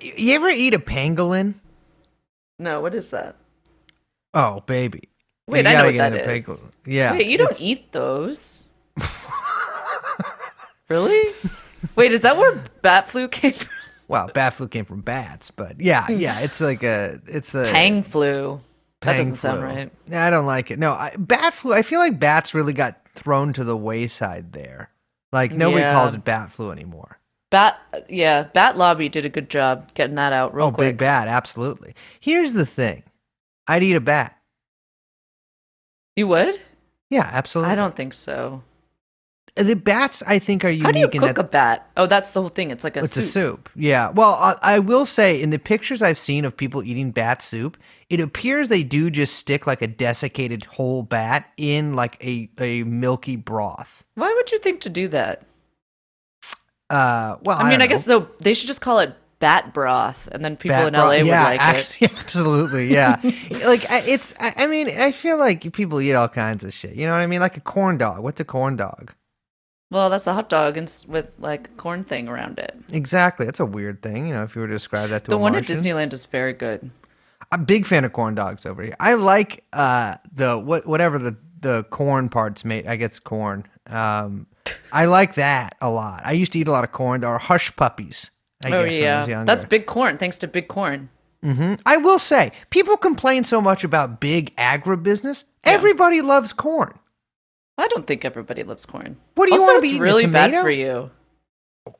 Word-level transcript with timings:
You 0.00 0.34
ever 0.34 0.48
eat 0.48 0.74
a 0.74 0.78
pangolin? 0.78 1.54
No, 2.58 2.80
what 2.80 2.94
is 2.94 3.10
that? 3.10 3.36
Oh, 4.34 4.60
baby. 4.66 5.08
Wait, 5.48 5.64
You 5.66 5.70
I 5.70 5.74
know 5.74 5.84
what 5.86 5.96
that 5.96 6.14
is. 6.14 6.44
pangolin. 6.46 6.70
Yeah. 6.86 7.12
Wait, 7.12 7.26
you 7.26 7.36
don't 7.38 7.46
it's- 7.50 7.60
eat 7.62 7.92
those. 7.92 8.68
really? 10.88 11.22
Wait, 11.96 12.12
is 12.12 12.20
that 12.22 12.36
where 12.36 12.62
bat 12.82 13.08
flu 13.08 13.28
came 13.28 13.52
from? 13.52 13.68
Well, 14.08 14.28
bat 14.34 14.54
flu 14.54 14.68
came 14.68 14.84
from 14.84 15.00
bats, 15.00 15.50
but 15.50 15.80
yeah, 15.80 16.08
yeah, 16.10 16.40
it's 16.40 16.60
like 16.60 16.82
a, 16.82 17.20
it's 17.26 17.54
a 17.54 17.70
pang 17.72 18.02
flu. 18.02 18.60
That 19.00 19.16
doesn't 19.16 19.36
sound 19.36 19.62
right. 19.62 19.90
I 20.12 20.30
don't 20.30 20.44
like 20.46 20.70
it. 20.70 20.78
No, 20.78 20.92
I, 20.92 21.14
bat 21.18 21.54
flu. 21.54 21.72
I 21.72 21.82
feel 21.82 21.98
like 21.98 22.20
bats 22.20 22.52
really 22.54 22.72
got 22.74 23.00
thrown 23.14 23.52
to 23.54 23.64
the 23.64 23.76
wayside 23.76 24.52
there. 24.52 24.90
Like 25.32 25.52
nobody 25.52 25.80
Yeah. 25.82 25.94
calls 25.94 26.14
it 26.14 26.24
bat 26.24 26.52
flu 26.52 26.70
anymore. 26.70 27.18
Bat, 27.52 28.06
yeah, 28.08 28.48
Bat 28.54 28.78
Lobby 28.78 29.10
did 29.10 29.26
a 29.26 29.28
good 29.28 29.50
job 29.50 29.84
getting 29.92 30.16
that 30.16 30.32
out 30.32 30.54
real 30.54 30.68
oh, 30.68 30.70
quick. 30.70 30.74
oh, 30.74 30.76
quick. 30.76 30.88
big 30.92 30.98
bat, 30.98 31.28
absolutely. 31.28 31.94
Here's 32.18 32.54
the 32.54 32.64
thing, 32.64 33.02
I'd 33.68 33.82
eat 33.82 33.94
a 33.94 34.00
bat. 34.00 34.38
You 36.16 36.28
would? 36.28 36.58
Yeah, 37.10 37.28
absolutely. 37.30 37.72
I 37.72 37.74
don't 37.74 37.94
think 37.94 38.14
so. 38.14 38.62
Uh, 39.54 39.64
the 39.64 39.76
bats, 39.76 40.22
I 40.26 40.38
think, 40.38 40.64
are 40.64 40.70
unique 40.70 40.84
How 40.86 40.92
do 40.92 40.98
you 41.00 41.08
cook 41.08 41.36
that 41.36 41.38
a 41.38 41.44
bat? 41.44 41.90
Oh, 41.94 42.06
that's 42.06 42.30
the 42.30 42.40
whole 42.40 42.48
thing. 42.48 42.70
It's 42.70 42.84
like 42.84 42.96
a 42.96 43.00
it's 43.00 43.12
soup. 43.12 43.22
a 43.22 43.26
soup. 43.26 43.70
Yeah. 43.76 44.08
Well, 44.08 44.32
I, 44.40 44.54
I 44.62 44.78
will 44.78 45.04
say 45.04 45.38
in 45.38 45.50
the 45.50 45.58
pictures 45.58 46.00
I've 46.00 46.16
seen 46.16 46.46
of 46.46 46.56
people 46.56 46.82
eating 46.82 47.10
bat 47.10 47.42
soup, 47.42 47.76
it 48.08 48.18
appears 48.18 48.70
they 48.70 48.82
do 48.82 49.10
just 49.10 49.34
stick 49.34 49.66
like 49.66 49.82
a 49.82 49.86
desiccated 49.86 50.64
whole 50.64 51.02
bat 51.02 51.50
in 51.58 51.92
like 51.92 52.16
a, 52.24 52.48
a 52.58 52.84
milky 52.84 53.36
broth. 53.36 54.04
Why 54.14 54.32
would 54.34 54.50
you 54.50 54.58
think 54.58 54.80
to 54.82 54.88
do 54.88 55.06
that? 55.08 55.42
Uh, 56.90 57.36
well, 57.42 57.58
I 57.58 57.70
mean, 57.70 57.80
I, 57.80 57.86
guess 57.86 58.04
so. 58.04 58.28
They 58.40 58.54
should 58.54 58.66
just 58.66 58.80
call 58.80 58.98
it 58.98 59.14
bat 59.38 59.74
broth, 59.74 60.28
and 60.30 60.44
then 60.44 60.56
people 60.56 60.76
Bat 60.76 60.88
in 60.88 60.94
broth- 60.94 61.04
LA 61.04 61.18
would 61.18 61.26
yeah, 61.26 61.44
like 61.44 61.60
it. 61.60 61.62
actually, 61.62 62.08
Absolutely, 62.18 62.92
yeah. 62.92 63.16
like 63.64 63.86
it's. 63.90 64.34
I 64.38 64.54
I 64.58 64.66
mean, 64.66 64.88
I 64.88 65.12
feel 65.12 65.38
like 65.38 65.72
people 65.72 66.00
eat 66.00 66.14
all 66.14 66.28
kinds 66.28 66.64
of 66.64 66.74
shit. 66.74 66.94
You 66.94 67.06
know 67.06 67.12
what 67.12 67.20
I 67.20 67.26
mean? 67.26 67.40
Like 67.40 67.56
a 67.56 67.60
corn 67.60 67.98
dog. 67.98 68.20
What's 68.20 68.40
a 68.40 68.44
corn 68.44 68.76
dog? 68.76 69.14
Well, 69.90 70.08
that's 70.08 70.26
a 70.26 70.32
hot 70.32 70.48
dog 70.48 70.78
and 70.78 70.90
with 71.06 71.30
like 71.38 71.68
a 71.68 71.72
corn 71.72 72.02
thing 72.02 72.26
around 72.26 72.58
it. 72.58 72.74
Exactly. 72.92 73.44
That's 73.44 73.60
a 73.60 73.66
weird 73.66 74.00
thing. 74.00 74.26
You 74.26 74.32
know, 74.32 74.42
if 74.42 74.54
you 74.54 74.62
were 74.62 74.66
to 74.66 74.72
describe 74.72 75.10
that 75.10 75.24
to 75.24 75.30
The 75.30 75.36
a 75.36 75.38
one 75.38 75.54
at 75.54 75.64
Disneyland 75.64 76.14
is 76.14 76.24
very 76.24 76.54
good. 76.54 76.90
I'm 77.50 77.60
a 77.60 77.64
big 77.64 77.86
fan 77.86 78.04
of 78.06 78.14
corn 78.14 78.34
dogs 78.34 78.64
over 78.64 78.82
here. 78.82 78.96
I 78.98 79.14
like 79.14 79.64
uh 79.74 80.16
the 80.34 80.58
what 80.58 80.86
whatever 80.86 81.18
the 81.18 81.36
the 81.60 81.84
corn 81.84 82.30
parts 82.30 82.64
made. 82.64 82.86
I 82.86 82.96
guess 82.96 83.18
corn. 83.18 83.66
Um, 83.86 84.46
I 84.92 85.06
like 85.06 85.34
that 85.34 85.76
a 85.80 85.90
lot. 85.90 86.22
I 86.24 86.32
used 86.32 86.52
to 86.52 86.58
eat 86.58 86.68
a 86.68 86.70
lot 86.70 86.84
of 86.84 86.92
corn 86.92 87.20
There 87.20 87.30
are 87.30 87.38
hush 87.38 87.74
puppies. 87.76 88.30
I 88.64 88.68
oh 88.68 88.70
guess 88.70 88.72
when 88.72 88.84
I 88.84 88.88
was 88.88 88.98
yeah, 88.98 89.26
younger. 89.26 89.44
that's 89.44 89.64
big 89.64 89.86
corn. 89.86 90.18
Thanks 90.18 90.38
to 90.38 90.48
big 90.48 90.68
corn. 90.68 91.08
hmm 91.42 91.74
I 91.84 91.96
will 91.96 92.18
say, 92.18 92.52
people 92.70 92.96
complain 92.96 93.44
so 93.44 93.60
much 93.60 93.84
about 93.84 94.20
big 94.20 94.54
agribusiness. 94.56 95.44
Everybody 95.64 96.20
loves 96.22 96.52
corn. 96.52 96.98
I 97.78 97.88
don't 97.88 98.06
think 98.06 98.24
everybody 98.24 98.62
loves 98.62 98.86
corn. 98.86 99.16
What 99.34 99.46
do 99.46 99.54
you 99.54 99.60
also, 99.60 99.72
want 99.72 99.84
to 99.84 99.90
be 99.90 99.96
it's 99.96 100.00
really 100.00 100.26
bad 100.26 100.52
for 100.52 100.70
you. 100.70 101.10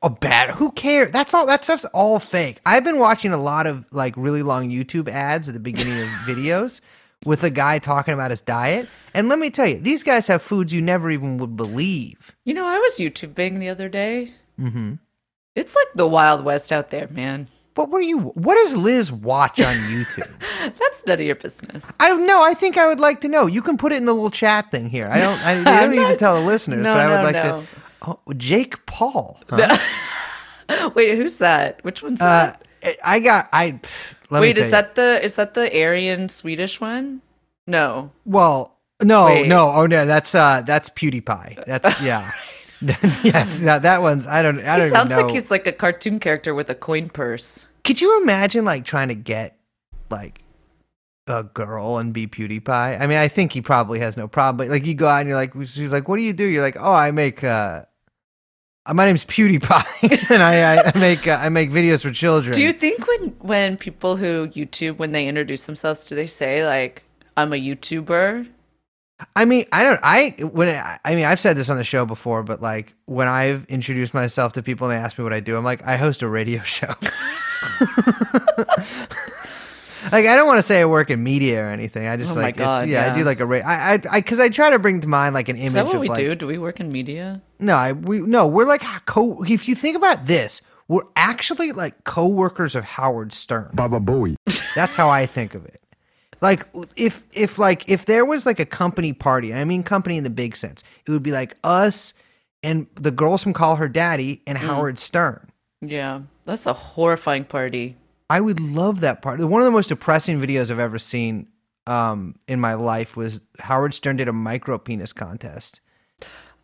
A 0.01 0.09
bad. 0.09 0.51
Who 0.51 0.71
cares? 0.71 1.11
That's 1.11 1.33
all. 1.33 1.45
That 1.45 1.63
stuff's 1.65 1.83
all 1.85 2.19
fake. 2.19 2.61
I've 2.65 2.85
been 2.85 2.99
watching 2.99 3.33
a 3.33 3.41
lot 3.41 3.67
of 3.67 3.85
like 3.91 4.13
really 4.15 4.43
long 4.43 4.69
YouTube 4.69 5.09
ads 5.09 5.49
at 5.49 5.53
the 5.53 5.59
beginning 5.59 6.03
of 6.03 6.07
videos 6.25 6.79
with 7.25 7.43
a 7.43 7.49
guy 7.49 7.79
talking 7.79 8.13
about 8.13 8.31
his 8.31 8.41
diet. 8.41 8.87
And 9.13 9.29
let 9.29 9.39
me 9.39 9.49
tell 9.49 9.67
you, 9.67 9.79
these 9.79 10.03
guys 10.03 10.27
have 10.27 10.41
foods 10.41 10.73
you 10.73 10.81
never 10.81 11.11
even 11.11 11.37
would 11.37 11.55
believe. 11.55 12.35
You 12.45 12.53
know, 12.53 12.65
I 12.65 12.77
was 12.79 12.95
YouTubing 12.97 13.59
the 13.59 13.69
other 13.69 13.89
day. 13.89 14.33
Mm-hmm. 14.59 14.93
It's 15.55 15.75
like 15.75 15.87
the 15.95 16.07
Wild 16.07 16.43
West 16.43 16.71
out 16.71 16.89
there, 16.89 17.07
man. 17.09 17.47
What 17.75 17.89
were 17.89 18.01
you? 18.01 18.19
What 18.19 18.55
does 18.55 18.75
Liz 18.75 19.11
watch 19.11 19.59
on 19.59 19.75
YouTube? 19.75 20.31
That's 20.79 21.05
none 21.07 21.19
of 21.19 21.25
your 21.25 21.35
business. 21.35 21.83
I 21.99 22.15
no. 22.15 22.43
I 22.43 22.53
think 22.53 22.77
I 22.77 22.87
would 22.87 22.99
like 22.99 23.21
to 23.21 23.27
know. 23.27 23.47
You 23.47 23.63
can 23.63 23.77
put 23.77 23.91
it 23.91 23.95
in 23.97 24.05
the 24.05 24.13
little 24.13 24.29
chat 24.29 24.69
thing 24.69 24.89
here. 24.89 25.07
I 25.11 25.17
don't. 25.19 25.39
I, 25.43 25.57
you 25.57 25.63
don't 25.63 25.89
need 25.91 26.07
to 26.07 26.17
tell 26.17 26.35
the 26.39 26.45
listeners, 26.45 26.83
No, 26.83 26.93
but 26.93 26.99
I 26.99 27.09
would 27.09 27.17
no, 27.17 27.23
like 27.39 27.45
no. 27.45 27.61
to. 27.61 27.67
Oh, 28.27 28.33
Jake 28.37 28.85
Paul. 28.85 29.39
huh? 29.49 29.77
Wait, 30.95 31.15
who's 31.17 31.37
that? 31.37 31.83
Which 31.83 32.03
one's 32.03 32.21
Uh, 32.21 32.25
that? 32.25 32.63
I 33.03 33.19
got. 33.19 33.49
I. 33.53 33.79
Let 34.29 34.41
Wait, 34.41 34.57
is 34.57 34.65
you. 34.65 34.71
that 34.71 34.95
the 34.95 35.23
is 35.23 35.35
that 35.35 35.53
the 35.53 35.69
Aryan 35.83 36.27
Swedish 36.29 36.81
one? 36.81 37.21
No. 37.67 38.11
Well, 38.25 38.77
no, 39.01 39.25
Wait. 39.25 39.47
no, 39.47 39.71
oh 39.71 39.85
no, 39.85 40.05
that's 40.05 40.33
uh, 40.35 40.61
that's 40.65 40.89
PewDiePie. 40.89 41.65
That's 41.65 42.01
yeah, 42.01 42.31
yes, 42.81 43.59
no, 43.61 43.79
that 43.79 44.01
one's. 44.01 44.27
I 44.27 44.41
don't. 44.41 44.59
I 44.59 44.75
He 44.75 44.79
don't 44.81 44.89
sounds 44.91 45.09
know. 45.11 45.21
like 45.21 45.33
he's 45.33 45.51
like 45.51 45.67
a 45.67 45.71
cartoon 45.71 46.19
character 46.19 46.53
with 46.55 46.69
a 46.69 46.75
coin 46.75 47.09
purse. 47.09 47.67
Could 47.83 48.01
you 48.01 48.21
imagine 48.21 48.65
like 48.65 48.85
trying 48.85 49.09
to 49.09 49.15
get 49.15 49.57
like 50.09 50.41
a 51.27 51.43
girl 51.43 51.97
and 51.99 52.13
be 52.13 52.27
PewDiePie? 52.27 52.99
I 52.99 53.07
mean, 53.07 53.17
I 53.17 53.27
think 53.27 53.51
he 53.53 53.61
probably 53.61 53.99
has 53.99 54.17
no 54.17 54.27
problem. 54.27 54.57
But 54.57 54.71
like, 54.71 54.85
you 54.85 54.93
go 54.93 55.07
out 55.07 55.19
and 55.21 55.29
you're 55.29 55.37
like, 55.37 55.53
she's 55.65 55.91
like, 55.91 56.07
"What 56.07 56.17
do 56.17 56.23
you 56.23 56.33
do?" 56.33 56.45
You're 56.45 56.61
like, 56.63 56.77
"Oh, 56.79 56.93
I 56.93 57.11
make." 57.11 57.43
uh, 57.43 57.83
my 58.91 59.05
name's 59.05 59.23
PewDiePie, 59.23 60.29
and 60.31 60.43
I, 60.43 60.91
I, 60.93 60.97
make 60.99 61.27
uh, 61.27 61.39
I 61.41 61.49
make 61.49 61.71
videos 61.71 62.01
for 62.01 62.11
children. 62.11 62.53
Do 62.53 62.61
you 62.61 62.73
think 62.73 63.07
when 63.07 63.29
when 63.39 63.77
people 63.77 64.17
who 64.17 64.47
YouTube 64.49 64.97
when 64.97 65.13
they 65.13 65.27
introduce 65.27 65.65
themselves, 65.65 66.05
do 66.05 66.15
they 66.15 66.25
say 66.25 66.65
like 66.65 67.03
I'm 67.37 67.53
a 67.53 67.55
YouTuber? 67.55 68.49
I 69.37 69.45
mean, 69.45 69.65
I 69.71 69.83
don't. 69.83 69.99
I 70.03 70.35
when 70.41 70.67
I 70.69 70.99
I 71.05 71.15
mean, 71.15 71.25
I've 71.25 71.39
said 71.39 71.55
this 71.55 71.69
on 71.69 71.77
the 71.77 71.83
show 71.85 72.05
before, 72.05 72.43
but 72.43 72.61
like 72.61 72.93
when 73.05 73.29
I've 73.29 73.65
introduced 73.65 74.13
myself 74.13 74.53
to 74.53 74.63
people 74.63 74.89
and 74.89 74.99
they 74.99 75.01
ask 75.01 75.17
me 75.17 75.23
what 75.23 75.33
I 75.33 75.39
do, 75.39 75.55
I'm 75.55 75.63
like, 75.63 75.83
I 75.83 75.95
host 75.95 76.21
a 76.21 76.27
radio 76.27 76.61
show. 76.63 76.93
like, 80.11 80.25
I 80.25 80.35
don't 80.35 80.47
want 80.47 80.59
to 80.59 80.63
say 80.63 80.81
I 80.81 80.85
work 80.85 81.09
in 81.09 81.23
media 81.23 81.63
or 81.63 81.69
anything. 81.69 82.07
I 82.07 82.17
just 82.17 82.31
Oh 82.31 82.35
my 82.35 82.41
like, 82.43 82.57
God, 82.57 82.83
it's, 82.83 82.91
yeah, 82.91 83.11
I 83.11 83.15
do 83.15 83.23
like 83.23 83.39
a 83.39 83.45
radio. 83.45 83.67
I, 83.67 83.73
I, 83.73 84.01
I, 84.11 84.19
because 84.19 84.39
I 84.39 84.49
try 84.49 84.69
to 84.69 84.79
bring 84.79 85.01
to 85.01 85.07
mind 85.07 85.33
like 85.33 85.49
an 85.49 85.55
image 85.55 85.67
Is 85.67 85.73
that 85.73 85.85
what 85.85 85.95
of 85.95 86.01
we 86.01 86.09
like, 86.09 86.17
do? 86.19 86.35
Do 86.35 86.47
we 86.47 86.57
work 86.57 86.79
in 86.79 86.89
media? 86.89 87.41
no, 87.59 87.75
I, 87.75 87.93
we 87.93 88.19
no, 88.19 88.47
we're 88.47 88.65
like 88.65 88.83
ah, 88.83 89.01
co. 89.05 89.43
If 89.43 89.67
you 89.67 89.75
think 89.75 89.95
about 89.95 90.25
this, 90.25 90.61
we're 90.87 91.03
actually 91.15 91.71
like 91.71 92.03
co-workers 92.03 92.75
of 92.75 92.83
Howard 92.83 93.33
Stern. 93.33 93.71
Baba 93.73 93.99
Booey. 93.99 94.35
That's 94.75 94.95
how 94.95 95.09
I 95.09 95.25
think 95.25 95.55
of 95.55 95.65
it. 95.65 95.81
Like 96.41 96.67
if 96.97 97.25
if 97.31 97.57
like 97.57 97.87
if 97.87 98.05
there 98.05 98.25
was 98.25 98.45
like 98.45 98.59
a 98.59 98.65
company 98.65 99.13
party, 99.13 99.53
I 99.53 99.63
mean 99.63 99.81
company 99.81 100.17
in 100.17 100.23
the 100.23 100.29
big 100.29 100.57
sense, 100.57 100.83
it 101.05 101.11
would 101.11 101.23
be 101.23 101.31
like 101.31 101.55
us 101.63 102.13
and 102.61 102.87
the 102.95 103.11
girls 103.11 103.43
from 103.43 103.53
Call 103.53 103.77
Her 103.77 103.87
Daddy 103.87 104.41
and 104.45 104.57
mm. 104.57 104.61
Howard 104.61 104.99
Stern. 104.99 105.49
Yeah, 105.81 106.21
that's 106.45 106.65
a 106.65 106.73
horrifying 106.73 107.45
party. 107.45 107.97
I 108.33 108.39
would 108.41 108.59
love 108.59 109.01
that 109.01 109.21
part. 109.21 109.39
One 109.39 109.61
of 109.61 109.65
the 109.65 109.71
most 109.71 109.89
depressing 109.89 110.41
videos 110.41 110.71
I've 110.71 110.79
ever 110.79 110.97
seen 110.97 111.47
um, 111.85 112.35
in 112.47 112.59
my 112.59 112.73
life 112.73 113.15
was 113.15 113.45
Howard 113.59 113.93
Stern 113.93 114.15
did 114.17 114.27
a 114.27 114.33
micro 114.33 114.77
penis 114.79 115.13
contest. 115.13 115.81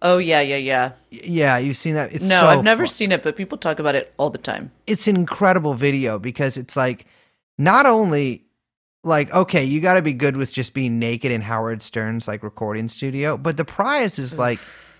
Oh 0.01 0.17
yeah, 0.17 0.39
yeah, 0.41 0.55
yeah. 0.55 0.91
Yeah, 1.11 1.57
you've 1.57 1.77
seen 1.77 1.93
that. 1.95 2.11
It's 2.13 2.27
No, 2.27 2.39
so 2.39 2.47
I've 2.47 2.63
never 2.63 2.85
fun. 2.85 2.93
seen 2.93 3.11
it, 3.11 3.21
but 3.21 3.35
people 3.35 3.57
talk 3.57 3.77
about 3.79 3.95
it 3.95 4.13
all 4.17 4.29
the 4.31 4.37
time. 4.39 4.71
it's 4.87 5.07
an 5.07 5.15
incredible 5.15 5.73
video 5.75 6.17
because 6.17 6.57
it's 6.57 6.75
like 6.75 7.05
not 7.57 7.85
only 7.85 8.45
like 9.03 9.31
okay 9.33 9.63
you 9.63 9.79
got 9.79 9.93
to 9.93 10.01
be 10.01 10.13
good 10.13 10.35
with 10.37 10.51
just 10.51 10.73
being 10.73 10.99
naked 10.99 11.31
in 11.31 11.39
howard 11.41 11.81
stern's 11.81 12.27
like 12.27 12.43
recording 12.43 12.89
studio 12.89 13.37
but 13.37 13.55
the 13.55 13.63
prize 13.63 14.19
is 14.19 14.37
like 14.37 14.59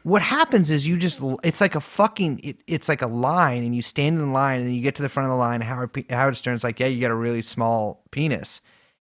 what 0.09 0.21
happens 0.21 0.69
is 0.69 0.87
you 0.87 0.97
just 0.97 1.19
it's 1.43 1.61
like 1.61 1.75
a 1.75 1.79
fucking 1.79 2.39
it, 2.43 2.57
it's 2.67 2.89
like 2.89 3.01
a 3.01 3.07
line 3.07 3.63
and 3.63 3.75
you 3.75 3.81
stand 3.81 4.19
in 4.19 4.33
line 4.33 4.61
and 4.61 4.75
you 4.75 4.81
get 4.81 4.95
to 4.95 5.01
the 5.01 5.09
front 5.09 5.25
of 5.25 5.31
the 5.31 5.35
line 5.37 5.61
howard 5.61 6.05
howard 6.09 6.35
stern's 6.35 6.63
like 6.63 6.79
yeah 6.79 6.87
you 6.87 6.99
got 6.99 7.11
a 7.11 7.15
really 7.15 7.41
small 7.41 8.03
penis 8.11 8.61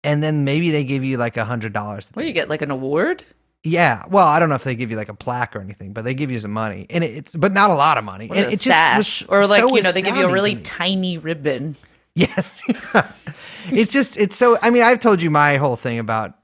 and 0.05 0.23
then 0.23 0.45
maybe 0.45 0.71
they 0.71 0.85
give 0.85 1.03
you 1.03 1.17
like 1.17 1.37
a 1.37 1.45
hundred 1.45 1.73
dollars 1.73 2.11
What 2.13 2.23
do 2.23 2.29
you 2.29 2.35
get? 2.35 2.49
Like 2.49 2.63
an 2.63 2.71
award? 2.71 3.25
yeah 3.65 4.05
well 4.11 4.27
i 4.27 4.41
don't 4.41 4.49
know 4.49 4.57
if 4.57 4.65
they 4.65 4.75
give 4.75 4.91
you 4.91 4.97
like 4.97 5.09
a 5.09 5.15
plaque 5.15 5.55
or 5.55 5.61
anything 5.61 5.93
but 5.93 6.03
they 6.05 6.15
give 6.15 6.31
you 6.33 6.41
some 6.41 6.51
money 6.51 6.85
and 6.91 7.05
it, 7.05 7.15
it's 7.17 7.35
but 7.37 7.53
not 7.53 7.71
a 7.71 7.75
lot 7.75 7.97
of 7.97 8.03
money 8.05 8.29
Or 8.29 8.35
and 8.35 8.47
a 8.47 8.51
it 8.53 8.61
just? 8.61 9.25
Or 9.29 9.47
like 9.47 9.61
so 9.61 9.77
you 9.77 9.83
know, 9.83 9.93
they 9.93 10.03
give 10.03 10.17
you 10.17 10.27
a 10.27 10.33
really 10.33 10.57
tiny 10.57 11.17
ribbon. 11.19 11.77
Yes. 12.15 12.61
it's 13.71 13.91
just 13.93 14.19
it's 14.19 14.37
so 14.37 14.59
I 14.61 14.71
mean 14.71 14.83
I've 14.83 14.99
told 14.99 15.23
you 15.23 15.31
my 15.31 15.57
whole 15.57 15.77
thing 15.77 15.99
about 15.99 16.37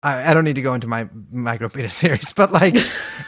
I, 0.00 0.30
I 0.30 0.34
don't 0.34 0.44
need 0.44 0.54
to 0.54 0.62
go 0.62 0.74
into 0.74 0.86
my 0.86 1.08
micro 1.32 1.68
penis 1.68 1.94
series, 1.96 2.32
but 2.32 2.52
like 2.52 2.74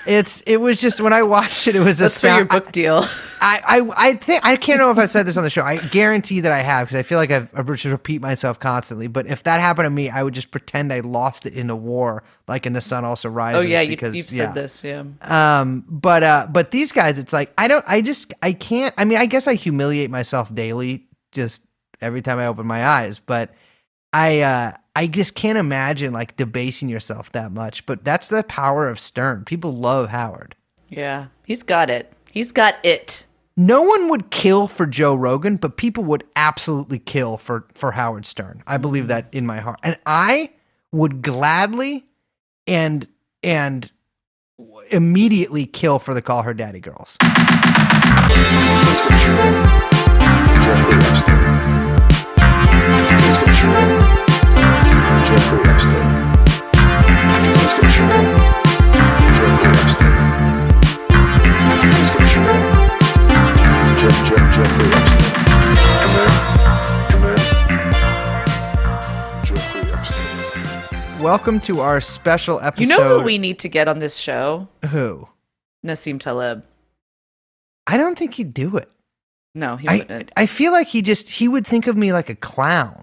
it's 0.07 0.41
it 0.43 0.59
was 0.59 0.81
just 0.81 1.01
when 1.01 1.13
I 1.13 1.23
watched 1.23 1.67
it, 1.67 1.75
it 1.75 1.81
was 1.81 1.99
That's 1.99 2.21
for 2.21 2.29
your 2.29 2.45
book 2.45 2.71
deal. 2.71 3.05
I 3.41 3.61
I 3.67 3.91
I 3.97 4.15
think 4.15 4.41
I 4.45 4.57
can't 4.57 4.79
know 4.79 4.93
if 4.93 4.99
I've 4.99 5.11
said 5.11 5.27
this 5.27 5.37
on 5.37 5.43
the 5.43 5.51
show. 5.51 5.65
I 5.65 5.79
guarantee 5.79 6.41
that 6.41 6.53
I 6.53 6.61
have 6.61 6.87
because 6.87 7.01
I 7.01 7.03
feel 7.03 7.19
like 7.19 7.33
I've 7.33 7.49
I 7.55 7.75
should 7.75 7.91
repeat 7.91 8.21
myself 8.21 8.61
constantly. 8.61 9.09
But 9.09 9.27
if 9.27 9.43
that 9.45 9.61
happened 9.61 9.87
to 9.87 9.91
me, 9.91 10.11
I 10.11 10.23
would 10.23 10.35
just 10.35 10.53
pretend 10.53 10.93
I 10.93 11.01
lost 11.01 11.45
it 11.45 11.55
in 11.55 11.71
a 11.71 11.77
war, 11.77 12.23
like 12.47 12.67
in 12.67 12.73
the 12.73 12.81
sun 12.81 13.05
also 13.05 13.29
Rises. 13.29 13.65
oh 13.65 13.67
yeah, 13.67 13.85
because, 13.85 14.15
you've 14.15 14.31
yeah. 14.31 14.47
said 14.47 14.55
this. 14.55 14.85
Yeah. 14.85 15.05
Um, 15.23 15.85
but 15.89 16.23
uh, 16.23 16.47
but 16.51 16.71
these 16.71 16.93
guys, 16.93 17.19
it's 17.19 17.33
like 17.33 17.53
I 17.59 17.67
don't, 17.67 17.85
I 17.89 18.01
just, 18.01 18.33
I 18.43 18.53
can't. 18.53 18.95
I 18.97 19.05
mean, 19.05 19.19
I 19.19 19.27
guess 19.27 19.49
I 19.49 19.55
humiliate 19.55 20.11
myself 20.11 20.55
daily, 20.55 21.09
just 21.33 21.63
every 22.01 22.23
time 22.23 22.39
I 22.39 22.47
open 22.47 22.67
my 22.67 22.87
eyes. 22.87 23.19
But 23.19 23.51
I, 24.13 24.41
uh, 24.41 24.73
I 24.97 25.07
just 25.07 25.35
can't 25.35 25.57
imagine 25.59 26.13
like 26.13 26.37
debasing 26.37 26.89
yourself 26.89 27.31
that 27.33 27.53
much. 27.53 27.87
But 27.87 28.05
that's 28.05 28.29
the 28.29 28.43
power 28.43 28.89
of 28.89 28.99
Stern. 28.99 29.45
People 29.45 29.75
love 29.75 30.09
Howard. 30.11 30.57
Yeah, 30.89 31.27
he's 31.45 31.63
got 31.63 31.89
it. 31.91 32.13
He's 32.31 32.53
got 32.53 32.75
it. 32.85 33.27
no 33.57 33.83
one 33.83 34.09
would 34.09 34.31
kill 34.31 34.67
for 34.69 34.87
Joe 34.87 35.15
Rogan, 35.15 35.57
but 35.57 35.77
people 35.77 36.03
would 36.05 36.25
absolutely 36.37 36.99
kill 36.99 37.37
for 37.37 37.67
for 37.75 37.93
Howard 37.93 38.27
Stern. 38.27 38.63
I 38.67 38.77
believe 38.79 39.07
that 39.09 39.27
in 39.33 39.47
my 39.47 39.59
heart, 39.61 39.79
and 39.83 39.97
I 40.07 40.51
would 40.93 41.23
gladly 41.23 42.07
and 42.67 43.07
and 43.43 43.91
immediately 44.91 45.67
kill 45.67 45.99
for 45.99 46.15
the 46.15 46.23
Call 46.23 46.43
Her 46.43 46.55
Daddy 46.55 46.81
girls. 46.81 47.17
Let's 47.23 49.09
go 49.09 49.17
shoot. 53.53 54.00
Jeffrey 55.31 55.61
Epstein. 55.61 56.07
Jeffrey. 62.11 62.51
Jeff, 64.01 64.17
Jeff, 64.27 64.45
Jeffrey. 64.57 64.91
Come. 66.01 66.17
Come. 67.11 67.37
Jeffrey. 69.45 71.23
Welcome 71.23 71.61
to 71.61 71.81
our 71.81 72.01
special 72.01 72.59
episode. 72.59 72.81
You 72.81 72.89
know 72.89 73.19
who 73.21 73.25
we 73.25 73.39
need 73.39 73.61
to 73.61 73.69
get 73.69 73.87
on 73.87 74.01
this 74.01 74.17
show? 74.17 74.67
who? 74.89 75.29
Nassim 75.87 76.19
Taleb. 76.19 76.65
I 77.87 77.97
don't 77.97 78.19
think 78.19 78.35
he'd 78.35 78.53
do 78.53 78.77
it. 78.79 78.91
No, 79.55 79.77
he 79.77 79.87
I 79.87 79.99
wouldn't. 79.99 80.33
I 80.37 80.47
feel 80.47 80.73
like 80.73 80.89
he 80.89 81.03
just 81.03 81.29
he 81.29 81.47
would 81.47 81.65
think 81.65 81.87
of 81.87 81.97
me 81.97 82.13
like 82.13 82.31
a 82.31 82.35
clown. 82.35 83.01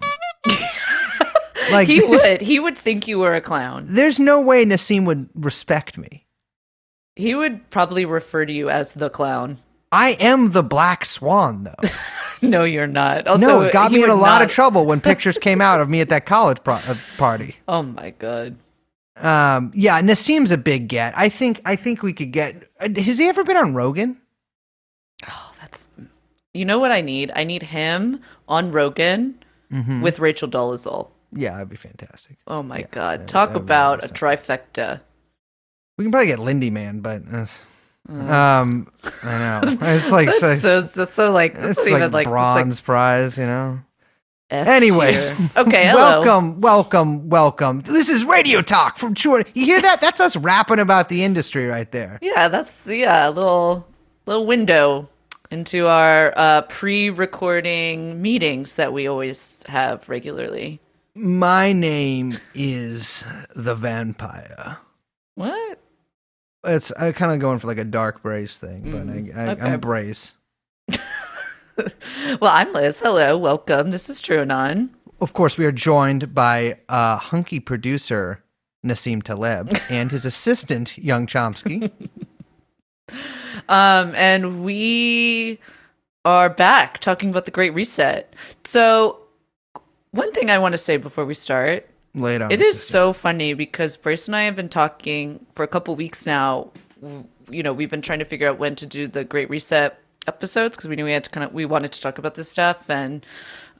like 1.72 1.88
he 1.88 2.00
this- 2.00 2.08
would. 2.28 2.40
He 2.40 2.58
would 2.60 2.76
think 2.78 3.06
you 3.08 3.18
were 3.18 3.34
a 3.34 3.40
clown. 3.40 3.86
There's 3.90 4.18
no 4.18 4.40
way 4.40 4.64
Nassim 4.64 5.04
would 5.06 5.28
respect 5.34 5.96
me. 5.98 6.26
He 7.16 7.34
would 7.34 7.68
probably 7.70 8.04
refer 8.04 8.46
to 8.46 8.52
you 8.52 8.70
as 8.70 8.92
the 8.94 9.10
clown. 9.10 9.58
I 9.90 10.10
am 10.20 10.52
the 10.52 10.62
black 10.62 11.04
swan, 11.04 11.64
though. 11.64 11.88
No, 12.40 12.62
you're 12.62 12.86
not. 12.86 13.26
Also, 13.26 13.44
no, 13.44 13.60
it 13.62 13.72
got 13.72 13.90
me 13.90 14.04
in 14.04 14.10
a 14.10 14.14
lot 14.14 14.42
of 14.42 14.48
trouble 14.48 14.86
when 14.86 15.00
pictures 15.10 15.38
came 15.38 15.60
out 15.60 15.80
of 15.80 15.88
me 15.90 16.00
at 16.00 16.08
that 16.10 16.24
college 16.24 16.62
pro- 16.62 16.74
uh, 16.74 16.94
party. 17.16 17.56
Oh 17.66 17.82
my 17.82 18.10
god. 18.10 18.54
Um, 19.16 19.72
yeah, 19.74 20.00
Nassim's 20.00 20.52
a 20.52 20.56
big 20.56 20.86
get. 20.86 21.18
I 21.18 21.30
think 21.30 21.60
I 21.64 21.74
think 21.74 22.04
we 22.04 22.12
could 22.12 22.30
get. 22.30 22.70
uh, 22.78 22.88
Has 23.02 23.18
he 23.18 23.26
ever 23.26 23.42
been 23.42 23.56
on 23.56 23.74
Rogan? 23.74 24.18
Oh, 25.28 25.52
that's. 25.60 25.88
You 26.54 26.64
know 26.64 26.78
what 26.78 26.92
I 26.92 27.00
need? 27.00 27.32
I 27.34 27.42
need 27.42 27.64
him 27.64 28.20
on 28.46 28.70
Rogan 28.70 29.42
Mm-hmm. 29.72 30.00
with 30.00 30.20
Rachel 30.20 30.48
Dolezal. 30.48 31.10
Yeah, 31.38 31.52
that'd 31.52 31.68
be 31.68 31.76
fantastic. 31.76 32.36
Oh 32.46 32.62
my 32.62 32.78
Yeah, 32.80 32.86
god! 32.90 33.20
that- 33.20 33.28
Talk 33.28 33.50
that 33.52 33.58
about 33.58 34.04
a 34.04 34.08
trifecta. 34.08 35.00
We 35.96 36.04
can 36.04 36.12
probably 36.12 36.26
get 36.28 36.38
Lindy 36.38 36.70
Man, 36.70 37.00
but 37.00 37.22
uh, 37.32 37.46
um, 38.12 38.90
I 39.22 39.38
know 39.38 39.60
it's 39.82 40.10
like 40.10 40.30
so, 40.32 40.48
That's 40.48 40.62
so, 40.62 40.80
that's 40.82 41.12
so 41.12 41.32
like 41.32 41.54
that's 41.54 41.78
it's 41.78 41.90
like 41.90 42.12
like 42.12 42.26
bronze 42.26 42.80
prize, 42.80 43.36
you 43.38 43.46
know. 43.46 43.80
F 44.50 44.66
Anyways, 44.66 45.28
tier. 45.30 45.50
okay, 45.58 45.86
hello. 45.90 46.22
welcome, 46.22 46.60
welcome, 46.60 47.28
welcome. 47.28 47.80
This 47.80 48.08
is 48.08 48.24
Radio 48.24 48.62
Talk 48.62 48.96
from 48.96 49.12
True. 49.14 49.42
You 49.54 49.64
hear 49.66 49.82
that? 49.82 50.00
That's 50.00 50.20
us 50.22 50.36
rapping 50.36 50.78
about 50.78 51.08
the 51.10 51.22
industry 51.22 51.66
right 51.66 51.90
there. 51.92 52.18
Yeah, 52.22 52.48
that's 52.48 52.80
the 52.80 52.96
yeah 52.96 53.28
little 53.28 53.86
little 54.26 54.46
window 54.46 55.08
into 55.50 55.86
our 55.86 56.32
uh, 56.36 56.62
pre-recording 56.62 58.20
meetings 58.22 58.76
that 58.76 58.92
we 58.92 59.06
always 59.06 59.62
have 59.68 60.08
regularly. 60.08 60.80
My 61.20 61.72
name 61.72 62.34
is 62.54 63.24
the 63.56 63.74
Vampire. 63.74 64.78
What? 65.34 65.80
It's 66.62 66.92
I 66.92 67.10
kind 67.10 67.32
of 67.32 67.40
going 67.40 67.58
for 67.58 67.66
like 67.66 67.78
a 67.78 67.84
dark 67.84 68.22
brace 68.22 68.56
thing, 68.56 68.92
but 68.92 69.08
I, 69.08 69.42
I, 69.42 69.50
okay. 69.52 69.62
I'm 69.62 69.80
brace. 69.80 70.34
Well, 72.40 72.50
I'm 72.52 72.72
Liz. 72.72 72.98
Hello, 73.00 73.38
welcome. 73.38 73.92
This 73.92 74.10
is 74.10 74.20
TrueAnon. 74.20 74.90
Of 75.20 75.32
course, 75.32 75.56
we 75.56 75.64
are 75.64 75.72
joined 75.72 76.34
by 76.34 76.78
uh, 76.88 77.16
hunky 77.18 77.60
producer 77.60 78.42
Nassim 78.84 79.22
Taleb 79.22 79.76
and 79.88 80.10
his 80.10 80.24
assistant 80.24 80.98
Young 80.98 81.26
Chomsky. 81.26 81.90
Um, 83.68 84.14
and 84.14 84.64
we 84.64 85.58
are 86.24 86.48
back 86.48 86.98
talking 87.00 87.28
about 87.28 87.44
the 87.44 87.50
Great 87.50 87.74
Reset. 87.74 88.32
So, 88.64 89.18
one 90.12 90.32
thing 90.32 90.50
I 90.50 90.58
want 90.58 90.72
to 90.72 90.78
say 90.78 90.96
before 90.96 91.24
we 91.24 91.34
start 91.34 91.88
Lay 92.14 92.36
it 92.36 92.42
on 92.42 92.50
It 92.50 92.60
us, 92.60 92.66
is 92.68 92.82
so 92.82 93.12
funny 93.12 93.54
because 93.54 93.96
Brace 93.96 94.26
and 94.28 94.34
I 94.36 94.42
have 94.42 94.56
been 94.56 94.68
talking 94.68 95.44
for 95.54 95.62
a 95.62 95.68
couple 95.68 95.94
weeks 95.96 96.26
now. 96.26 96.70
You 97.50 97.62
know, 97.62 97.72
we've 97.72 97.90
been 97.90 98.02
trying 98.02 98.18
to 98.18 98.24
figure 98.24 98.48
out 98.48 98.58
when 98.58 98.74
to 98.76 98.86
do 98.86 99.06
the 99.06 99.24
Great 99.24 99.48
Reset 99.50 99.98
episodes 100.26 100.76
because 100.76 100.88
we 100.88 100.96
knew 100.96 101.04
we 101.04 101.12
had 101.12 101.24
to 101.24 101.30
kind 101.30 101.44
of 101.44 101.52
we 101.54 101.64
wanted 101.64 101.90
to 101.92 102.00
talk 102.02 102.18
about 102.18 102.34
this 102.34 102.50
stuff 102.50 102.90
and 102.90 103.24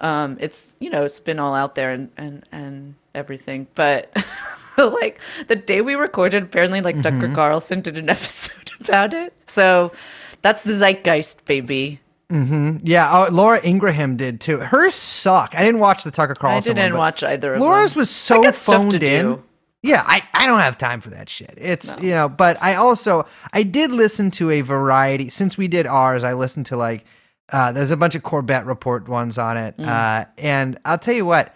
um 0.00 0.38
it's 0.40 0.76
you 0.80 0.88
know 0.88 1.04
it's 1.04 1.18
been 1.18 1.38
all 1.38 1.52
out 1.54 1.74
there 1.74 1.90
and 1.90 2.10
and 2.16 2.42
and 2.52 2.94
everything 3.14 3.66
but 3.74 4.10
like 4.78 5.20
the 5.48 5.56
day 5.56 5.82
we 5.82 5.94
recorded 5.94 6.42
apparently 6.44 6.80
like 6.80 6.96
Mm-hmm. 6.96 7.20
Tucker 7.20 7.34
Carlson 7.34 7.82
did 7.82 7.98
an 7.98 8.08
episode 8.16 8.70
about 8.80 9.12
it 9.12 9.34
so 9.46 9.92
that's 10.40 10.62
the 10.62 10.72
zeitgeist 10.72 11.44
baby 11.44 12.00
Yeah, 12.30 13.26
oh, 13.28 13.32
Laura 13.32 13.60
Ingraham 13.64 14.16
did 14.16 14.40
too. 14.40 14.58
Hers 14.58 14.94
suck. 14.94 15.54
I 15.56 15.60
didn't 15.62 15.80
watch 15.80 16.04
the 16.04 16.10
Tucker 16.10 16.34
Carlson. 16.34 16.72
I 16.72 16.82
didn't 16.82 16.92
one, 16.92 16.98
watch 16.98 17.22
either 17.22 17.54
of 17.54 17.60
Laura's 17.60 17.94
them 17.94 18.00
was 18.00 18.10
so 18.10 18.52
phoned 18.52 18.92
to 18.92 18.96
in. 18.96 19.26
do. 19.26 19.42
Yeah, 19.82 20.02
I, 20.04 20.22
I 20.34 20.46
don't 20.46 20.58
have 20.58 20.76
time 20.76 21.00
for 21.00 21.10
that 21.10 21.28
shit. 21.28 21.54
It's 21.56 21.94
you 22.00 22.10
know, 22.10 22.28
but 22.28 22.60
I 22.62 22.74
also 22.74 23.26
I 23.52 23.62
did 23.62 23.92
listen 23.92 24.30
to 24.32 24.50
a 24.50 24.60
variety 24.60 25.30
since 25.30 25.56
we 25.56 25.68
did 25.68 25.86
ours. 25.86 26.24
I 26.24 26.34
listened 26.34 26.66
to 26.66 26.76
like 26.76 27.04
uh, 27.50 27.72
there's 27.72 27.92
a 27.92 27.96
bunch 27.96 28.14
of 28.14 28.22
Corbett 28.22 28.66
report 28.66 29.08
ones 29.08 29.38
on 29.38 29.56
it, 29.56 29.78
uh, 29.80 30.26
and 30.36 30.78
I'll 30.84 30.98
tell 30.98 31.14
you 31.14 31.24
what. 31.24 31.54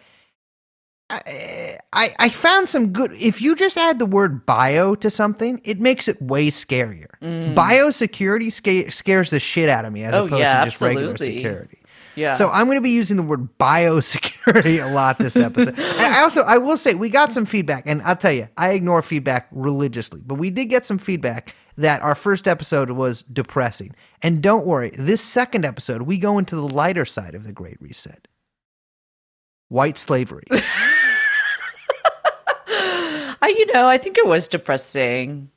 I, 1.93 2.14
I 2.19 2.29
found 2.29 2.69
some 2.69 2.93
good. 2.93 3.12
If 3.12 3.43
you 3.43 3.55
just 3.55 3.76
add 3.76 3.99
the 3.99 4.06
word 4.06 4.47
bio 4.47 4.94
to 4.97 5.11
something, 5.11 5.61
it 5.64 5.81
makes 5.81 6.09
it 6.09 6.20
way 6.23 6.49
scarier. 6.49 7.06
Mm. 7.20 7.55
Biosecurity 7.55 8.53
sca- 8.53 8.91
scares 8.91 9.31
the 9.31 9.41
shit 9.41 9.69
out 9.69 9.85
of 9.85 9.93
me 9.93 10.05
as 10.05 10.14
Oh, 10.14 10.25
opposed 10.26 10.41
yeah, 10.41 10.64
to 10.64 10.70
just 10.70 10.81
regular 10.82 11.17
security. 11.17 11.79
yeah 12.14 12.32
So 12.32 12.49
I'm 12.50 12.67
going 12.67 12.76
to 12.79 12.82
be 12.82 12.91
using 12.91 13.17
the 13.17 13.23
word 13.23 13.49
biosecurity 13.59 14.82
a 14.85 14.93
lot 14.93 15.19
this 15.19 15.37
episode. 15.37 15.79
and 15.79 16.14
I 16.14 16.23
also 16.23 16.43
I 16.43 16.59
will 16.59 16.76
say 16.76 16.94
we 16.94 17.09
got 17.11 17.32
some 17.32 17.44
feedback, 17.47 17.85
and 17.87 18.00
I'll 18.03 18.17
tell 18.17 18.32
you 18.32 18.49
I 18.56 18.70
ignore 18.73 19.03
feedback 19.03 19.49
religiously, 19.53 20.20
but 20.25 20.37
we 20.37 20.50
did 20.50 20.67
get 20.67 20.87
some 20.87 20.99
feedback 20.99 21.55
that 21.76 22.03
our 22.03 22.15
first 22.15 22.47
episode 22.49 22.91
was 22.91 23.23
depressing. 23.23 23.94
And 24.20 24.43
don't 24.43 24.67
worry, 24.67 24.93
this 24.99 25.20
second 25.20 25.65
episode 25.65 26.03
we 26.03 26.19
go 26.19 26.38
into 26.38 26.55
the 26.56 26.69
lighter 26.69 27.05
side 27.05 27.35
of 27.35 27.44
the 27.44 27.53
Great 27.53 27.81
Reset. 27.81 28.29
White 29.69 29.96
slavery. 29.96 30.44
I, 33.43 33.49
you 33.49 33.67
know, 33.72 33.87
I 33.87 33.99
think 33.99 34.17
it 34.17 34.27
was 34.27 34.46
depressing. 34.49 35.51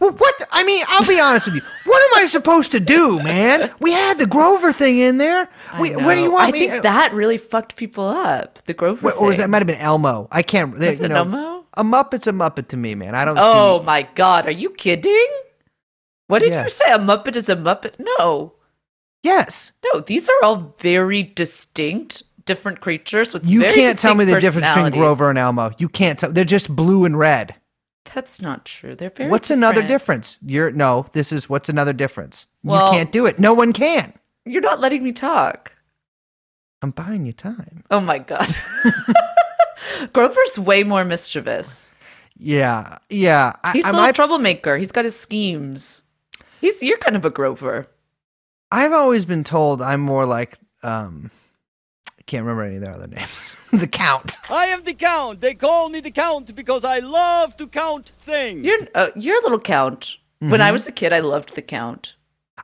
well, 0.00 0.12
what? 0.12 0.42
I 0.52 0.62
mean, 0.64 0.84
I'll 0.88 1.06
be 1.06 1.18
honest 1.20 1.46
with 1.46 1.56
you. 1.56 1.62
What 1.84 2.00
am 2.02 2.22
I 2.22 2.26
supposed 2.26 2.70
to 2.72 2.80
do, 2.80 3.20
man? 3.20 3.70
We 3.80 3.90
had 3.92 4.16
the 4.18 4.26
Grover 4.26 4.72
thing 4.72 5.00
in 5.00 5.18
there. 5.18 5.48
We, 5.80 5.96
what 5.96 6.14
do 6.14 6.20
you 6.22 6.30
want 6.30 6.48
I 6.48 6.52
me? 6.52 6.58
think 6.60 6.74
uh, 6.74 6.80
that 6.82 7.12
really 7.12 7.36
fucked 7.38 7.74
people 7.76 8.04
up. 8.04 8.62
The 8.64 8.74
Grover 8.74 9.08
Wait, 9.08 9.16
or 9.20 9.26
was 9.26 9.38
that 9.38 9.50
might 9.50 9.58
have 9.58 9.66
been 9.66 9.80
Elmo? 9.80 10.28
I 10.30 10.42
can't. 10.42 10.78
Was 10.78 11.00
you 11.00 11.06
it 11.06 11.08
know, 11.08 11.16
Elmo? 11.16 11.64
A 11.74 11.82
Muppet's 11.82 12.26
a 12.28 12.32
Muppet 12.32 12.68
to 12.68 12.76
me, 12.76 12.94
man. 12.94 13.14
I 13.16 13.24
don't. 13.24 13.36
See 13.36 13.42
Oh 13.44 13.80
see, 13.80 13.86
my 13.86 14.08
god, 14.14 14.46
are 14.46 14.52
you 14.52 14.70
kidding? 14.70 15.28
What 16.28 16.40
did 16.42 16.54
you 16.54 16.70
say? 16.70 16.92
A 16.92 16.98
Muppet 16.98 17.34
is 17.36 17.48
a 17.48 17.56
Muppet? 17.56 17.94
No. 17.98 18.54
Yes. 19.22 19.72
No, 19.84 20.00
these 20.00 20.28
are 20.28 20.44
all 20.44 20.74
very 20.78 21.22
distinct, 21.22 22.22
different 22.44 22.80
creatures 22.80 23.32
with 23.32 23.44
You 23.46 23.62
can't 23.62 23.98
tell 23.98 24.14
me 24.14 24.24
the 24.24 24.40
difference 24.40 24.68
between. 24.74 24.92
Grover 24.92 25.30
and 25.30 25.38
Elmo. 25.38 25.72
You 25.78 25.88
can't 25.88 26.18
tell. 26.18 26.30
They're 26.32 26.44
just 26.44 26.74
blue 26.74 27.04
and 27.04 27.18
red. 27.18 27.54
That's 28.14 28.42
not 28.42 28.64
true. 28.64 28.94
They're 28.96 29.10
very 29.10 29.30
what's 29.30 29.50
another 29.50 29.82
difference? 29.86 30.38
You're 30.44 30.70
no. 30.72 31.06
This 31.12 31.32
is 31.32 31.48
what's 31.48 31.68
another 31.68 31.92
difference. 31.92 32.46
Well- 32.64 32.86
you 32.86 32.92
can't 32.92 33.12
do 33.12 33.26
it. 33.26 33.38
No 33.38 33.54
one 33.54 33.72
can. 33.72 34.12
You're 34.44 34.60
not 34.62 34.80
letting 34.80 35.02
me 35.04 35.12
talk. 35.12 35.72
I'm 36.82 36.90
buying 36.90 37.24
you 37.26 37.32
time. 37.32 37.84
Oh 37.92 38.00
my 38.00 38.18
god. 38.18 38.52
Grover's 40.12 40.58
way 40.58 40.82
more 40.82 41.04
mischievous. 41.04 41.92
Yeah, 42.36 42.98
yeah. 43.08 43.52
I, 43.62 43.72
He's 43.72 43.84
I 43.84 43.90
a 43.90 43.92
little 43.92 44.06
might- 44.06 44.14
troublemaker. 44.16 44.76
He's 44.76 44.90
got 44.92 45.04
his 45.04 45.14
schemes. 45.18 46.02
He's 46.60 46.82
you're 46.82 46.98
kind 46.98 47.14
of 47.16 47.24
a 47.24 47.30
Grover. 47.30 47.86
I've 48.70 48.92
always 48.92 49.24
been 49.26 49.44
told 49.44 49.80
I'm 49.82 50.00
more 50.00 50.26
like 50.26 50.58
um. 50.82 51.30
I 52.22 52.24
can't 52.26 52.44
remember 52.44 52.62
any 52.62 52.76
of 52.76 52.82
their 52.82 52.92
other 52.94 53.08
names. 53.08 53.52
the 53.72 53.88
Count. 53.88 54.36
I 54.48 54.66
am 54.66 54.84
the 54.84 54.94
Count. 54.94 55.40
They 55.40 55.54
call 55.54 55.88
me 55.88 55.98
the 55.98 56.12
Count 56.12 56.54
because 56.54 56.84
I 56.84 57.00
love 57.00 57.56
to 57.56 57.66
count 57.66 58.10
things. 58.10 58.64
You're 58.64 58.78
uh, 58.94 59.08
you're 59.16 59.40
a 59.40 59.42
little 59.42 59.58
count. 59.58 60.18
When 60.38 60.52
Mm-hmm. 60.52 60.62
I 60.62 60.70
was 60.72 60.86
a 60.86 60.92
kid, 60.92 61.12
I 61.12 61.18
loved 61.20 61.56
the 61.56 61.62
count. 61.62 62.14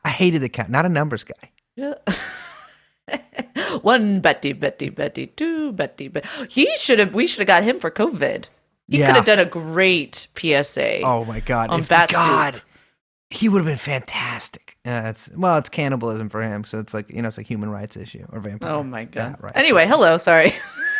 I 0.04 0.10
hated 0.10 0.42
the 0.42 0.48
Count. 0.48 0.68
Not 0.70 0.86
a 0.86 0.88
numbers 0.88 1.24
guy. 1.24 1.50
Yeah. 1.76 1.94
One 3.82 4.20
Betty, 4.20 4.52
Betty, 4.52 4.90
Betty, 4.90 5.26
two 5.28 5.72
Betty, 5.72 6.08
Betty. 6.08 6.28
He 6.48 6.68
should 6.78 6.98
have. 7.00 7.14
We 7.14 7.26
should 7.26 7.40
have 7.40 7.46
got 7.48 7.64
him 7.64 7.78
for 7.78 7.90
COVID. 7.90 8.46
He 8.88 8.98
Yeah. 8.98 9.06
could 9.06 9.16
have 9.16 9.24
done 9.24 9.38
a 9.38 9.44
great 9.44 10.28
PSA. 10.36 11.02
Oh 11.02 11.24
my 11.24 11.40
god! 11.40 11.70
On 11.70 11.80
if 11.80 11.88
Bat 11.88 12.12
Soup. 12.52 12.62
He 13.30 13.48
would 13.48 13.58
have 13.58 13.66
been 13.66 13.76
fantastic. 13.76 14.67
Yeah, 14.88 15.10
it's 15.10 15.28
well, 15.36 15.58
it's 15.58 15.68
cannibalism 15.68 16.30
for 16.30 16.40
him, 16.40 16.64
so 16.64 16.78
it's 16.78 16.94
like 16.94 17.10
you 17.10 17.20
know, 17.20 17.28
it's 17.28 17.36
a 17.36 17.42
human 17.42 17.68
rights 17.68 17.94
issue 17.94 18.24
or 18.32 18.40
vampire. 18.40 18.70
Oh 18.70 18.82
my 18.82 19.04
god. 19.04 19.32
Yeah, 19.32 19.36
right. 19.38 19.52
Anyway, 19.54 19.86
hello. 19.86 20.16
Sorry, 20.16 20.54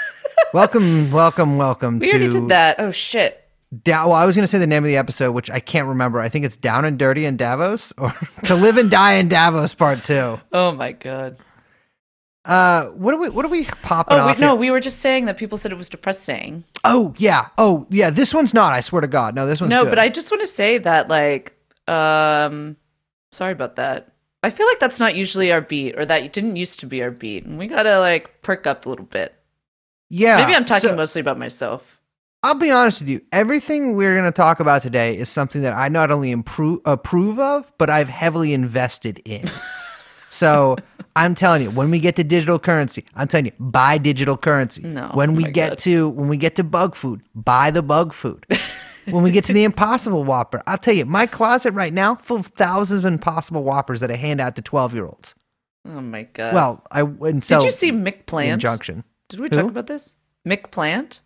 welcome, 0.53 1.11
welcome, 1.11 1.57
welcome 1.57 1.99
we 1.99 2.07
to. 2.07 2.13
already 2.13 2.29
did 2.31 2.49
that. 2.51 2.77
Oh 2.79 2.91
shit. 2.91 3.43
Da- 3.85 4.05
well, 4.07 4.15
I 4.15 4.27
was 4.27 4.37
going 4.37 4.43
to 4.43 4.47
say 4.47 4.59
the 4.59 4.67
name 4.67 4.83
of 4.85 4.89
the 4.89 4.99
episode, 4.99 5.33
which 5.33 5.51
I 5.51 5.59
can't 5.61 5.89
remember. 5.89 6.21
I 6.21 6.29
think 6.29 6.45
it's 6.45 6.57
Down 6.59 6.85
and 6.85 6.99
Dirty 6.99 7.25
in 7.25 7.39
Davos 7.39 7.93
or 7.97 8.13
To 8.45 8.55
Live 8.57 8.77
and 8.77 8.91
Die 8.91 9.13
in 9.15 9.29
Davos 9.29 9.73
Part 9.73 10.05
Two. 10.05 10.39
Oh 10.53 10.73
my 10.73 10.93
god. 10.93 11.39
Uh, 12.45 12.87
what 12.89 13.15
are 13.15 13.19
we? 13.19 13.31
What 13.31 13.47
are 13.47 13.49
we 13.49 13.65
popping 13.65 14.19
Oh 14.19 14.21
off? 14.21 14.39
no, 14.39 14.55
we 14.55 14.71
were 14.71 14.81
just 14.81 14.99
saying 14.99 15.25
that 15.27 15.39
people 15.39 15.57
said 15.57 15.73
it 15.73 15.79
was 15.79 15.89
depressing. 15.89 16.65
Oh 16.85 17.15
yeah. 17.17 17.49
Oh 17.57 17.87
yeah. 17.89 18.11
This 18.11 18.35
one's 18.35 18.53
not. 18.53 18.75
I 18.75 18.83
swear 18.83 19.01
to 19.01 19.09
God. 19.09 19.35
No, 19.35 19.47
this 19.47 19.63
one's 19.63 19.71
not. 19.71 19.77
no, 19.77 19.85
good. 19.85 19.91
but 19.93 19.99
I 19.99 20.11
just 20.11 20.31
want 20.31 20.43
to 20.43 20.47
say 20.47 20.77
that 20.77 21.09
like 21.09 21.55
um 21.87 22.77
sorry 23.33 23.53
about 23.53 23.77
that. 23.77 24.13
I 24.43 24.51
feel 24.51 24.67
like 24.67 24.79
that's 24.79 25.01
not 25.01 25.17
usually 25.17 25.51
our 25.53 25.61
beat 25.61 25.99
or 25.99 26.07
that 26.07 26.33
didn't 26.33 26.57
used 26.57 26.81
to 26.81 26.87
be 26.87 27.03
our 27.03 27.11
beat. 27.11 27.45
And 27.45 27.59
we 27.59 27.67
got 27.67 27.83
to 27.85 27.99
like 27.99 28.41
perk 28.43 28.67
up 28.67 28.87
a 28.87 28.89
little 28.89 29.05
bit. 29.07 29.35
yeah. 30.11 30.37
Maybe 30.39 30.55
I'm 30.55 30.65
talking 30.65 30.91
so- 30.91 30.97
mostly 30.97 31.21
about 31.21 31.39
myself. 31.39 31.97
I'll 32.45 32.55
be 32.55 32.71
honest 32.71 33.01
with 33.01 33.09
you. 33.09 33.21
Everything 33.33 33.97
we're 33.97 34.15
going 34.15 34.25
to 34.25 34.31
talk 34.31 34.61
about 34.61 34.81
today 34.83 35.19
is 35.19 35.29
something 35.29 35.63
that 35.63 35.73
I 35.73 35.89
not 35.89 36.13
only 36.13 36.31
improve, 36.31 36.79
approve 36.85 37.41
of, 37.41 37.71
but 37.79 37.91
I've 37.91 38.09
heavily 38.09 38.55
invested 38.55 39.21
in. 39.25 39.51
so 40.29 40.77
I'm 41.17 41.35
telling 41.35 41.63
you, 41.63 41.71
when 41.73 41.91
we 41.91 41.99
get 41.99 42.15
to 42.15 42.23
digital 42.23 42.61
currency, 42.61 43.05
I'm 43.17 43.27
telling 43.27 43.47
you, 43.47 43.53
buy 43.59 43.99
digital 43.99 44.37
currency. 44.37 44.83
No, 44.85 45.11
When 45.15 45.35
we 45.35 45.51
get 45.51 45.71
God. 45.71 45.79
to 45.81 46.09
when 46.11 46.29
we 46.29 46.37
get 46.37 46.55
to 46.57 46.65
bug 46.65 46.95
food, 46.95 47.23
buy 47.35 47.73
the 47.73 47.83
bug 47.83 48.13
food. 48.13 48.47
when 49.11 49.23
we 49.23 49.31
get 49.31 49.45
to 49.47 49.53
the 49.53 49.65
Impossible 49.65 50.25
Whopper, 50.25 50.63
I'll 50.67 50.79
tell 50.79 50.95
you, 50.95 51.05
my 51.05 51.27
closet 51.27 51.73
right 51.73 51.93
now 51.93 52.15
full 52.17 52.39
of 52.39 52.47
thousands 52.49 53.01
of 53.01 53.05
Impossible 53.05 53.63
Whoppers 53.65 54.01
that 54.01 54.11
I 54.11 54.17
hand 54.17 54.41
out 54.41 54.57
to 54.57 54.63
12 54.63 54.95
year 54.95 55.07
olds. 55.07 55.35
Oh 55.87 56.01
my 56.01 56.25
god. 56.25 56.55
Well, 56.55 56.85
I 56.91 57.03
wouldn't 57.03 57.45
sell 57.45 57.61
did 57.61 57.67
you 57.67 57.73
see 57.73 57.93
McPlant? 57.93 58.55
injunction. 58.55 59.05
Did 59.29 59.41
we 59.41 59.45
Who? 59.51 59.57
talk 59.57 59.67
about 59.67 59.87
this? 59.87 60.15
McPlant? 60.47 61.21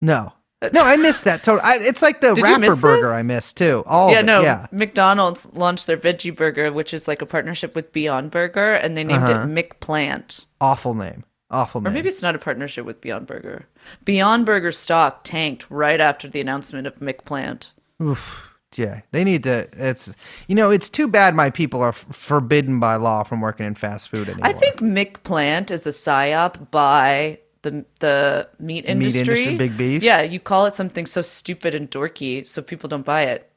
No. 0.00 0.32
No, 0.72 0.80
I 0.84 0.96
missed 0.96 1.24
that 1.24 1.42
total. 1.42 1.60
I, 1.64 1.78
it's 1.80 2.02
like 2.02 2.20
the 2.20 2.34
Did 2.34 2.44
rapper 2.44 2.76
burger 2.76 3.02
this? 3.08 3.10
I 3.10 3.22
missed 3.22 3.56
too. 3.56 3.82
All 3.84 4.12
yeah, 4.12 4.20
no. 4.22 4.42
yeah. 4.42 4.66
McDonald's 4.70 5.44
launched 5.54 5.88
their 5.88 5.96
veggie 5.96 6.34
burger, 6.34 6.72
which 6.72 6.94
is 6.94 7.08
like 7.08 7.20
a 7.20 7.26
partnership 7.26 7.74
with 7.74 7.92
Beyond 7.92 8.30
Burger, 8.30 8.74
and 8.74 8.96
they 8.96 9.02
named 9.02 9.24
Uh-huh. 9.24 9.42
it 9.48 9.48
McPlant. 9.48 10.44
Awful 10.60 10.94
name. 10.94 11.24
Awful 11.52 11.86
Or 11.86 11.90
maybe 11.90 12.08
it's 12.08 12.22
not 12.22 12.34
a 12.34 12.38
partnership 12.38 12.86
with 12.86 13.00
Beyond 13.00 13.26
Burger. 13.26 13.66
Beyond 14.04 14.46
Burger 14.46 14.72
stock 14.72 15.22
tanked 15.22 15.70
right 15.70 16.00
after 16.00 16.28
the 16.28 16.40
announcement 16.40 16.86
of 16.86 16.94
McPlant. 16.96 17.70
Oof. 18.02 18.48
Yeah, 18.74 19.02
they 19.10 19.22
need 19.22 19.42
to. 19.42 19.68
It's 19.74 20.14
you 20.46 20.54
know, 20.54 20.70
it's 20.70 20.88
too 20.88 21.06
bad 21.06 21.34
my 21.34 21.50
people 21.50 21.82
are 21.82 21.90
f- 21.90 22.06
forbidden 22.10 22.80
by 22.80 22.96
law 22.96 23.22
from 23.22 23.42
working 23.42 23.66
in 23.66 23.74
fast 23.74 24.08
food 24.08 24.28
anymore. 24.30 24.46
I 24.48 24.54
think 24.54 24.76
McPlant 24.76 25.70
is 25.70 25.86
a 25.86 25.90
psyop 25.90 26.70
by 26.70 27.38
the 27.60 27.84
the 28.00 28.48
meat 28.58 28.86
industry. 28.86 29.20
Meat 29.20 29.28
industry, 29.28 29.56
big 29.58 29.76
beef? 29.76 30.02
Yeah, 30.02 30.22
you 30.22 30.40
call 30.40 30.64
it 30.64 30.74
something 30.74 31.04
so 31.04 31.20
stupid 31.20 31.74
and 31.74 31.90
dorky, 31.90 32.46
so 32.46 32.62
people 32.62 32.88
don't 32.88 33.04
buy 33.04 33.24
it. 33.24 33.50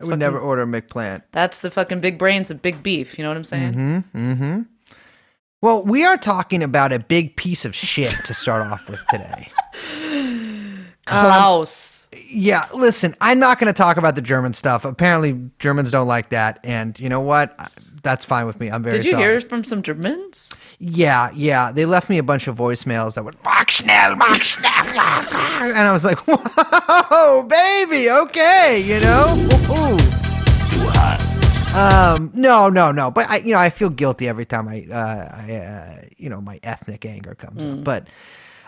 I 0.00 0.06
would 0.06 0.18
never 0.18 0.38
order 0.38 0.66
McPlant. 0.66 1.24
That's 1.32 1.58
the 1.58 1.70
fucking 1.70 2.00
big 2.00 2.18
brains 2.18 2.50
of 2.50 2.62
big 2.62 2.82
beef. 2.82 3.18
You 3.18 3.24
know 3.24 3.30
what 3.30 3.36
I'm 3.36 3.44
saying? 3.44 3.74
Mm-hmm. 3.74 4.18
Mm-hmm. 4.32 4.62
Well, 5.60 5.82
we 5.82 6.04
are 6.04 6.16
talking 6.16 6.62
about 6.62 6.92
a 6.92 7.00
big 7.00 7.34
piece 7.34 7.64
of 7.64 7.74
shit 7.74 8.12
to 8.26 8.32
start 8.34 8.62
off 8.62 8.88
with 8.88 9.04
today. 9.08 9.50
Klaus. 11.06 12.08
Yeah, 12.30 12.68
listen, 12.72 13.16
I'm 13.20 13.40
not 13.40 13.58
going 13.58 13.66
to 13.66 13.76
talk 13.76 13.96
about 13.96 14.14
the 14.14 14.22
German 14.22 14.52
stuff. 14.52 14.84
Apparently, 14.84 15.50
Germans 15.58 15.90
don't 15.90 16.06
like 16.06 16.28
that, 16.28 16.60
and 16.62 16.98
you 17.00 17.08
know 17.08 17.20
what? 17.20 17.58
That's 18.04 18.24
fine 18.24 18.46
with 18.46 18.60
me. 18.60 18.70
I'm 18.70 18.84
very 18.84 18.98
Did 18.98 19.06
you 19.06 19.10
sorry. 19.12 19.22
hear 19.24 19.40
from 19.40 19.64
some 19.64 19.82
Germans? 19.82 20.52
Yeah, 20.78 21.30
yeah. 21.34 21.72
They 21.72 21.86
left 21.86 22.08
me 22.08 22.18
a 22.18 22.22
bunch 22.22 22.46
of 22.46 22.56
voicemails 22.56 23.14
that 23.14 23.24
went 23.24 23.42
Mach 23.44 23.68
schnell, 23.70 24.14
Mach 24.14 24.40
schnell, 24.42 24.70
and 24.70 25.78
I 25.78 25.92
was 25.92 26.04
like, 26.04 26.18
"Whoa, 26.28 27.42
baby, 27.42 28.10
okay, 28.10 28.80
you 28.80 29.00
know." 29.00 29.26
Woohoo. 29.26 30.27
Um, 31.74 32.30
no, 32.34 32.68
no, 32.68 32.90
no. 32.92 33.10
But 33.10 33.28
I, 33.28 33.36
you 33.38 33.52
know, 33.52 33.58
I 33.58 33.70
feel 33.70 33.90
guilty 33.90 34.28
every 34.28 34.44
time 34.44 34.68
I, 34.68 34.86
uh, 34.90 35.44
I, 35.46 35.54
uh, 35.54 36.02
you 36.16 36.28
know, 36.28 36.40
my 36.40 36.58
ethnic 36.62 37.04
anger 37.04 37.34
comes 37.34 37.64
up. 37.64 37.84
But 37.84 38.08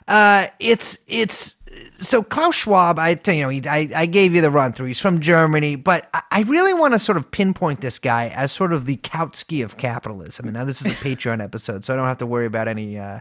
uh, 0.07 0.47
it's 0.59 0.99
it's 1.07 1.57
so 1.99 2.23
Klaus 2.23 2.55
Schwab. 2.55 2.99
I 2.99 3.15
tell 3.15 3.35
you 3.35 3.43
know, 3.43 3.49
he, 3.49 3.63
I 3.67 3.89
I 3.95 4.07
gave 4.07 4.35
you 4.35 4.41
the 4.41 4.51
run 4.51 4.73
through. 4.73 4.87
He's 4.87 5.01
from 5.01 5.21
Germany, 5.21 5.77
but 5.77 6.09
I, 6.15 6.23
I 6.31 6.41
really 6.43 6.75
want 6.75 6.95
to 6.95 6.99
sort 6.99 7.17
of 7.17 7.31
pinpoint 7.31 7.81
this 7.81 7.99
guy 7.99 8.29
as 8.29 8.53
sort 8.53 8.73
of 8.73 8.87
the 8.87 8.97
Kautsky 8.99 9.65
of 9.65 9.77
capitalism. 9.77 10.47
And 10.47 10.55
now 10.55 10.65
this 10.65 10.85
is 10.85 10.93
a 10.93 10.97
Patreon 10.97 11.43
episode, 11.45 11.85
so 11.85 11.95
I 11.95 11.97
don't 11.97 12.07
have 12.07 12.19
to 12.19 12.27
worry 12.27 12.47
about 12.47 12.69
any 12.69 12.99
uh, 12.99 13.21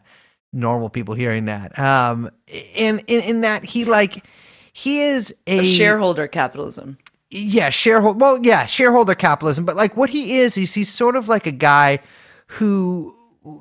normal 0.51 0.89
people 0.89 1.15
hearing 1.15 1.45
that. 1.45 1.77
Um, 1.77 2.29
in 2.47 2.99
in 3.07 3.21
in 3.21 3.41
that 3.41 3.63
he 3.63 3.85
like 3.85 4.25
he 4.73 5.01
is 5.03 5.33
a 5.47 5.59
Of 5.59 5.67
shareholder 5.67 6.27
capitalism. 6.27 6.97
Yeah, 7.31 7.69
shareholder. 7.69 8.17
Well, 8.17 8.39
yeah, 8.43 8.65
shareholder 8.65 9.15
capitalism. 9.15 9.65
But 9.65 9.75
like, 9.75 9.95
what 9.95 10.09
he 10.09 10.37
is, 10.39 10.57
is 10.57 10.73
he's 10.73 10.89
sort 10.89 11.15
of 11.15 11.27
like 11.27 11.45
a 11.45 11.51
guy 11.51 11.99
who, 12.47 13.15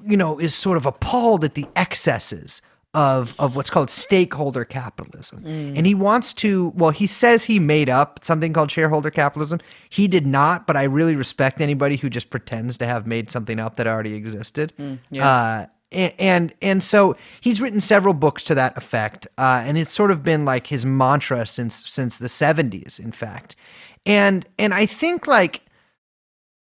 you 0.04 0.16
know, 0.16 0.38
is 0.38 0.54
sort 0.54 0.76
of 0.76 0.86
appalled 0.86 1.44
at 1.44 1.54
the 1.54 1.66
excesses 1.76 2.62
of 2.94 3.38
of 3.38 3.54
what's 3.54 3.68
called 3.68 3.90
stakeholder 3.90 4.64
capitalism, 4.64 5.44
and 5.44 5.86
he 5.86 5.94
wants 5.94 6.32
to. 6.34 6.72
Well, 6.74 6.90
he 6.90 7.06
says 7.06 7.44
he 7.44 7.58
made 7.58 7.90
up 7.90 8.20
something 8.24 8.54
called 8.54 8.70
shareholder 8.70 9.10
capitalism. 9.10 9.60
He 9.90 10.08
did 10.08 10.26
not, 10.26 10.66
but 10.66 10.74
I 10.76 10.84
really 10.84 11.14
respect 11.14 11.60
anybody 11.60 11.96
who 11.96 12.08
just 12.08 12.30
pretends 12.30 12.78
to 12.78 12.86
have 12.86 13.06
made 13.06 13.30
something 13.30 13.60
up 13.60 13.76
that 13.76 13.86
already 13.86 14.14
existed. 14.14 14.72
Uh, 15.26 15.66
and, 15.90 16.52
and 16.60 16.82
so 16.82 17.16
he's 17.40 17.60
written 17.60 17.80
several 17.80 18.14
books 18.14 18.44
to 18.44 18.54
that 18.54 18.76
effect, 18.76 19.26
uh, 19.38 19.62
and 19.64 19.78
it's 19.78 19.92
sort 19.92 20.10
of 20.10 20.22
been 20.22 20.44
like 20.44 20.66
his 20.66 20.84
mantra 20.84 21.46
since 21.46 21.88
since 21.88 22.18
the 22.18 22.28
seventies, 22.28 22.98
in 22.98 23.12
fact. 23.12 23.56
And 24.04 24.46
and 24.58 24.74
I 24.74 24.86
think 24.86 25.26
like 25.26 25.62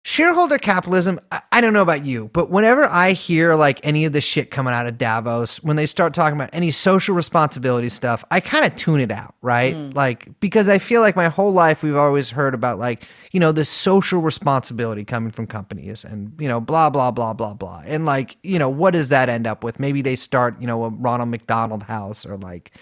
shareholder 0.03 0.59
capitalism. 0.59 1.21
I, 1.51 1.61
don't 1.61 1.73
know 1.73 1.83
about 1.83 2.05
you, 2.05 2.29
but 2.33 2.51
whenever 2.51 2.85
I 2.85 3.13
hear 3.13 3.55
like 3.55 3.81
any 3.85 4.05
of 4.05 4.13
the 4.13 4.21
shit 4.21 4.51
coming 4.51 4.75
out 4.75 4.87
of 4.87 4.99
Davos, 4.99 5.63
when 5.63 5.77
they 5.77 5.87
start 5.87 6.13
talking 6.13 6.37
about 6.37 6.51
any 6.53 6.73
social 6.73 7.15
responsibility 7.15 7.89
stuff, 7.89 8.25
I 8.31 8.41
kind 8.41 8.65
of 8.67 8.75
tune 8.75 9.01
it 9.01 9.13
out, 9.13 9.35
right? 9.43 9.75
Mm. 9.75 9.95
Like 9.95 10.29
because 10.41 10.69
I 10.69 10.79
feel 10.79 11.01
like 11.01 11.15
my 11.15 11.29
whole 11.29 11.53
life 11.53 11.83
we've 11.83 11.97
always 11.97 12.31
heard 12.31 12.55
about 12.55 12.79
like 12.79 13.07
you 13.31 13.41
know 13.41 13.53
the 13.53 13.65
social 13.65 14.21
responsibility 14.21 15.05
coming 15.05 15.31
from 15.31 15.47
companies 15.47 16.05
and 16.05 16.33
you 16.39 16.49
know 16.49 16.61
blah 16.61 16.91
blah 16.91 17.11
blah 17.11 17.33
blah 17.33 17.55
blah 17.55 17.83
and 17.87 18.05
like 18.05 18.37
you 18.43 18.59
know 18.59 18.69
what 18.69 18.93
does 18.93 19.09
that 19.09 19.29
end 19.29 19.47
up 19.47 19.65
with 19.65 19.81
maybe 19.81 20.03
they 20.03 20.17
start 20.17 20.61
you 20.61 20.67
know 20.67 20.85
a 20.85 20.91
ronald 20.91 21.31
mcdonald 21.31 21.83
house 21.85 22.27
or 22.27 22.37
like 22.37 22.73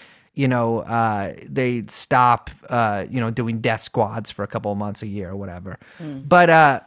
you 0.41 0.47
know 0.47 0.67
uh, 0.79 1.33
they 1.57 1.83
stop 1.87 2.49
uh, 2.69 3.05
you 3.13 3.19
know 3.21 3.31
doing 3.31 3.61
death 3.61 3.81
squads 3.81 4.29
for 4.35 4.43
a 4.43 4.47
couple 4.53 4.71
of 4.71 4.77
months 4.77 5.01
a 5.03 5.07
year 5.17 5.29
or 5.29 5.35
whatever 5.35 5.73
but 6.33 6.49
uh 6.49 6.79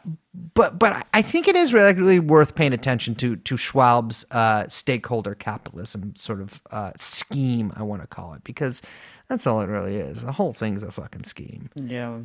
but 0.53 0.77
but 0.77 0.91
I- 0.99 1.03
I 1.19 1.21
think 1.21 1.47
it 1.47 1.55
is 1.55 1.73
really, 1.73 1.93
really 1.93 2.19
worth 2.19 2.55
paying 2.55 2.73
attention 2.73 3.15
to 3.21 3.37
to 3.47 3.55
Schwab's 3.55 4.25
uh, 4.31 4.67
stakeholder 4.67 5.33
capitalism 5.35 6.13
sort 6.15 6.41
of 6.41 6.49
uh, 6.71 6.91
scheme. 6.97 7.71
I 7.79 7.83
want 7.83 8.01
to 8.01 8.07
call 8.07 8.33
it 8.33 8.43
because 8.43 8.81
that's 9.29 9.47
all 9.47 9.61
it 9.61 9.69
really 9.69 9.95
is. 10.09 10.23
The 10.23 10.33
whole 10.33 10.53
thing's 10.53 10.83
a 10.83 10.91
fucking 10.91 11.23
scheme. 11.23 11.69
Yeah. 11.75 12.19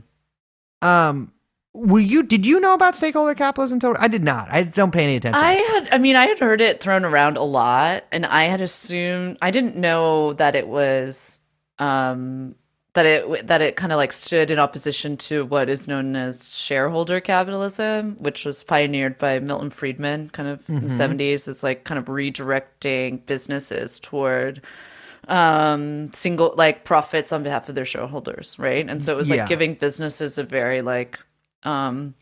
Um, 0.83 1.33
were 1.73 2.01
you? 2.01 2.23
Did 2.23 2.45
you 2.47 2.59
know 2.61 2.75
about 2.75 2.97
stakeholder 2.97 3.35
capitalism? 3.35 3.79
Total? 3.81 4.03
I 4.03 4.09
did 4.09 4.25
not. 4.25 4.49
I 4.51 4.65
don't 4.65 4.91
pay 4.93 5.05
any 5.05 5.17
attention. 5.17 5.41
I 5.43 5.53
had, 5.55 5.89
I 5.93 5.99
mean, 5.99 6.17
I 6.17 6.27
had 6.27 6.39
heard 6.39 6.61
it 6.61 6.81
thrown 6.81 7.05
around 7.05 7.37
a 7.37 7.43
lot, 7.43 8.05
and 8.13 8.27
I 8.27 8.45
had 8.45 8.61
assumed, 8.61 9.39
I 9.41 9.51
didn't 9.51 9.77
know 9.77 10.33
that 10.35 10.57
it 10.57 10.67
was, 10.67 11.39
um, 11.79 12.57
that 12.95 13.07
it 13.07 13.47
that 13.47 13.63
it 13.63 13.77
kind 13.77 13.93
of 13.93 13.99
like 13.99 14.13
stood 14.13 14.51
in 14.51 14.59
opposition 14.59 15.17
to 15.19 15.45
what 15.45 15.69
is 15.69 15.87
known 15.87 16.17
as 16.17 16.53
shareholder 16.53 17.21
capitalism, 17.21 18.17
which 18.19 18.45
was 18.45 18.65
pioneered 18.65 19.17
by 19.17 19.39
Milton 19.39 19.71
Friedman, 19.71 20.31
kind 20.31 20.49
of 20.49 20.69
in 20.69 20.83
the 20.83 20.91
seventies. 20.91 21.47
It's 21.47 21.63
like 21.63 21.85
kind 21.85 21.99
of 22.01 22.07
redirecting 22.07 23.25
businesses 23.27 24.01
toward 24.01 24.61
um 25.29 26.11
single 26.13 26.53
like 26.57 26.85
profits 26.85 27.31
on 27.33 27.43
behalf 27.45 27.69
of 27.69 27.75
their 27.75 27.85
shareholders 27.85 28.59
right 28.59 28.89
and 28.89 29.05
so 29.05 29.13
it 29.13 29.17
was 29.17 29.29
like 29.31 29.37
Yeah. 29.37 29.47
giving 29.47 29.75
businesses 29.75 30.39
a 30.39 30.43
very 30.45 30.81
like 30.81 31.19
um 31.65 32.15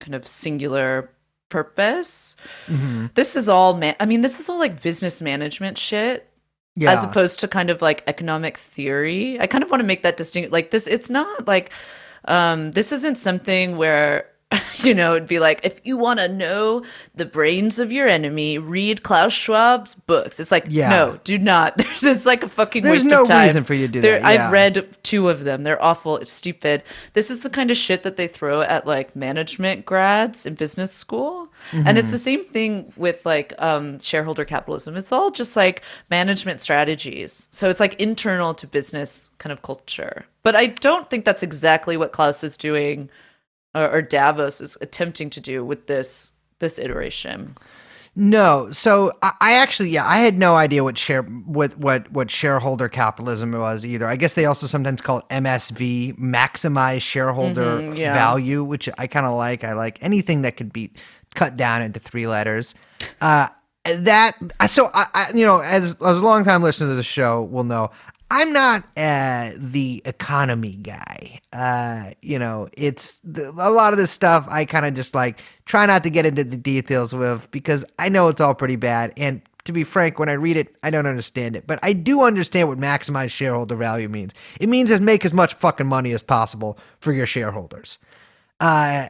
kind 0.00 0.14
of 0.14 0.26
singular 0.26 1.10
purpose 1.48 2.36
Mm-hmm. 2.66 3.06
this 3.14 3.36
is 3.36 3.48
all 3.48 3.76
man 3.76 3.94
i 4.00 4.06
mean 4.06 4.22
this 4.22 4.40
is 4.40 4.48
all 4.48 4.58
like 4.58 4.82
business 4.82 5.22
management 5.22 5.78
shit 5.78 6.28
yeah. 6.74 6.92
as 6.92 7.04
opposed 7.04 7.40
to 7.40 7.48
kind 7.48 7.70
of 7.70 7.80
like 7.80 8.02
economic 8.06 8.58
theory 8.58 9.38
i 9.40 9.46
kind 9.46 9.62
of 9.64 9.70
want 9.70 9.80
to 9.80 9.86
make 9.86 10.02
that 10.02 10.16
distinct 10.16 10.52
like 10.52 10.70
this 10.70 10.86
it's 10.86 11.08
not 11.08 11.46
like 11.46 11.70
um 12.26 12.72
this 12.72 12.90
isn't 12.92 13.16
something 13.16 13.76
where 13.76 14.26
you 14.84 14.94
know, 14.94 15.16
it'd 15.16 15.26
be 15.28 15.40
like, 15.40 15.60
if 15.64 15.80
you 15.84 15.96
want 15.96 16.20
to 16.20 16.28
know 16.28 16.84
the 17.16 17.24
brains 17.26 17.80
of 17.80 17.90
your 17.90 18.06
enemy, 18.06 18.58
read 18.58 19.02
Klaus 19.02 19.32
Schwab's 19.32 19.96
books. 19.96 20.38
It's 20.38 20.52
like, 20.52 20.66
Yeah. 20.68 20.88
no, 20.90 21.20
do 21.24 21.36
not. 21.36 21.76
There's, 21.78 22.04
it's 22.04 22.26
like 22.26 22.44
a 22.44 22.48
fucking 22.48 22.84
There's 22.84 23.00
waste 23.00 23.10
no 23.10 23.22
of 23.22 23.28
time. 23.28 23.42
reason 23.44 23.64
for 23.64 23.74
you 23.74 23.88
to 23.88 23.92
do 23.92 24.00
There- 24.00 24.20
that, 24.20 24.34
yeah. 24.34 24.46
I've 24.46 24.52
read 24.52 24.86
two 25.02 25.28
of 25.28 25.42
them. 25.42 25.64
They're 25.64 25.82
awful. 25.82 26.16
It's 26.18 26.30
stupid. 26.30 26.84
This 27.14 27.28
is 27.28 27.40
the 27.40 27.50
kind 27.50 27.72
of 27.72 27.76
shit 27.76 28.04
that 28.04 28.16
they 28.16 28.28
throw 28.28 28.60
at 28.60 28.86
like 28.86 29.16
management 29.16 29.84
grads 29.84 30.46
in 30.46 30.54
business 30.54 30.92
school. 30.92 31.48
And 31.72 31.84
Mm-hmm. 31.86 31.96
it's 31.96 32.12
the 32.12 32.18
same 32.18 32.44
thing 32.44 32.92
with 32.96 33.26
like 33.26 33.52
um, 33.58 33.98
shareholder 33.98 34.44
capitalism. 34.44 34.94
It's 34.96 35.10
all 35.10 35.32
just 35.32 35.56
like 35.56 35.82
management 36.08 36.60
strategies. 36.60 37.48
So 37.50 37.68
it's 37.68 37.80
like 37.80 37.94
internal 38.00 38.54
to 38.54 38.66
business 38.68 39.32
kind 39.38 39.52
of 39.52 39.62
culture. 39.62 40.26
But 40.44 40.54
I 40.54 40.66
don't 40.66 41.10
think 41.10 41.24
that's 41.24 41.42
exactly 41.42 41.96
what 41.96 42.12
Klaus 42.12 42.44
is 42.44 42.56
doing 42.56 43.10
or, 43.76 43.88
or 43.90 44.02
Davos 44.02 44.60
is 44.60 44.76
attempting 44.80 45.30
to 45.30 45.40
do 45.40 45.64
with 45.64 45.86
this 45.86 46.32
this 46.58 46.78
iteration. 46.78 47.56
No, 48.18 48.72
so 48.72 49.12
I, 49.22 49.32
I 49.42 49.52
actually, 49.58 49.90
yeah, 49.90 50.06
I 50.06 50.16
had 50.16 50.38
no 50.38 50.56
idea 50.56 50.82
what 50.82 50.96
share 50.96 51.22
what 51.22 51.76
what 51.76 52.10
what 52.10 52.30
shareholder 52.30 52.88
capitalism 52.88 53.52
was 53.52 53.84
either. 53.84 54.06
I 54.06 54.16
guess 54.16 54.32
they 54.32 54.46
also 54.46 54.66
sometimes 54.66 55.02
call 55.02 55.18
it 55.18 55.28
MSV, 55.28 56.18
maximize 56.18 57.02
shareholder 57.02 57.80
Mhm, 57.82 57.98
yeah. 57.98 58.14
value, 58.14 58.64
which 58.64 58.88
I 58.96 59.06
kind 59.06 59.26
of 59.26 59.36
like. 59.36 59.64
I 59.64 59.74
like 59.74 59.98
anything 60.02 60.42
that 60.42 60.56
could 60.56 60.72
be 60.72 60.92
cut 61.34 61.56
down 61.56 61.82
into 61.82 62.00
three 62.00 62.26
letters. 62.26 62.74
Uh, 63.20 63.48
that 63.84 64.32
so 64.70 64.90
I, 64.94 65.06
I 65.12 65.32
you 65.34 65.44
know 65.44 65.60
as 65.60 65.92
as 66.02 66.18
a 66.18 66.22
long 66.24 66.42
time 66.42 66.62
listener 66.62 66.88
to 66.88 66.94
the 66.94 67.02
show 67.02 67.42
will 67.42 67.64
know. 67.64 67.90
I'm 68.30 68.52
not 68.52 68.84
uh, 68.96 69.52
the 69.56 70.02
economy 70.04 70.74
guy. 70.74 71.40
Uh, 71.52 72.10
you 72.22 72.38
know, 72.38 72.68
it's 72.72 73.20
the, 73.22 73.50
a 73.50 73.70
lot 73.70 73.92
of 73.92 73.98
this 73.98 74.10
stuff 74.10 74.46
I 74.50 74.64
kind 74.64 74.84
of 74.84 74.94
just 74.94 75.14
like 75.14 75.40
try 75.64 75.86
not 75.86 76.02
to 76.04 76.10
get 76.10 76.26
into 76.26 76.42
the 76.42 76.56
details 76.56 77.12
with 77.12 77.48
because 77.52 77.84
I 77.98 78.08
know 78.08 78.28
it's 78.28 78.40
all 78.40 78.54
pretty 78.54 78.76
bad. 78.76 79.12
And 79.16 79.42
to 79.64 79.72
be 79.72 79.84
frank, 79.84 80.18
when 80.18 80.28
I 80.28 80.32
read 80.32 80.56
it, 80.56 80.74
I 80.82 80.90
don't 80.90 81.06
understand 81.06 81.54
it. 81.54 81.66
But 81.66 81.78
I 81.82 81.92
do 81.92 82.22
understand 82.22 82.68
what 82.68 82.78
maximize 82.78 83.30
shareholder 83.30 83.76
value 83.76 84.08
means. 84.08 84.32
It 84.60 84.68
means 84.68 84.90
is 84.90 85.00
make 85.00 85.24
as 85.24 85.32
much 85.32 85.54
fucking 85.54 85.86
money 85.86 86.12
as 86.12 86.22
possible 86.22 86.78
for 86.98 87.12
your 87.12 87.26
shareholders. 87.26 87.98
Uh, 88.58 89.08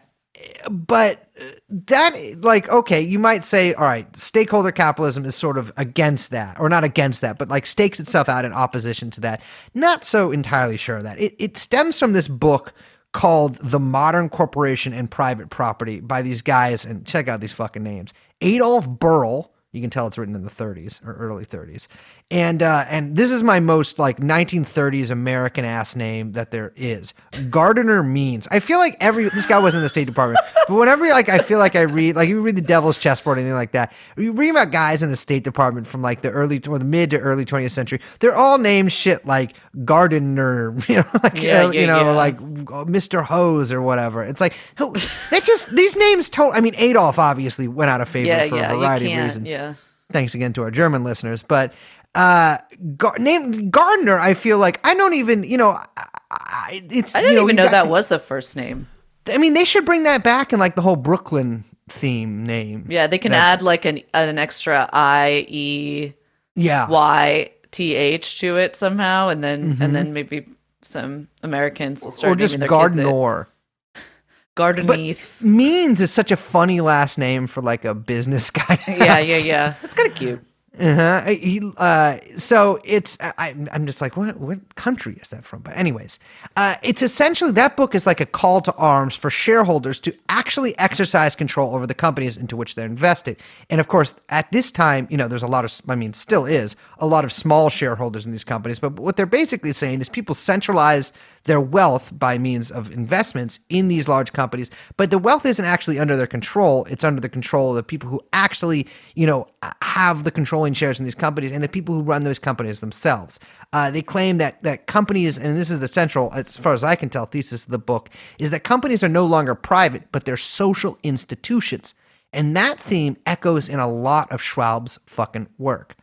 but 0.69 1.29
that 1.69 2.39
like 2.41 2.69
okay 2.69 3.01
you 3.01 3.19
might 3.19 3.45
say 3.45 3.73
all 3.75 3.85
right 3.85 4.15
stakeholder 4.17 4.73
capitalism 4.73 5.25
is 5.25 5.35
sort 5.35 5.57
of 5.59 5.73
against 5.77 6.31
that 6.31 6.59
or 6.59 6.69
not 6.69 6.83
against 6.83 7.21
that 7.21 7.39
but 7.39 7.49
like 7.49 7.67
stakes 7.67 8.01
itself 8.01 8.29
out 8.29 8.45
in 8.45 8.53
opposition 8.53 9.11
to 9.11 9.21
that. 9.21 9.43
Not 9.75 10.05
so 10.05 10.33
entirely 10.33 10.77
sure 10.77 10.99
of 10.99 11.03
that. 11.05 11.19
It, 11.19 11.35
it 11.39 11.57
stems 11.57 11.99
from 11.99 12.13
this 12.13 12.29
book 12.29 12.73
called 13.13 13.57
the 13.57 13.81
modern 13.81 14.29
corporation 14.29 14.93
and 14.93 15.11
private 15.11 15.51
property 15.51 16.01
by 16.01 16.23
these 16.23 16.43
guys 16.43 16.85
and 16.85 17.07
check 17.07 17.29
out 17.29 17.41
these 17.41 17.53
fucking 17.53 17.83
names. 17.83 18.13
Adolf 18.41 18.89
Berle 18.89 19.51
you 19.73 19.83
can 19.83 19.91
tell 19.91 20.07
it's 20.07 20.17
written 20.17 20.35
in 20.35 20.43
the 20.43 20.51
30s 20.51 21.05
or 21.07 21.13
early 21.15 21.45
30s 21.45 21.87
and 22.29 22.61
uh, 22.61 22.85
and 22.89 23.17
this 23.17 23.31
is 23.31 23.45
my 23.45 23.61
most 23.61 24.01
like 24.01 24.19
1930s 24.19 25.13
American 25.13 25.65
ass 25.65 25.95
name 25.95 26.33
that 26.33 26.51
there 26.51 26.73
is. 26.75 27.15
Gardiner 27.51 28.03
Means. 28.03 28.49
I 28.51 28.59
feel 28.59 28.79
like 28.79 28.97
every 28.99 29.29
this 29.29 29.47
guy 29.47 29.61
was 29.61 29.75
in 29.75 29.81
the 29.81 29.89
State 29.89 30.07
Department, 30.07 30.41
but 30.69 30.75
whenever 30.75 31.07
like 31.11 31.29
I 31.29 31.39
feel 31.39 31.61
like 31.61 31.77
I 31.77 31.83
read 31.83 32.17
like 32.17 32.29
you 32.29 32.41
read 32.41 32.57
the 32.57 32.61
Devil's 32.63 32.99
Chessboard 32.99 33.39
or 33.39 33.41
anything 33.43 33.55
like 33.55 33.71
that, 33.73 33.93
you 34.17 34.33
read 34.33 34.51
about 34.51 34.73
guys 34.73 35.05
in 35.05 35.11
the 35.11 35.17
State 35.17 35.45
Department 35.45 35.87
from 35.87 36.03
like 36.03 36.23
the 36.23 36.31
early 36.31 36.61
or 36.69 36.79
the 36.81 36.85
mid 36.85 37.11
to 37.11 37.19
early 37.21 37.45
20th 37.45 37.71
century. 37.71 38.01
They're 38.19 38.35
all 38.37 38.59
named 38.59 38.93
shit 38.93 39.25
like 39.25 39.55
Gardener, 39.85 40.75
you 40.89 40.97
know, 40.97 41.05
like 41.23 41.35
Yeah, 41.41 41.67
uh, 41.67 41.71
yeah, 41.71 41.81
you 41.81 41.87
know, 41.87 42.01
yeah. 42.07 42.11
like 42.11 42.39
Mr. 42.39 43.23
Hose 43.25 43.73
or 43.73 43.81
whatever. 43.81 44.25
It's 44.25 44.41
like 44.41 44.55
who 44.79 44.93
they 45.31 45.39
just 45.41 45.71
these 45.77 45.97
names. 45.97 46.29
To- 46.31 46.51
I 46.53 46.61
mean, 46.61 46.75
Adolf 46.77 47.21
obviously 47.21 47.69
went 47.69 47.91
out 47.91 48.01
of 48.01 48.09
favor 48.09 48.49
for 48.49 48.57
a 48.59 48.77
variety 48.77 49.13
of 49.13 49.23
reasons 49.25 49.49
Yeah. 49.51 49.75
thanks 50.13 50.35
again 50.35 50.53
to 50.55 50.63
our 50.63 50.71
German 50.71 51.05
listeners. 51.05 51.43
But 51.43 51.73
uh, 52.17 52.59
Gar- 52.97 53.19
name 53.19 53.71
Gardner, 53.71 54.19
I 54.19 54.35
feel 54.35 54.59
like 54.59 54.81
I 54.87 54.95
don't 54.95 55.15
even, 55.15 55.45
you 55.45 55.57
know, 55.59 55.71
I, 55.71 55.87
I, 56.31 56.85
it's. 56.91 57.15
I 57.15 57.21
didn't 57.21 57.33
you 57.33 57.37
know, 57.39 57.45
even 57.45 57.57
know 57.57 57.65
got- 57.65 57.71
that 57.73 57.87
was 57.89 58.11
a 58.11 58.19
first 58.19 58.57
name. 58.57 58.89
I 59.29 59.39
mean, 59.39 59.55
they 59.55 59.65
should 59.65 59.85
bring 59.85 60.05
that 60.05 60.23
back 60.25 60.53
in 60.53 60.59
like 60.59 60.75
the 60.77 60.83
whole 60.83 60.97
Brooklyn 60.97 61.65
theme 61.89 62.45
name. 62.47 62.87
Yeah, 62.89 63.07
they 63.07 63.19
can 63.19 63.33
That- 63.33 63.59
add 63.59 63.63
like 63.63 63.85
an 63.85 64.03
an 64.15 64.39
extra 64.39 64.89
I 64.93 65.45
E 65.49 66.15
yeah, 66.55 66.89
Y 66.89 67.51
T 67.71 67.95
H 67.95 68.39
to 68.41 68.57
it 68.57 68.75
somehow, 68.77 69.29
and 69.29 69.43
then 69.43 69.77
and 69.81 69.95
then 69.95 70.13
maybe 70.13 70.47
some 70.83 71.29
Americans 71.43 72.03
will 72.03 72.11
start 72.13 72.31
Mm-hmm. 72.31 72.33
or 72.33 72.37
just 72.37 72.59
naming 72.59 72.71
their 72.71 72.81
kids 72.89 72.97
it. 72.97 73.03
Gardner. 73.05 73.49
Gardeneath. 74.55 75.43
Means 75.43 76.01
is 76.01 76.11
such 76.13 76.31
a 76.31 76.37
funny 76.37 76.81
last 76.81 77.19
name 77.19 77.47
for 77.47 77.63
like 77.63 77.85
a 77.85 77.95
business 77.95 78.51
guy. 78.51 78.79
Yeah, 78.89 79.19
yeah, 79.19 79.37
yeah. 79.37 79.75
It's 79.83 79.95
kind 79.95 80.09
of 80.09 80.15
cute. 80.15 80.46
Uh-huh. 80.79 81.23
He, 81.23 81.73
uh, 81.79 82.19
so 82.37 82.79
it's 82.85 83.17
I, 83.21 83.55
I'm 83.73 83.87
just 83.87 84.03
like 84.03 84.17
what 84.17 84.37
what 84.39 84.75
country 84.75 85.19
is 85.23 85.29
that 85.31 85.45
from? 85.45 85.61
But 85.61 85.77
anyways, 85.77 86.19
uh, 86.57 86.75
it's 86.83 87.01
essentially 87.01 87.51
that 87.53 87.77
book 87.77 87.95
is 87.95 88.07
like 88.07 88.21
a 88.21 88.27
call 88.27 88.61
to 88.61 88.75
arms 88.75 89.15
for 89.15 89.31
shareholders 89.31 89.99
to 90.01 90.15
actually 90.29 90.79
exercise 90.79 91.35
control 91.35 91.75
over 91.75 91.87
the 91.87 91.95
companies 91.95 92.37
into 92.37 92.57
which 92.57 92.75
they're 92.75 92.87
invested. 92.87 93.39
And 93.71 93.81
of 93.81 93.89
course, 93.89 94.15
at 94.29 94.53
this 94.53 94.71
time, 94.71 95.07
you 95.11 95.17
know, 95.17 95.29
there's 95.29 95.43
a 95.43 95.47
lot 95.47 95.65
of 95.65 95.73
I 95.89 95.95
mean, 95.95 96.13
still 96.13 96.45
is 96.45 96.77
a 96.99 97.07
lot 97.07 97.25
of 97.25 97.33
small 97.33 97.71
shareholders 97.71 98.27
in 98.27 98.33
these 98.33 98.45
companies. 98.45 98.79
But 98.79 99.01
what 99.01 99.17
they're 99.17 99.25
basically 99.25 99.73
saying 99.73 100.03
is 100.03 100.11
people 100.11 100.35
centralize 100.35 101.13
their 101.47 101.61
wealth 101.61 102.17
by 102.17 102.39
means 102.39 102.71
of 102.71 102.91
investments 102.93 103.61
in 103.69 103.89
these 103.89 104.07
large 104.07 104.33
companies, 104.33 104.71
but 104.97 105.11
the 105.11 105.19
wealth 105.19 105.47
isn't 105.47 105.65
actually 105.65 105.99
under 105.99 106.17
their 106.17 106.27
control. 106.27 106.85
It's 106.85 107.05
under 107.05 107.21
the 107.21 107.29
control 107.29 107.71
of 107.71 107.77
the 107.77 107.83
people 107.83 108.09
who 108.09 108.21
actually, 108.33 108.87
you 109.15 109.27
know, 109.27 109.49
have 109.83 110.25
the 110.25 110.31
controlling 110.31 110.75
shares 110.75 110.99
in 110.99 111.05
these 111.05 111.15
companies 111.15 111.53
and 111.53 111.65
the 111.65 111.69
people 111.69 111.95
who 111.95 112.03
run 112.03 112.25
those 112.25 112.39
companies 112.39 112.81
themselves. 112.81 113.41
Uh, 113.73 113.91
they 113.91 114.03
claim 114.03 114.39
that 114.39 114.63
that 114.63 114.87
companies, 114.87 115.39
and 115.39 115.57
this 115.57 115.71
is 115.71 115.81
the 115.81 115.89
central, 115.89 116.33
as 116.35 116.57
far 116.57 116.75
as 116.75 116.85
I 116.85 116.95
can 116.95 117.09
tell, 117.09 117.27
thesis 117.27 117.65
of 117.65 117.71
the 117.71 117.79
book, 117.79 118.11
is 118.39 118.51
that 118.51 118.65
companies 118.65 119.03
are 119.03 119.09
no 119.09 119.25
longer 119.25 119.55
private, 119.55 120.05
but 120.13 120.25
they're 120.25 120.37
social 120.37 120.99
institutions. 121.03 121.95
And 122.33 122.55
that 122.57 122.79
theme 122.79 123.17
echoes 123.25 123.69
in 123.69 123.79
a 123.79 123.89
lot 123.89 124.31
of 124.31 124.43
Schwab's 124.43 124.99
fucking 125.07 125.49
work. 125.59 125.97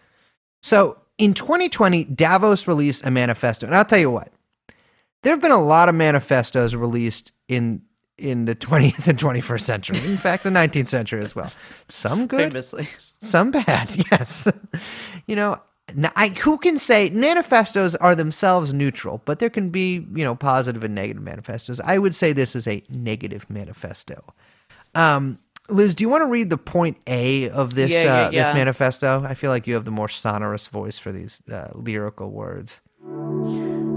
So 0.62 0.98
in 1.18 1.34
2020, 1.34 2.06
Davos 2.06 2.68
released 2.68 3.06
a 3.06 3.12
manifesto. 3.12 3.68
And 3.68 3.76
I'll 3.76 3.86
tell 3.86 4.00
you 4.00 4.10
what, 4.10 4.32
there 5.24 5.34
have 5.34 5.42
been 5.42 5.52
a 5.52 5.62
lot 5.64 5.90
of 5.90 5.96
manifestos 5.96 6.76
released 6.76 7.32
in 7.48 7.82
in 8.18 8.46
the 8.46 8.56
20th 8.56 9.08
and 9.08 9.18
21st 9.18 9.62
century. 9.62 9.98
In 10.06 10.18
fact, 10.18 10.44
the 10.44 10.52
19th 10.52 10.88
century 10.88 11.24
as 11.24 11.36
well. 11.36 11.52
Some 11.88 12.28
good, 12.28 12.52
Famously. 12.52 12.88
some 13.22 13.50
bad. 13.50 13.90
Yes. 14.12 14.48
you 15.26 15.36
know, 15.36 15.60
I, 16.16 16.28
who 16.30 16.58
can 16.60 16.78
say 16.78 17.10
manifestos 17.10 17.96
are 17.96 18.14
themselves 18.16 18.72
neutral, 18.72 19.22
but 19.26 19.40
there 19.40 19.50
can 19.50 19.70
be, 19.72 20.06
you 20.14 20.24
know, 20.24 20.36
positive 20.36 20.84
and 20.84 20.94
negative 20.94 21.24
manifestos. 21.24 21.80
I 21.84 21.98
would 21.98 22.14
say 22.14 22.34
this 22.34 22.56
is 22.56 22.68
a 22.68 22.84
negative 22.88 23.50
manifesto. 23.50 24.24
Um, 24.94 25.40
Liz, 25.70 25.96
do 25.96 26.04
you 26.04 26.10
want 26.10 26.22
to 26.22 26.28
read 26.28 26.50
the 26.50 26.58
point 26.58 26.98
A 27.08 27.50
of 27.50 27.74
this 27.74 27.92
Yeah, 27.92 28.04
yeah, 28.04 28.22
uh, 28.28 28.30
this 28.30 28.54
manifesto? 28.54 29.24
I 29.28 29.34
feel 29.34 29.50
like 29.50 29.66
you 29.66 29.74
have 29.74 29.86
the 29.86 29.92
more 29.92 30.10
sonorous 30.10 30.68
voice 30.68 31.00
for 31.00 31.12
these 31.12 31.42
uh, 31.52 31.70
lyrical 31.74 32.30
words. 32.30 32.80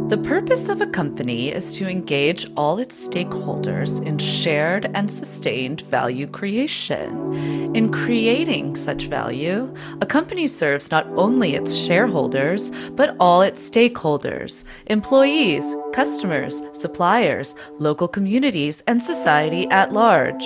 The 0.08 0.18
purpose 0.18 0.68
of 0.68 0.80
a 0.80 0.86
company 0.86 1.48
is 1.48 1.72
to 1.72 1.88
engage 1.88 2.48
all 2.56 2.78
its 2.78 3.08
stakeholders 3.08 4.00
in 4.06 4.18
shared 4.18 4.88
and 4.94 5.10
sustained 5.10 5.80
value 5.80 6.28
creation. 6.28 7.74
In 7.74 7.90
creating 7.90 8.76
such 8.76 9.08
value, 9.08 9.74
a 10.00 10.06
company 10.06 10.46
serves 10.46 10.92
not 10.92 11.08
only 11.16 11.56
its 11.56 11.74
shareholders, 11.74 12.70
but 12.92 13.16
all 13.18 13.42
its 13.42 13.68
stakeholders 13.68 14.62
employees, 14.86 15.74
customers, 15.92 16.62
suppliers, 16.72 17.56
local 17.80 18.06
communities, 18.06 18.84
and 18.86 19.02
society 19.02 19.66
at 19.70 19.92
large. 19.92 20.44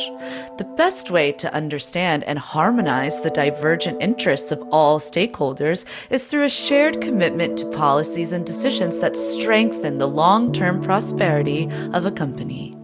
The 0.57 0.73
best 0.79 1.11
way 1.11 1.33
to 1.33 1.53
understand 1.53 2.25
and 2.25 2.39
harmonize 2.39 3.21
the 3.21 3.31
divergent 3.31 4.01
interests 4.01 4.53
of 4.53 4.63
all 4.73 4.99
stakeholders 5.01 5.85
is 6.09 6.27
through 6.27 6.45
a 6.45 6.49
shared 6.49 7.03
commitment 7.03 7.59
to 7.59 7.67
policies 7.67 8.33
and 8.33 8.47
decisions 8.47 8.99
that 9.01 9.19
strengthen 9.19 9.50
the 9.51 10.07
long 10.07 10.53
term 10.53 10.81
prosperity 10.81 11.69
of 11.93 12.07
a 12.07 12.11
company. 12.13 12.77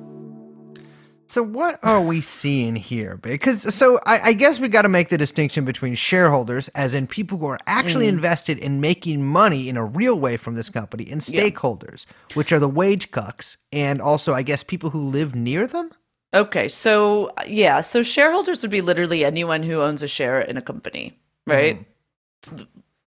So 1.29 1.43
what 1.43 1.79
are 1.85 2.01
we 2.01 2.21
seeing 2.21 2.75
here? 2.75 3.17
Because 3.17 3.73
so 3.73 4.01
I, 4.05 4.21
I 4.25 4.33
guess 4.33 4.59
we 4.59 4.69
got 4.69 4.83
to 4.83 4.89
make 4.89 5.09
the 5.09 5.17
distinction 5.19 5.65
between 5.65 5.95
shareholders, 5.95 6.67
as 6.69 6.93
in 6.93 7.07
people 7.07 7.39
who 7.39 7.47
are 7.47 7.59
actually 7.69 8.09
invested 8.09 8.59
in 8.59 8.81
making 8.81 9.25
money 9.25 9.69
in 9.69 9.77
a 9.77 9.85
real 9.85 10.19
way 10.19 10.37
from 10.37 10.57
this 10.57 10.69
company, 10.69 11.09
and 11.09 11.25
Yeah. 11.29 11.43
stakeholders, 11.43 12.05
which 12.35 12.51
are 12.51 12.59
the 12.59 12.69
wage 12.69 13.13
cucks, 13.13 13.59
and 13.73 14.03
also 14.03 14.35
I 14.35 14.43
guess 14.43 14.65
people 14.65 14.91
who 14.91 15.09
live 15.09 15.37
near 15.37 15.69
them. 15.69 15.91
Okay, 16.35 16.67
so 16.67 17.31
yeah, 17.47 17.81
so 17.81 18.03
shareholders 18.03 18.63
would 18.63 18.73
be 18.73 18.81
literally 18.81 19.25
anyone 19.25 19.63
who 19.63 19.83
owns 19.83 20.03
a 20.03 20.09
share 20.09 20.41
in 20.41 20.57
a 20.57 20.63
company, 20.63 21.17
right? 21.47 21.87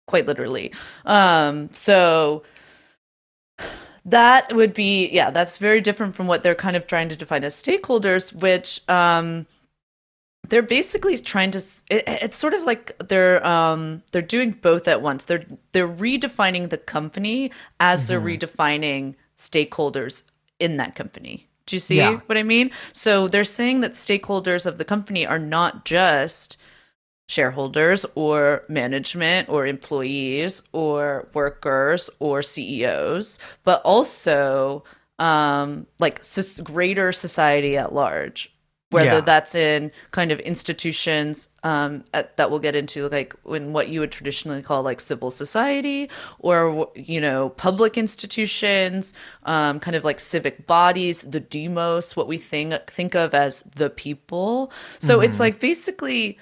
Quite 0.06 0.26
literally. 0.26 0.72
Um, 1.04 1.68
so 1.72 2.44
That 4.04 4.52
would 4.54 4.72
be, 4.74 5.08
yeah, 5.10 5.30
that's 5.30 5.58
very 5.58 5.80
different 5.80 6.14
from 6.14 6.26
what 6.26 6.42
they're 6.42 6.54
kind 6.54 6.76
of 6.76 6.86
trying 6.86 7.08
to 7.10 7.16
define 7.16 7.44
as 7.44 7.54
stakeholders, 7.60 8.32
which 8.34 8.80
um, 8.88 9.46
they're 10.48 10.62
basically 10.62 11.18
trying 11.18 11.50
to. 11.52 11.58
It, 11.90 12.04
it's 12.06 12.36
sort 12.36 12.54
of 12.54 12.64
like 12.64 12.96
they're 13.08 13.46
um, 13.46 14.02
they're 14.12 14.22
doing 14.22 14.52
both 14.52 14.88
at 14.88 15.02
once. 15.02 15.24
They're 15.24 15.44
they're 15.72 15.88
redefining 15.88 16.70
the 16.70 16.78
company 16.78 17.52
as 17.78 18.06
they're 18.06 18.20
redefining 18.20 19.14
stakeholders 19.36 20.22
in 20.58 20.76
that 20.78 20.94
company. 20.94 21.46
Do 21.66 21.76
you 21.76 21.80
see 21.80 21.98
Yeah. 21.98 22.20
what 22.26 22.36
I 22.36 22.42
mean? 22.42 22.70
So 22.92 23.28
they're 23.28 23.44
saying 23.44 23.80
that 23.82 23.92
stakeholders 23.92 24.66
of 24.66 24.78
the 24.78 24.84
company 24.84 25.24
are 25.26 25.38
not 25.38 25.84
just 25.84 26.56
shareholders 27.30 28.04
or 28.16 28.64
management 28.68 29.48
or 29.48 29.64
employees 29.66 30.62
or 30.72 31.28
workers 31.32 32.10
or 32.18 32.42
CEOs, 32.42 33.38
but 33.62 33.80
also 33.84 34.82
um, 35.20 35.86
like 36.00 36.20
greater 36.64 37.12
society 37.12 37.76
at 37.76 37.92
large. 37.94 38.52
Whether 38.90 39.06
Yeah. 39.18 39.20
that's 39.20 39.54
in 39.54 39.92
kind 40.10 40.32
of 40.32 40.40
institutions 40.40 41.48
um, 41.62 42.02
at, 42.12 42.36
that 42.38 42.50
we'll 42.50 42.58
get 42.58 42.74
into, 42.74 43.08
like 43.08 43.36
in 43.48 43.72
what 43.72 43.86
you 43.88 44.00
would 44.00 44.10
traditionally 44.10 44.62
call 44.62 44.82
like 44.82 44.98
civil 44.98 45.30
society, 45.30 46.10
or 46.40 46.90
you 46.96 47.20
know 47.20 47.50
public 47.50 47.96
institutions, 47.96 49.14
um, 49.44 49.78
kind 49.78 49.94
of 49.94 50.02
like 50.02 50.18
civic 50.18 50.66
bodies, 50.66 51.22
the 51.22 51.38
demos, 51.38 52.16
what 52.16 52.26
we 52.26 52.36
think 52.36 52.74
think 52.88 53.14
of 53.14 53.32
as 53.32 53.62
the 53.76 53.90
people. 53.90 54.72
So 54.98 55.20
it's 55.20 55.38
like 55.38 55.60
basically 55.60 56.36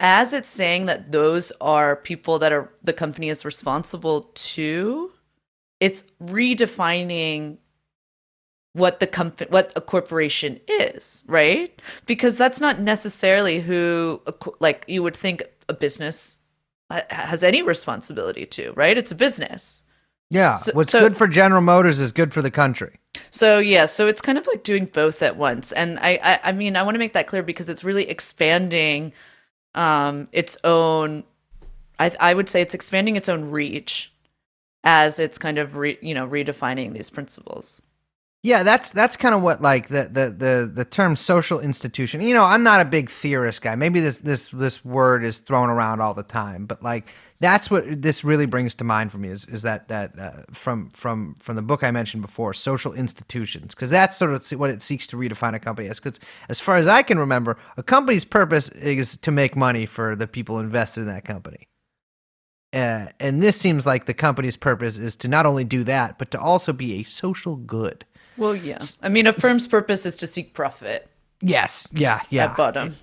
as 0.00 0.32
it's 0.32 0.48
saying 0.48 0.86
that 0.86 1.12
those 1.12 1.52
are 1.60 1.96
people 1.96 2.38
that 2.38 2.52
are 2.52 2.70
the 2.82 2.92
company 2.92 3.28
is 3.28 3.44
responsible 3.44 4.30
to 4.34 5.10
it's 5.80 6.04
redefining 6.22 7.58
what 8.72 8.98
the 9.00 9.06
company 9.06 9.48
what 9.50 9.72
a 9.76 9.80
corporation 9.80 10.58
is 10.66 11.22
right 11.26 11.80
because 12.06 12.36
that's 12.36 12.60
not 12.60 12.80
necessarily 12.80 13.60
who 13.60 14.20
like 14.58 14.84
you 14.88 15.02
would 15.02 15.16
think 15.16 15.42
a 15.68 15.74
business 15.74 16.40
has 17.10 17.42
any 17.44 17.62
responsibility 17.62 18.44
to 18.46 18.72
right 18.72 18.98
it's 18.98 19.12
a 19.12 19.14
business 19.14 19.82
Yeah. 20.30 20.56
So- 20.56 20.72
What's 20.72 20.90
so- 20.90 21.00
good 21.00 21.16
for 21.16 21.28
General 21.28 21.60
Motors 21.60 21.98
is 22.00 22.10
good 22.10 22.32
for 22.32 22.42
the 22.42 22.50
country. 22.50 22.98
So 23.30 23.58
yeah, 23.58 23.86
so 23.86 24.08
it's 24.08 24.20
kind 24.20 24.38
of 24.38 24.46
like 24.48 24.64
doing 24.64 24.86
both 24.86 25.22
at 25.22 25.36
once, 25.36 25.70
and 25.72 25.98
I, 26.00 26.18
I, 26.22 26.40
I 26.48 26.52
mean, 26.52 26.74
I 26.76 26.82
want 26.82 26.96
to 26.96 26.98
make 26.98 27.12
that 27.12 27.26
clear 27.28 27.42
because 27.44 27.68
it's 27.68 27.84
really 27.84 28.08
expanding, 28.08 29.12
um, 29.74 30.28
its 30.32 30.56
own. 30.64 31.24
I, 31.98 32.12
I 32.18 32.34
would 32.34 32.48
say 32.48 32.60
it's 32.60 32.74
expanding 32.74 33.16
its 33.16 33.28
own 33.28 33.50
reach, 33.50 34.12
as 34.82 35.18
it's 35.18 35.38
kind 35.38 35.58
of 35.58 35.76
re, 35.76 35.98
you 36.00 36.14
know 36.14 36.26
redefining 36.26 36.92
these 36.92 37.10
principles. 37.10 37.80
Yeah, 38.42 38.62
that's 38.62 38.90
that's 38.90 39.16
kind 39.16 39.34
of 39.34 39.40
what 39.40 39.62
like 39.62 39.88
the, 39.88 40.04
the 40.04 40.28
the 40.28 40.70
the 40.72 40.84
term 40.84 41.16
social 41.16 41.60
institution. 41.60 42.20
You 42.20 42.34
know, 42.34 42.44
I'm 42.44 42.62
not 42.62 42.82
a 42.82 42.84
big 42.84 43.08
theorist 43.08 43.62
guy. 43.62 43.74
Maybe 43.74 44.00
this 44.00 44.18
this 44.18 44.48
this 44.48 44.84
word 44.84 45.24
is 45.24 45.38
thrown 45.38 45.70
around 45.70 46.00
all 46.00 46.12
the 46.12 46.24
time, 46.24 46.66
but 46.66 46.82
like 46.82 47.08
that's 47.44 47.70
what 47.70 48.02
this 48.02 48.24
really 48.24 48.46
brings 48.46 48.74
to 48.76 48.84
mind 48.84 49.12
for 49.12 49.18
me 49.18 49.28
is 49.28 49.44
is 49.46 49.62
that 49.62 49.88
that 49.88 50.18
uh, 50.18 50.42
from 50.52 50.90
from 50.90 51.36
from 51.40 51.56
the 51.56 51.62
book 51.62 51.84
I 51.84 51.90
mentioned 51.90 52.22
before, 52.22 52.54
social 52.54 52.92
institutions, 52.92 53.74
because 53.74 53.90
that's 53.90 54.16
sort 54.16 54.32
of 54.32 54.46
what 54.58 54.70
it 54.70 54.82
seeks 54.82 55.06
to 55.08 55.16
redefine 55.16 55.54
a 55.54 55.58
company 55.58 55.88
as. 55.88 56.00
Because 56.00 56.18
as 56.48 56.60
far 56.60 56.76
as 56.76 56.86
I 56.88 57.02
can 57.02 57.18
remember, 57.18 57.58
a 57.76 57.82
company's 57.82 58.24
purpose 58.24 58.68
is 58.70 59.16
to 59.18 59.30
make 59.30 59.56
money 59.56 59.86
for 59.86 60.16
the 60.16 60.26
people 60.26 60.58
invested 60.58 61.02
in 61.02 61.06
that 61.08 61.24
company. 61.24 61.68
Uh, 62.72 63.06
and 63.20 63.40
this 63.40 63.56
seems 63.56 63.86
like 63.86 64.06
the 64.06 64.14
company's 64.14 64.56
purpose 64.56 64.96
is 64.96 65.14
to 65.14 65.28
not 65.28 65.46
only 65.46 65.64
do 65.64 65.84
that, 65.84 66.18
but 66.18 66.32
to 66.32 66.40
also 66.40 66.72
be 66.72 66.94
a 66.94 67.02
social 67.04 67.54
good. 67.54 68.04
Well, 68.36 68.56
yeah, 68.56 68.80
I 69.00 69.08
mean, 69.08 69.28
a 69.28 69.32
firm's 69.32 69.68
purpose 69.68 70.04
is 70.06 70.16
to 70.16 70.26
seek 70.26 70.54
profit 70.54 71.08
Yes. 71.44 71.88
Yeah. 71.92 72.20
Yeah. 72.30 72.46
at 72.46 72.56
bottom. 72.56 72.96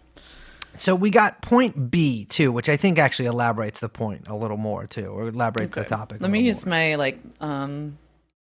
So 0.76 0.96
we 0.96 1.10
got 1.10 1.42
point 1.42 1.92
B 1.92 2.26
too, 2.26 2.52
which 2.52 2.70
I 2.70 2.78
think 2.78 3.00
actually 3.00 3.26
elaborates 3.28 3.80
the 3.80 3.90
point 3.90 4.28
a 4.28 4.36
little 4.36 4.58
more 4.58 4.88
too, 4.88 5.08
or 5.08 5.28
elaborates 5.28 5.76
the 5.76 5.84
topic. 5.84 6.22
Let 6.22 6.32
me 6.32 6.42
use 6.42 6.66
more. 6.66 6.76
my 6.76 6.96
like 6.96 7.20
um, 7.40 7.98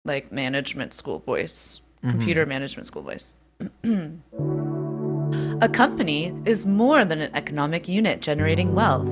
like 0.05 0.31
management 0.31 0.93
school 0.93 1.19
voice, 1.19 1.81
computer 2.01 2.45
management 2.45 2.87
school 2.87 3.03
voice. 3.03 3.33
A 5.59 5.67
company 5.67 6.39
is 6.45 6.67
more 6.67 7.03
than 7.03 7.19
an 7.19 7.31
economic 7.33 7.87
unit 7.87 8.21
generating 8.21 8.75
wealth. 8.75 9.07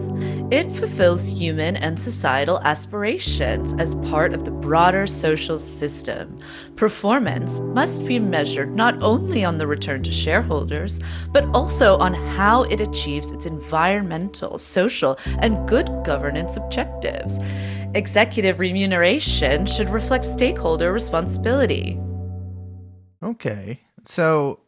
It 0.51 0.69
fulfills 0.77 1.25
human 1.27 1.75
and 1.75 1.99
societal 1.99 2.59
aspirations 2.59 3.73
as 3.79 3.95
part 3.95 4.31
of 4.31 4.45
the 4.45 4.51
broader 4.51 5.07
social 5.07 5.57
system. 5.57 6.37
Performance 6.75 7.57
must 7.57 8.05
be 8.05 8.19
measured 8.19 8.75
not 8.75 9.01
only 9.01 9.43
on 9.43 9.57
the 9.57 9.65
return 9.65 10.03
to 10.03 10.11
shareholders, 10.11 10.99
but 11.31 11.45
also 11.45 11.97
on 11.97 12.13
how 12.13 12.61
it 12.61 12.79
achieves 12.79 13.31
its 13.31 13.47
environmental, 13.47 14.59
social, 14.59 15.17
and 15.39 15.67
good 15.67 15.87
governance 16.03 16.57
objectives. 16.57 17.39
Executive 17.95 18.59
remuneration 18.59 19.65
should 19.65 19.89
reflect 19.89 20.25
stakeholder 20.25 20.93
responsibility. 20.93 21.99
Okay. 23.23 23.79
So 24.05 24.59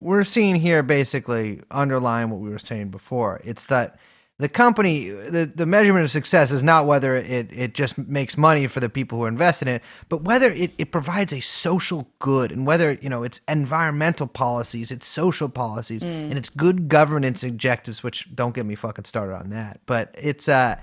we're 0.00 0.24
seeing 0.24 0.56
here 0.56 0.82
basically 0.82 1.62
underlying 1.70 2.30
what 2.30 2.40
we 2.40 2.50
were 2.50 2.58
saying 2.58 2.90
before. 2.90 3.40
It's 3.44 3.66
that 3.66 3.98
the 4.38 4.48
company, 4.48 5.10
the, 5.10 5.46
the 5.46 5.64
measurement 5.64 6.04
of 6.04 6.10
success 6.10 6.50
is 6.50 6.64
not 6.64 6.86
whether 6.86 7.14
it, 7.14 7.50
it 7.52 7.72
just 7.72 7.96
makes 7.98 8.36
money 8.36 8.66
for 8.66 8.80
the 8.80 8.88
people 8.88 9.18
who 9.18 9.26
invest 9.26 9.62
in 9.62 9.68
it, 9.68 9.82
but 10.08 10.22
whether 10.22 10.50
it, 10.50 10.72
it 10.76 10.90
provides 10.90 11.32
a 11.32 11.40
social 11.40 12.08
good 12.18 12.50
and 12.50 12.66
whether, 12.66 12.98
you 13.00 13.08
know, 13.08 13.22
it's 13.22 13.40
environmental 13.48 14.26
policies, 14.26 14.90
it's 14.90 15.06
social 15.06 15.48
policies, 15.48 16.02
and 16.30 16.36
it's 16.36 16.48
good 16.48 16.88
governance 16.88 17.44
objectives, 17.44 18.02
which 18.02 18.34
don't 18.34 18.54
get 18.54 18.66
me 18.66 18.74
fucking 18.74 19.04
started 19.04 19.36
on 19.36 19.50
that. 19.50 19.80
But 19.86 20.12
it's, 20.18 20.48
uh, 20.48 20.76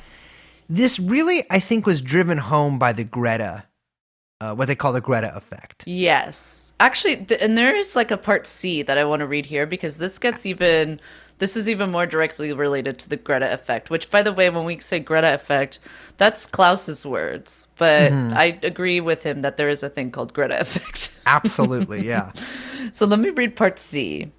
this 0.70 0.98
really, 0.98 1.44
I 1.50 1.60
think, 1.60 1.86
was 1.86 2.02
driven 2.02 2.38
home 2.38 2.80
by 2.80 2.94
the 2.94 3.04
Greta, 3.04 3.66
uh, 4.42 4.56
what 4.56 4.68
they 4.68 4.76
call 4.76 4.92
the 4.92 5.02
Greta 5.02 5.34
effect. 5.36 5.84
Yes. 5.86 6.74
Actually, 6.80 7.18
th- 7.18 7.40
and 7.42 7.58
there 7.58 7.76
is 7.76 7.96
like 7.96 8.10
a 8.10 8.18
part 8.18 8.48
C 8.48 8.82
that 8.82 8.98
I 8.98 9.06
want 9.06 9.20
to 9.20 9.28
read 9.28 9.46
here 9.46 9.68
because 9.68 10.00
this 10.00 10.18
gets 10.18 10.46
even 10.46 11.00
this 11.38 11.56
is 11.56 11.70
even 11.70 11.92
more 11.92 12.06
directly 12.06 12.52
related 12.52 13.00
to 13.00 13.10
the 13.10 13.18
Greta 13.18 13.52
effect, 13.54 13.90
which 13.90 14.10
by 14.10 14.24
the 14.24 14.34
way, 14.34 14.50
when 14.50 14.66
we 14.66 14.80
say 14.80 15.00
Greta 15.00 15.34
effect, 15.34 15.80
that's 16.18 16.46
Klaus's 16.46 17.06
words, 17.06 17.68
but 17.78 18.12
I 18.12 18.60
agree 18.62 19.00
with 19.00 19.24
him 19.24 19.42
that 19.42 19.58
there 19.58 19.70
is 19.70 19.84
a 19.84 19.90
thing 19.90 20.12
called 20.12 20.34
Greta 20.34 20.60
effect. 20.62 21.16
Absolutely, 21.26 22.06
yeah. 22.06 22.32
So 22.94 23.06
let 23.06 23.20
me 23.20 23.30
read 23.30 23.56
part 23.56 23.80
C. 23.80 24.32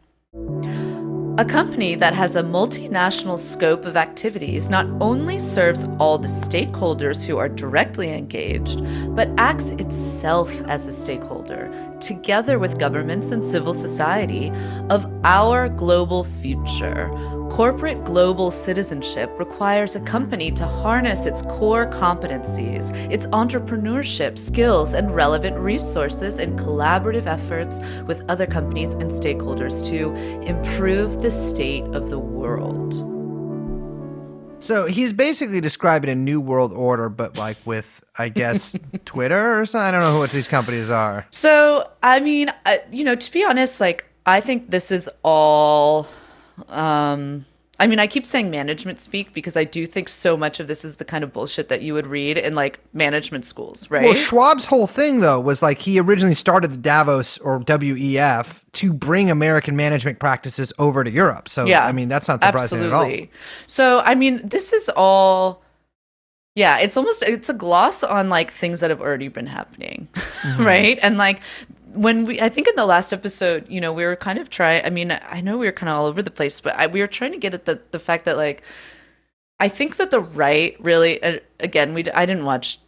A 1.38 1.46
company 1.46 1.94
that 1.94 2.12
has 2.12 2.36
a 2.36 2.42
multinational 2.42 3.38
scope 3.38 3.86
of 3.86 3.96
activities 3.96 4.68
not 4.68 4.86
only 5.00 5.40
serves 5.40 5.86
all 5.98 6.18
the 6.18 6.28
stakeholders 6.28 7.26
who 7.26 7.38
are 7.38 7.48
directly 7.48 8.12
engaged, 8.12 8.84
but 9.16 9.30
acts 9.38 9.70
itself 9.70 10.52
as 10.68 10.86
a 10.86 10.92
stakeholder, 10.92 11.72
together 12.00 12.58
with 12.58 12.78
governments 12.78 13.30
and 13.30 13.42
civil 13.42 13.72
society, 13.72 14.50
of 14.90 15.10
our 15.24 15.70
global 15.70 16.24
future. 16.24 17.10
Corporate 17.52 18.02
global 18.06 18.50
citizenship 18.50 19.30
requires 19.38 19.94
a 19.94 20.00
company 20.00 20.50
to 20.52 20.64
harness 20.64 21.26
its 21.26 21.42
core 21.42 21.86
competencies, 21.86 22.94
its 23.12 23.26
entrepreneurship, 23.26 24.38
skills, 24.38 24.94
and 24.94 25.14
relevant 25.14 25.58
resources 25.58 26.38
in 26.38 26.56
collaborative 26.56 27.26
efforts 27.26 27.78
with 28.06 28.24
other 28.30 28.46
companies 28.46 28.94
and 28.94 29.10
stakeholders 29.10 29.84
to 29.84 30.14
improve 30.48 31.20
the 31.20 31.30
state 31.30 31.84
of 31.94 32.08
the 32.08 32.18
world. 32.18 32.94
So 34.64 34.86
he's 34.86 35.12
basically 35.12 35.60
describing 35.60 36.08
a 36.08 36.14
new 36.14 36.40
world 36.40 36.72
order, 36.72 37.10
but 37.10 37.36
like 37.36 37.58
with, 37.66 38.02
I 38.18 38.30
guess, 38.30 38.74
Twitter 39.04 39.60
or 39.60 39.66
something. 39.66 39.88
I 39.88 39.90
don't 39.90 40.00
know 40.00 40.18
what 40.18 40.30
these 40.30 40.48
companies 40.48 40.88
are. 40.88 41.26
So, 41.30 41.86
I 42.02 42.18
mean, 42.20 42.50
uh, 42.64 42.76
you 42.90 43.04
know, 43.04 43.14
to 43.14 43.30
be 43.30 43.44
honest, 43.44 43.78
like, 43.78 44.06
I 44.24 44.40
think 44.40 44.70
this 44.70 44.90
is 44.90 45.10
all. 45.22 46.08
Um, 46.68 47.46
I 47.80 47.86
mean, 47.88 47.98
I 47.98 48.06
keep 48.06 48.24
saying 48.24 48.50
management 48.50 49.00
speak 49.00 49.32
because 49.32 49.56
I 49.56 49.64
do 49.64 49.86
think 49.86 50.08
so 50.08 50.36
much 50.36 50.60
of 50.60 50.68
this 50.68 50.84
is 50.84 50.96
the 50.96 51.04
kind 51.04 51.24
of 51.24 51.32
bullshit 51.32 51.68
that 51.68 51.82
you 51.82 51.94
would 51.94 52.06
read 52.06 52.38
in 52.38 52.54
like 52.54 52.78
management 52.92 53.44
schools, 53.44 53.90
right? 53.90 54.04
Well, 54.04 54.14
Schwab's 54.14 54.66
whole 54.66 54.86
thing 54.86 55.18
though 55.20 55.40
was 55.40 55.62
like 55.62 55.80
he 55.80 55.98
originally 55.98 56.36
started 56.36 56.70
the 56.70 56.76
Davos 56.76 57.38
or 57.38 57.58
WEF 57.60 58.62
to 58.72 58.92
bring 58.92 59.30
American 59.30 59.74
management 59.74 60.20
practices 60.20 60.72
over 60.78 61.02
to 61.02 61.10
Europe. 61.10 61.48
So 61.48 61.64
Yeah, 61.64 61.84
I 61.84 61.90
mean, 61.90 62.08
that's 62.08 62.28
not 62.28 62.42
surprising 62.42 62.84
at 62.84 62.92
all. 62.92 63.02
Absolutely. 63.02 63.30
So, 63.66 64.00
I 64.00 64.14
mean, 64.14 64.46
this 64.46 64.72
is 64.72 64.88
all. 64.96 65.62
Yeah, 66.54 66.78
it's 66.78 66.98
almost 66.98 67.22
it's 67.22 67.48
a 67.48 67.54
gloss 67.54 68.04
on 68.04 68.28
like 68.28 68.50
things 68.52 68.80
that 68.80 68.90
have 68.90 69.00
already 69.00 69.28
been 69.28 69.46
happening, 69.46 70.06
Mm-hmm. 70.14 70.64
right? 70.64 70.98
And 71.02 71.16
like 71.16 71.40
when 71.94 72.24
we, 72.26 72.40
I 72.40 72.48
think 72.48 72.68
in 72.68 72.76
the 72.76 72.86
last 72.86 73.12
episode, 73.12 73.66
you 73.68 73.80
know, 73.80 73.92
we 73.92 74.04
were 74.04 74.16
kind 74.16 74.38
of 74.38 74.50
trying. 74.50 74.84
I 74.84 74.90
mean, 74.90 75.10
I 75.10 75.40
know 75.40 75.58
we 75.58 75.66
were 75.66 75.72
kind 75.72 75.88
of 75.88 75.96
all 75.96 76.06
over 76.06 76.22
the 76.22 76.30
place, 76.30 76.60
but 76.60 76.74
I, 76.76 76.86
we 76.86 77.00
were 77.00 77.06
trying 77.06 77.32
to 77.32 77.38
get 77.38 77.54
at 77.54 77.64
the 77.64 77.80
the 77.90 77.98
fact 77.98 78.24
that 78.24 78.36
like, 78.36 78.62
I 79.60 79.68
think 79.68 79.96
that 79.96 80.10
the 80.10 80.20
right 80.20 80.76
really, 80.80 81.22
uh, 81.22 81.38
again, 81.60 81.94
we 81.94 82.04
i 82.10 82.26
didn't 82.26 82.44
watch 82.44 82.78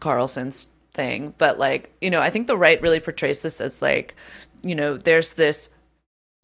Carlson's 0.00 0.68
thing, 0.94 1.34
but 1.38 1.58
like, 1.58 1.92
you 2.00 2.10
know, 2.10 2.20
I 2.20 2.30
think 2.30 2.46
the 2.46 2.56
right 2.56 2.80
really 2.80 3.00
portrays 3.00 3.40
this 3.40 3.60
as 3.60 3.82
like, 3.82 4.14
you 4.62 4.74
know, 4.74 4.96
there's 4.96 5.32
this 5.32 5.68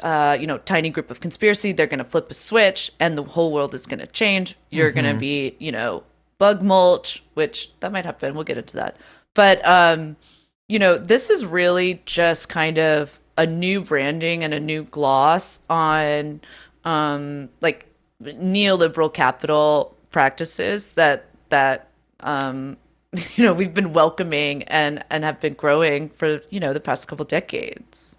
uh, 0.02 0.36
you 0.38 0.46
know, 0.46 0.58
tiny 0.58 0.90
group 0.90 1.10
of 1.10 1.20
conspiracy, 1.20 1.72
they're 1.72 1.86
going 1.86 1.98
to 1.98 2.04
flip 2.04 2.30
a 2.30 2.34
switch 2.34 2.90
and 2.98 3.16
the 3.16 3.22
whole 3.22 3.52
world 3.52 3.74
is 3.74 3.86
going 3.86 4.00
to 4.00 4.06
change. 4.06 4.56
You're 4.70 4.90
going 4.90 5.12
to 5.12 5.18
be, 5.18 5.54
you 5.60 5.70
know, 5.70 6.02
bug 6.38 6.60
mulch, 6.60 7.22
which 7.34 7.70
that 7.80 7.92
might 7.92 8.04
happen. 8.04 8.34
We'll 8.34 8.44
get 8.44 8.58
into 8.58 8.76
that. 8.78 8.96
But, 9.34 9.64
um, 9.64 10.16
you 10.72 10.78
know, 10.78 10.96
this 10.96 11.28
is 11.28 11.44
really 11.44 12.00
just 12.06 12.48
kind 12.48 12.78
of 12.78 13.20
a 13.36 13.46
new 13.46 13.82
branding 13.82 14.42
and 14.42 14.54
a 14.54 14.60
new 14.60 14.84
gloss 14.84 15.60
on, 15.68 16.40
um, 16.86 17.50
like 17.60 17.84
neoliberal 18.22 19.12
capital 19.12 19.94
practices 20.10 20.92
that, 20.92 21.26
that, 21.50 21.88
um, 22.20 22.78
you 23.34 23.44
know, 23.44 23.52
we've 23.52 23.74
been 23.74 23.92
welcoming 23.92 24.62
and, 24.62 25.04
and 25.10 25.24
have 25.24 25.40
been 25.40 25.52
growing 25.52 26.08
for, 26.08 26.40
you 26.48 26.58
know, 26.58 26.72
the 26.72 26.80
past 26.80 27.06
couple 27.06 27.26
decades. 27.26 28.16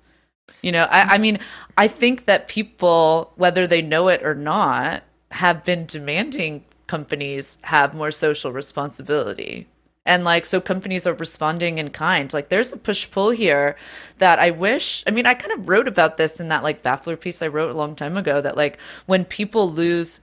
You 0.61 0.73
know, 0.73 0.83
I, 0.91 1.15
I 1.15 1.17
mean, 1.17 1.39
I 1.75 1.87
think 1.87 2.25
that 2.25 2.47
people, 2.47 3.33
whether 3.35 3.65
they 3.65 3.81
know 3.81 4.09
it 4.09 4.21
or 4.21 4.35
not, 4.35 5.01
have 5.31 5.63
been 5.63 5.87
demanding 5.87 6.65
companies 6.85 7.57
have 7.63 7.95
more 7.95 8.11
social 8.11 8.51
responsibility. 8.51 9.65
And 10.05 10.23
like, 10.23 10.45
so 10.45 10.59
companies 10.59 11.07
are 11.07 11.13
responding 11.13 11.77
in 11.77 11.89
kind. 11.89 12.31
Like, 12.33 12.49
there's 12.49 12.73
a 12.73 12.77
push 12.77 13.09
pull 13.09 13.29
here 13.29 13.77
that 14.17 14.37
I 14.37 14.51
wish, 14.51 15.03
I 15.07 15.11
mean, 15.11 15.25
I 15.25 15.33
kind 15.33 15.53
of 15.53 15.69
wrote 15.69 15.87
about 15.87 16.17
this 16.17 16.39
in 16.39 16.49
that 16.49 16.63
like 16.63 16.83
Baffler 16.83 17.19
piece 17.19 17.41
I 17.41 17.47
wrote 17.47 17.71
a 17.71 17.77
long 17.77 17.95
time 17.95 18.17
ago 18.17 18.41
that 18.41 18.57
like 18.57 18.77
when 19.05 19.23
people 19.23 19.71
lose 19.71 20.19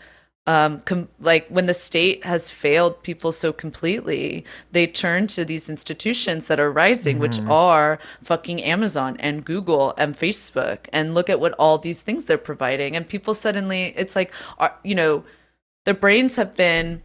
um, 0.47 0.81
com- 0.81 1.09
like 1.21 1.47
when 1.49 1.67
the 1.67 1.75
state 1.75 2.25
has 2.25 2.51
failed 2.51 3.03
people 3.03 3.31
so 3.31 3.53
completely, 3.53 4.45
they 4.73 4.87
turn 4.87 5.27
to 5.29 5.45
these 5.45 5.71
institutions 5.71 6.49
that 6.49 6.59
are 6.59 6.73
rising, 6.73 7.19
which 7.19 7.39
are 7.41 7.99
fucking 8.25 8.63
Amazon 8.63 9.17
and 9.21 9.45
Google 9.45 9.95
and 9.97 10.17
Facebook, 10.17 10.79
and 10.93 11.15
look 11.15 11.31
at 11.31 11.39
what 11.39 11.53
all 11.53 11.79
these 11.79 12.01
things 12.01 12.25
they're 12.25 12.39
providing. 12.39 12.97
And 12.97 13.09
people 13.09 13.33
suddenly, 13.33 13.93
it's 13.97 14.17
like, 14.17 14.33
are, 14.59 14.75
you 14.83 14.95
know, 14.95 15.25
their 15.85 15.95
brains 15.95 16.37
have 16.37 16.57
been 16.57 17.03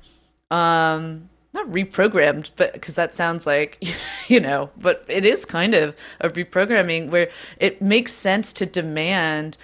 um, 0.50 1.30
not 1.56 1.68
reprogrammed, 1.68 2.52
but 2.56 2.74
because 2.74 2.96
that 2.96 3.16
sounds 3.16 3.48
like, 3.48 3.84
you 4.28 4.40
know, 4.40 4.70
but 4.78 5.04
it 5.08 5.26
is 5.26 5.46
kind 5.46 5.74
of 5.74 5.96
a 6.20 6.30
reprogramming 6.30 7.10
where 7.10 7.30
it 7.58 7.82
makes 7.82 8.14
sense 8.14 8.54
to 8.54 8.66
demand 8.66 9.58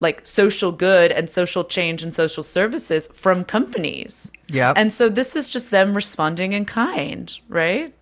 like 0.00 0.26
social 0.26 0.72
good 0.72 1.12
and 1.12 1.30
social 1.30 1.62
change 1.62 2.02
and 2.02 2.12
social 2.12 2.42
services 2.42 3.06
from 3.12 3.44
companies. 3.44 4.32
Yep. 4.48 4.74
And 4.76 4.92
so 4.92 5.08
this 5.08 5.36
is 5.36 5.48
just 5.48 5.70
them 5.70 5.94
responding 5.94 6.52
in 6.52 6.64
kind, 6.64 7.38
right? 7.48 7.94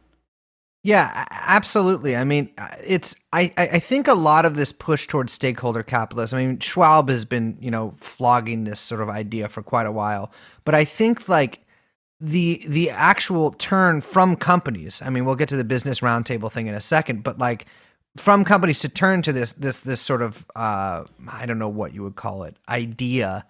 Yeah, 0.83 1.27
absolutely. 1.31 2.16
I 2.16 2.25
mean, 2.25 2.51
uh, 2.57 2.68
it's 2.83 3.14
I 3.35 3.53
I 3.59 3.79
think 3.81 4.09
a 4.09 4.14
lot 4.14 4.46
of 4.46 4.57
this 4.57 4.73
push 4.73 5.07
towards 5.07 5.31
stakeholder 5.31 5.83
capitalism. 5.83 6.38
I 6.38 6.46
mean, 6.46 6.59
Schwab 6.59 7.11
has 7.11 7.27
been 7.27 7.59
you 7.61 7.70
know 7.70 7.92
flogging 7.99 8.64
this 8.64 8.81
sort 8.81 9.03
of 9.03 9.11
idea 9.11 9.51
for 9.51 9.62
quite 9.62 9.87
a 9.87 9.92
while, 9.92 10.33
but 10.64 10.75
I 10.75 10.87
think 10.87 11.29
like 11.29 11.61
the 12.20 12.62
the 12.66 12.90
actual 12.90 13.52
turn 13.52 14.00
from 14.00 14.37
companies. 14.37 15.00
I 15.02 15.11
mean, 15.11 15.24
we'll 15.24 15.37
get 15.37 15.48
to 15.50 15.56
the 15.56 15.64
business 15.64 16.00
roundtable 16.00 16.52
thing 16.52 16.66
in 16.66 16.74
a 16.74 16.80
second, 16.80 17.22
but 17.22 17.38
like 17.38 17.66
from 18.16 18.44
companies 18.44 18.80
to 18.80 18.88
turn 18.88 19.22
to 19.22 19.33
this 19.33 19.52
this 19.52 19.80
this 19.80 20.00
sort 20.00 20.20
of 20.20 20.44
uh 20.56 21.04
I 21.28 21.46
don't 21.46 21.59
know 21.59 21.68
what 21.68 21.94
you 21.94 22.02
would 22.02 22.16
call 22.16 22.42
it 22.42 22.56
idea 22.68 23.46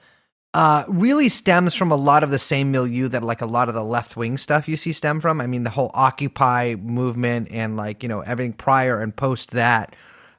uh, 0.52 0.84
really 0.88 1.28
stems 1.28 1.74
from 1.74 1.92
a 1.92 1.96
lot 1.96 2.24
of 2.24 2.30
the 2.30 2.38
same 2.38 2.72
milieu 2.72 3.06
that 3.08 3.22
like 3.22 3.40
a 3.40 3.46
lot 3.46 3.68
of 3.68 3.74
the 3.74 3.84
left 3.84 4.16
wing 4.16 4.36
stuff 4.36 4.68
you 4.68 4.76
see 4.76 4.92
stem 4.92 5.20
from. 5.20 5.40
I 5.40 5.46
mean, 5.46 5.62
the 5.62 5.70
whole 5.70 5.92
Occupy 5.94 6.74
movement 6.74 7.48
and 7.52 7.76
like 7.76 8.02
you 8.02 8.08
know 8.08 8.20
everything 8.20 8.52
prior 8.54 9.00
and 9.00 9.14
post 9.14 9.52
that. 9.52 9.94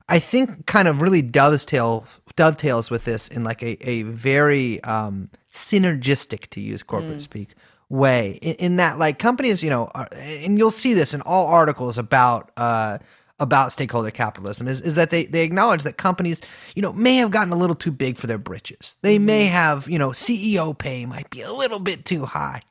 I 0.09 0.19
think 0.19 0.65
kind 0.65 0.89
of 0.89 1.01
really 1.01 1.21
dovetails 1.21 2.19
dovetails 2.35 2.91
with 2.91 3.05
this 3.05 3.29
in 3.29 3.45
like 3.45 3.63
a 3.63 3.77
a 3.87 4.03
very 4.03 4.83
um, 4.83 5.29
synergistic 5.53 6.49
to 6.49 6.59
use 6.59 6.83
corporate 6.83 7.21
speak 7.21 7.55
way 7.91 8.39
in, 8.41 8.55
in 8.55 8.75
that 8.77 8.97
like 8.97 9.19
companies 9.19 9.61
you 9.61 9.69
know 9.69 9.91
are, 9.93 10.07
and 10.13 10.57
you'll 10.57 10.71
see 10.71 10.93
this 10.93 11.13
in 11.13 11.21
all 11.21 11.47
articles 11.47 11.97
about 11.97 12.51
uh 12.57 12.97
about 13.41 13.73
stakeholder 13.73 14.11
capitalism 14.11 14.67
is, 14.67 14.79
is 14.81 14.93
that 14.93 15.09
they, 15.09 15.25
they 15.25 15.43
acknowledge 15.43 15.81
that 15.81 15.97
companies, 15.97 16.41
you 16.75 16.81
know, 16.81 16.93
may 16.93 17.15
have 17.15 17.31
gotten 17.31 17.51
a 17.51 17.55
little 17.55 17.75
too 17.75 17.91
big 17.91 18.15
for 18.15 18.27
their 18.27 18.37
britches. 18.37 18.95
They 19.01 19.17
may 19.17 19.45
have, 19.45 19.89
you 19.89 19.97
know, 19.97 20.09
CEO 20.09 20.77
pay 20.77 21.07
might 21.07 21.31
be 21.31 21.41
a 21.41 21.51
little 21.51 21.79
bit 21.79 22.05
too 22.05 22.25
high. 22.25 22.61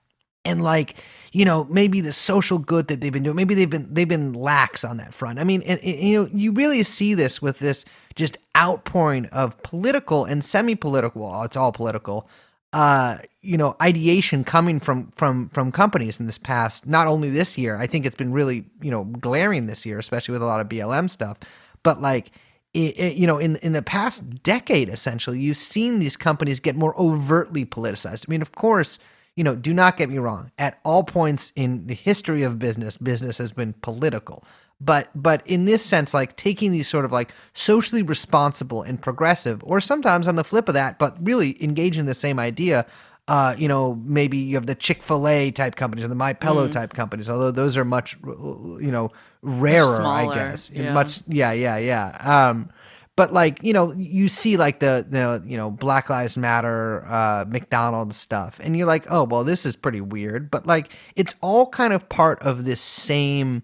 And 0.45 0.63
like, 0.63 1.03
you 1.33 1.45
know, 1.45 1.65
maybe 1.65 2.01
the 2.01 2.13
social 2.13 2.59
good 2.59 2.87
that 2.87 3.01
they've 3.01 3.13
been 3.13 3.25
doing, 3.25 3.35
maybe 3.35 3.57
they've 3.57 3.69
been 3.69 3.93
they've 3.93 4.09
been 4.09 4.33
lax 4.33 4.85
on 4.85 4.99
that 4.99 5.13
front. 5.13 5.41
I 5.41 5.45
mean, 5.45 5.61
and, 5.63 5.81
and, 5.81 5.99
you 5.99 6.23
know, 6.23 6.31
you 6.33 6.53
really 6.53 6.85
see 6.85 7.15
this 7.15 7.43
with 7.43 7.59
this 7.59 7.85
just 8.15 8.39
outpouring 8.57 9.27
of 9.27 9.61
political 9.65 10.25
and 10.25 10.45
semi-political, 10.45 11.21
well, 11.21 11.43
it's 11.43 11.57
all 11.57 11.73
political, 11.73 12.29
uh, 12.73 13.19
you 13.43 13.57
know, 13.57 13.77
ideation 13.83 14.45
coming 14.45 14.81
from 14.81 15.11
from 15.13 15.49
from 15.49 15.73
companies 15.73 16.21
in 16.21 16.27
this 16.27 16.39
past, 16.39 16.87
not 16.87 17.07
only 17.07 17.31
this 17.31 17.59
year. 17.59 17.77
I 17.77 17.87
think 17.87 18.07
it's 18.07 18.17
been 18.17 18.33
really, 18.33 18.65
you 18.81 18.91
know, 18.91 19.05
glaring 19.05 19.67
this 19.67 19.85
year, 19.87 19.99
especially 19.99 20.33
with 20.33 20.43
a 20.43 20.47
lot 20.47 20.61
of 20.61 20.69
BLM 20.69 21.11
stuff. 21.11 21.39
But 21.83 22.01
like, 22.01 22.31
it, 22.75 22.99
it- 22.99 23.17
you 23.17 23.27
know, 23.27 23.39
in 23.39 23.57
in 23.57 23.73
the 23.73 23.83
past 23.83 24.43
decade, 24.43 24.89
essentially, 24.89 25.41
you've 25.41 25.57
seen 25.57 25.99
these 25.99 26.17
companies 26.17 26.61
get 26.61 26.77
more 26.77 26.95
overtly 27.01 27.67
politicized. 27.67 28.27
I 28.29 28.31
mean, 28.31 28.43
of 28.43 28.53
course, 28.53 28.99
you 29.37 29.43
know, 29.45 29.57
do 29.57 29.75
not 29.75 29.97
get 29.97 30.09
me 30.11 30.19
wrong. 30.19 30.53
At 30.59 30.79
all 30.85 31.03
points 31.03 31.53
in 31.57 31.87
the 31.89 31.95
history 31.95 32.43
of 32.45 32.59
business, 32.59 32.97
business 32.97 33.39
has 33.39 33.53
been 33.53 33.73
political. 33.83 34.45
But 34.81 35.11
but 35.15 35.47
in 35.47 35.67
this 35.67 35.85
sense, 35.85 36.15
like 36.15 36.37
taking 36.37 36.73
these 36.73 36.89
sort 36.89 37.05
of 37.05 37.13
like 37.13 37.33
socially 37.53 38.03
responsible 38.03 38.83
and 38.83 39.01
progressive, 39.01 39.63
or 39.65 39.81
sometimes 39.81 40.27
on 40.27 40.37
the 40.37 40.45
flip 40.45 40.69
of 40.69 40.75
that, 40.75 40.99
but 40.99 41.17
really 41.25 41.63
engaging 41.63 42.07
the 42.07 42.15
same 42.15 42.39
idea. 42.39 42.87
Uh, 43.29 43.55
you 43.57 43.69
know, 43.69 43.95
maybe 44.05 44.39
you 44.39 44.57
have 44.57 44.67
the 44.67 44.75
Chick 44.75 45.03
Fil 45.03 45.29
A 45.29 45.51
type 45.53 45.77
companies 45.77 46.05
and 46.05 46.11
the 46.11 46.17
My 46.17 46.33
Pillow 46.33 46.67
type 46.73 46.95
companies, 46.95 47.29
although 47.29 47.53
those 47.53 47.77
are 47.77 47.85
much, 47.85 48.17
you 48.25 48.91
know, 48.91 49.13
rarer, 49.43 50.01
I 50.03 50.35
guess. 50.35 50.71
yeah. 50.87 50.93
Much, 50.95 51.21
yeah, 51.29 51.53
yeah, 51.53 51.77
yeah. 51.77 52.49
Um, 52.49 52.71
but 53.17 53.33
like 53.33 53.63
you 53.63 53.73
know, 53.75 53.93
you 53.93 54.29
see 54.29 54.57
like 54.57 54.81
the 54.81 55.07
the 55.09 55.43
you 55.47 55.57
know 55.57 55.71
Black 55.71 56.09
Lives 56.09 56.37
Matter, 56.39 57.05
uh, 57.07 57.45
McDonald's 57.47 58.17
stuff, 58.17 58.59
and 58.63 58.77
you're 58.77 58.87
like, 58.87 59.05
oh 59.11 59.25
well, 59.25 59.45
this 59.45 59.67
is 59.67 59.77
pretty 59.77 60.01
weird. 60.01 60.51
But 60.51 60.67
like, 60.67 60.91
it's 61.17 61.35
all 61.43 61.67
kind 61.69 61.93
of 61.93 62.09
part 62.09 62.41
of 62.41 62.65
this 62.65 62.81
same 62.81 63.63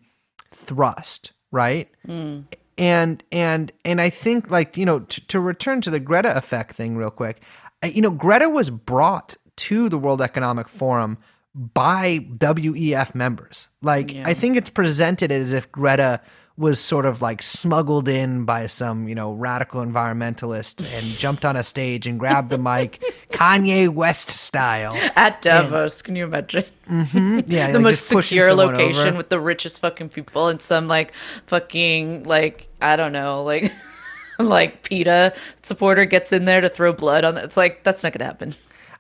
thrust, 0.57 1.33
right? 1.51 1.89
Mm. 2.07 2.45
And 2.79 3.23
and 3.33 3.73
and 3.85 4.01
I 4.01 4.11
think 4.11 4.51
like 4.51 4.77
you 4.77 4.85
know 4.85 5.01
to, 5.01 5.27
to 5.29 5.41
return 5.41 5.81
to 5.83 5.91
the 5.91 6.01
Greta 6.01 6.37
effect 6.37 6.77
thing 6.77 6.97
real 6.97 7.11
quick, 7.11 7.41
I- 7.83 7.87
you 7.89 8.03
know 8.03 8.11
Greta 8.11 8.49
was 8.49 8.69
brought 8.71 9.37
to 9.57 9.89
the 9.89 9.99
World 9.99 10.21
Economic 10.21 10.69
Forum 10.69 11.17
by 11.55 12.19
WEF 12.39 13.15
members. 13.15 13.69
Like 13.81 14.15
I 14.15 14.35
think 14.35 14.57
it's 14.57 14.69
presented 14.69 15.33
as 15.33 15.53
if 15.53 15.71
Greta 15.73 16.21
was 16.59 16.81
sort 16.81 17.05
of 17.05 17.21
like 17.21 17.43
smuggled 17.43 18.09
in 18.09 18.45
by 18.45 18.67
some, 18.67 19.09
you 19.09 19.15
know, 19.15 19.33
radical 19.33 19.85
environmentalist 19.85 20.83
and 20.97 21.05
jumped 21.19 21.45
on 21.45 21.55
a 21.55 21.63
stage 21.63 22.07
and 22.07 22.19
grabbed 22.19 22.49
the 22.49 22.59
mic, 22.59 23.03
Kanye 23.31 23.89
West 23.89 24.31
style. 24.31 24.97
At 25.17 25.43
Davos, 25.43 26.01
can 26.01 26.17
you 26.17 26.25
imagine? 26.25 26.65
Mm-hmm. 26.89 27.41
Yeah, 27.47 27.69
the 27.69 27.75
like 27.75 27.83
most 27.83 28.07
secure 28.07 28.55
location 28.55 29.09
over. 29.09 29.17
with 29.19 29.29
the 29.29 29.41
richest 29.41 29.81
fucking 29.81 30.09
people 30.09 30.49
and 30.49 30.61
some 30.63 30.89
like 30.89 31.13
fucking 31.47 32.25
like 32.25 32.69
I 32.81 32.97
don't 32.97 33.13
know 33.13 33.43
like 33.45 33.71
like 34.39 34.83
PETA 34.83 35.35
supporter 35.63 36.05
gets 36.05 36.33
in 36.33 36.45
there 36.45 36.61
to 36.61 36.69
throw 36.69 36.93
blood 36.93 37.25
on. 37.25 37.37
It's 37.37 37.57
like 37.57 37.83
that's 37.83 38.03
not 38.03 38.13
gonna 38.13 38.25
happen. 38.25 38.55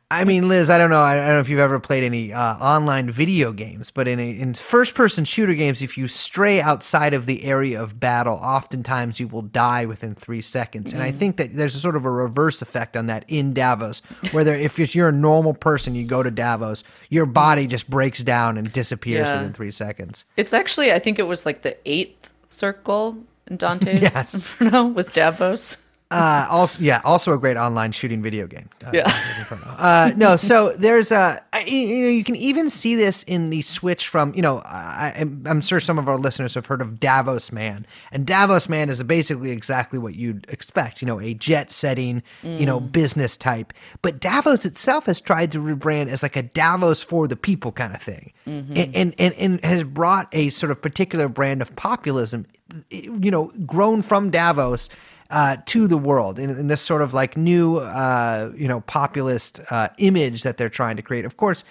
I 0.09 0.23
mean, 0.23 0.49
Liz, 0.49 0.71
I 0.71 0.79
don't 0.79 0.91
know. 0.91 1.01
I 1.01 1.17
don't 1.17 1.27
know 1.27 1.41
if 1.41 1.49
you've 1.49 1.59
ever 1.59 1.81
played 1.81 2.05
any 2.05 2.33
uh, 2.33 2.41
online 2.59 3.11
video 3.11 3.53
games, 3.53 3.91
but 3.91 4.07
in 4.07 4.21
a, 4.21 4.31
in 4.39 4.55
first-person 4.55 5.25
shooter 5.25 5.55
games, 5.55 5.83
if 5.83 5.99
you 5.99 6.07
stray 6.07 6.61
outside 6.61 7.13
of 7.13 7.27
the 7.27 7.43
area 7.43 7.83
of 7.83 7.99
battle, 7.99 8.37
oftentimes 8.37 9.19
you 9.19 9.27
will 9.27 9.43
die 9.43 9.85
within 9.85 10.15
three 10.15 10.43
seconds. 10.43 10.93
And 10.93 11.03
I 11.03 11.11
think 11.11 11.39
that 11.39 11.57
there's 11.57 11.75
a 11.75 11.81
sort 11.81 11.97
of 11.97 12.05
a 12.05 12.11
reverse 12.11 12.63
effect 12.63 12.97
on 12.97 13.07
that 13.07 13.25
in 13.27 13.53
Davos, 13.53 14.01
where 14.31 14.45
there, 14.45 14.55
if 14.55 14.95
you're 14.95 15.09
a 15.09 15.13
normal 15.13 15.55
person, 15.55 15.97
you 15.97 16.05
go 16.05 16.23
to 16.23 16.31
Davos, 16.31 16.85
your 17.11 17.27
body 17.27 17.67
just 17.67 17.91
breaks 17.91 18.23
down 18.23 18.59
and 18.59 18.71
disappears 18.73 19.27
Yeah. 19.27 19.39
within 19.39 19.55
three 19.55 19.73
seconds. 19.73 20.25
It's 20.37 20.53
actually 20.53 20.93
I 20.93 21.01
think 21.01 21.19
it 21.19 21.27
was 21.27 21.45
like 21.45 21.63
the 21.63 21.77
eighth 21.85 22.33
circle 22.47 23.25
in 23.49 23.57
Dante's 23.57 24.01
Yes. 24.03 24.35
Inferno 24.61 24.85
was 24.85 25.07
Davos. 25.07 25.79
Uh, 26.09 26.47
also, 26.49 26.81
yeah, 26.83 27.01
also 27.05 27.33
a 27.33 27.39
great 27.39 27.57
online 27.57 27.91
shooting 27.91 28.23
video 28.23 28.47
game. 28.47 28.69
Uh, 28.85 28.91
Yeah. 28.95 29.13
uh, 29.79 30.13
no, 30.17 30.37
so 30.37 30.71
there's 30.79 31.11
a 31.11 31.43
you 31.67 32.03
know 32.03 32.09
you 32.09 32.23
can 32.23 32.37
even 32.37 32.71
see 32.71 32.95
this 32.95 33.25
in 33.25 33.51
the 33.51 33.61
switch 33.63 34.07
from 34.07 34.33
you 34.35 34.41
know 34.43 34.59
I, 34.61 35.13
I'm- 35.17 35.43
I'm 35.47 35.61
sure 35.61 35.81
some 35.81 35.99
of 35.99 36.09
our 36.09 36.17
listeners 36.19 36.55
have 36.55 36.67
heard 36.67 36.81
of 36.81 37.01
Davos 37.01 37.51
Man, 37.51 37.87
and 38.13 38.25
Davos 38.25 38.69
Man 38.69 38.89
is 38.89 39.03
basically 39.03 39.51
exactly 39.51 39.99
what 39.99 40.15
you'd 40.15 40.47
expect. 40.49 41.03
You 41.03 41.07
know, 41.07 41.21
a 41.21 41.35
jet 41.35 41.73
setting, 41.73 42.23
you 42.45 42.67
know, 42.67 42.79
business 42.79 43.37
type. 43.37 43.73
But 44.01 44.21
Davos 44.21 44.65
itself 44.65 45.07
has 45.07 45.21
tried 45.21 45.51
to 45.53 45.59
rebrand 45.59 46.09
as 46.09 46.23
like 46.23 46.37
a 46.37 46.43
Davos 46.43 47.03
for 47.03 47.27
the 47.27 47.37
people 47.37 47.73
kind 47.73 47.93
of 47.95 48.01
thing, 48.01 48.33
and, 48.47 48.95
and 48.95 49.15
and 49.19 49.35
and 49.35 49.65
has 49.65 49.83
brought 49.83 50.29
a 50.33 50.51
sort 50.51 50.71
of 50.71 50.81
particular 50.81 51.29
brand 51.29 51.63
of 51.63 51.75
populism, 51.75 52.47
you 52.91 53.31
know, 53.33 53.51
grown 53.67 54.03
from 54.03 54.31
Davos 54.31 54.89
uh, 55.31 55.57
to 55.67 55.89
the 55.89 55.97
world 55.99 56.39
in, 56.39 56.51
in 56.51 56.67
this 56.69 56.81
sort 56.81 57.03
of 57.03 57.15
like 57.15 57.37
new, 57.37 57.79
uh, 57.79 58.53
you 58.57 58.69
know, 58.69 58.81
populist 58.83 59.61
uh, 59.71 59.89
image 59.99 60.43
that 60.43 60.57
they're 60.57 60.69
trying 60.71 60.97
to 60.97 61.03
create. 61.03 61.25
Of 61.25 61.37
course, 61.37 61.65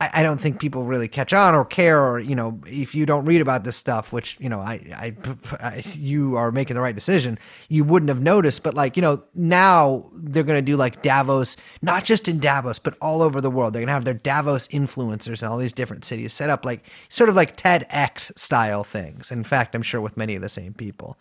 I, 0.00 0.10
I 0.14 0.22
don't 0.22 0.38
think 0.38 0.60
people 0.60 0.84
really 0.84 1.08
catch 1.08 1.32
on 1.32 1.54
or 1.54 1.64
care, 1.64 2.04
or 2.04 2.20
you 2.20 2.34
know, 2.34 2.60
if 2.66 2.94
you 2.94 3.06
don't 3.06 3.24
read 3.24 3.40
about 3.40 3.64
this 3.64 3.76
stuff, 3.76 4.12
which 4.12 4.36
you 4.40 4.48
know, 4.48 4.60
I, 4.60 4.74
I, 4.94 5.14
I 5.60 5.82
you 5.96 6.36
are 6.36 6.52
making 6.52 6.74
the 6.74 6.80
right 6.80 6.94
decision, 6.94 7.38
you 7.68 7.84
wouldn't 7.84 8.08
have 8.08 8.20
noticed. 8.20 8.62
But 8.62 8.74
like, 8.74 8.96
you 8.96 9.02
know, 9.02 9.22
now 9.34 10.08
they're 10.14 10.44
going 10.44 10.58
to 10.58 10.62
do 10.62 10.76
like 10.76 11.02
Davos, 11.02 11.56
not 11.82 12.04
just 12.04 12.28
in 12.28 12.38
Davos, 12.38 12.78
but 12.78 12.96
all 13.00 13.22
over 13.22 13.40
the 13.40 13.50
world. 13.50 13.72
They're 13.72 13.80
going 13.80 13.88
to 13.88 13.94
have 13.94 14.04
their 14.04 14.14
Davos 14.14 14.68
influencers 14.68 15.42
in 15.42 15.48
all 15.48 15.58
these 15.58 15.72
different 15.72 16.04
cities 16.04 16.32
set 16.32 16.50
up 16.50 16.64
like 16.64 16.84
sort 17.08 17.28
of 17.28 17.36
like 17.36 17.56
TEDx 17.56 18.38
style 18.38 18.84
things. 18.84 19.30
In 19.30 19.44
fact, 19.44 19.74
I'm 19.74 19.82
sure 19.82 20.00
with 20.00 20.16
many 20.16 20.36
of 20.36 20.42
the 20.42 20.48
same 20.48 20.74
people. 20.74 21.18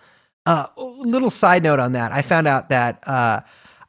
Uh, 0.47 0.67
little 0.77 1.29
side 1.29 1.61
note 1.63 1.79
on 1.79 1.91
that, 1.91 2.11
I 2.11 2.21
found 2.21 2.47
out 2.47 2.69
that 2.69 3.05
uh, 3.07 3.41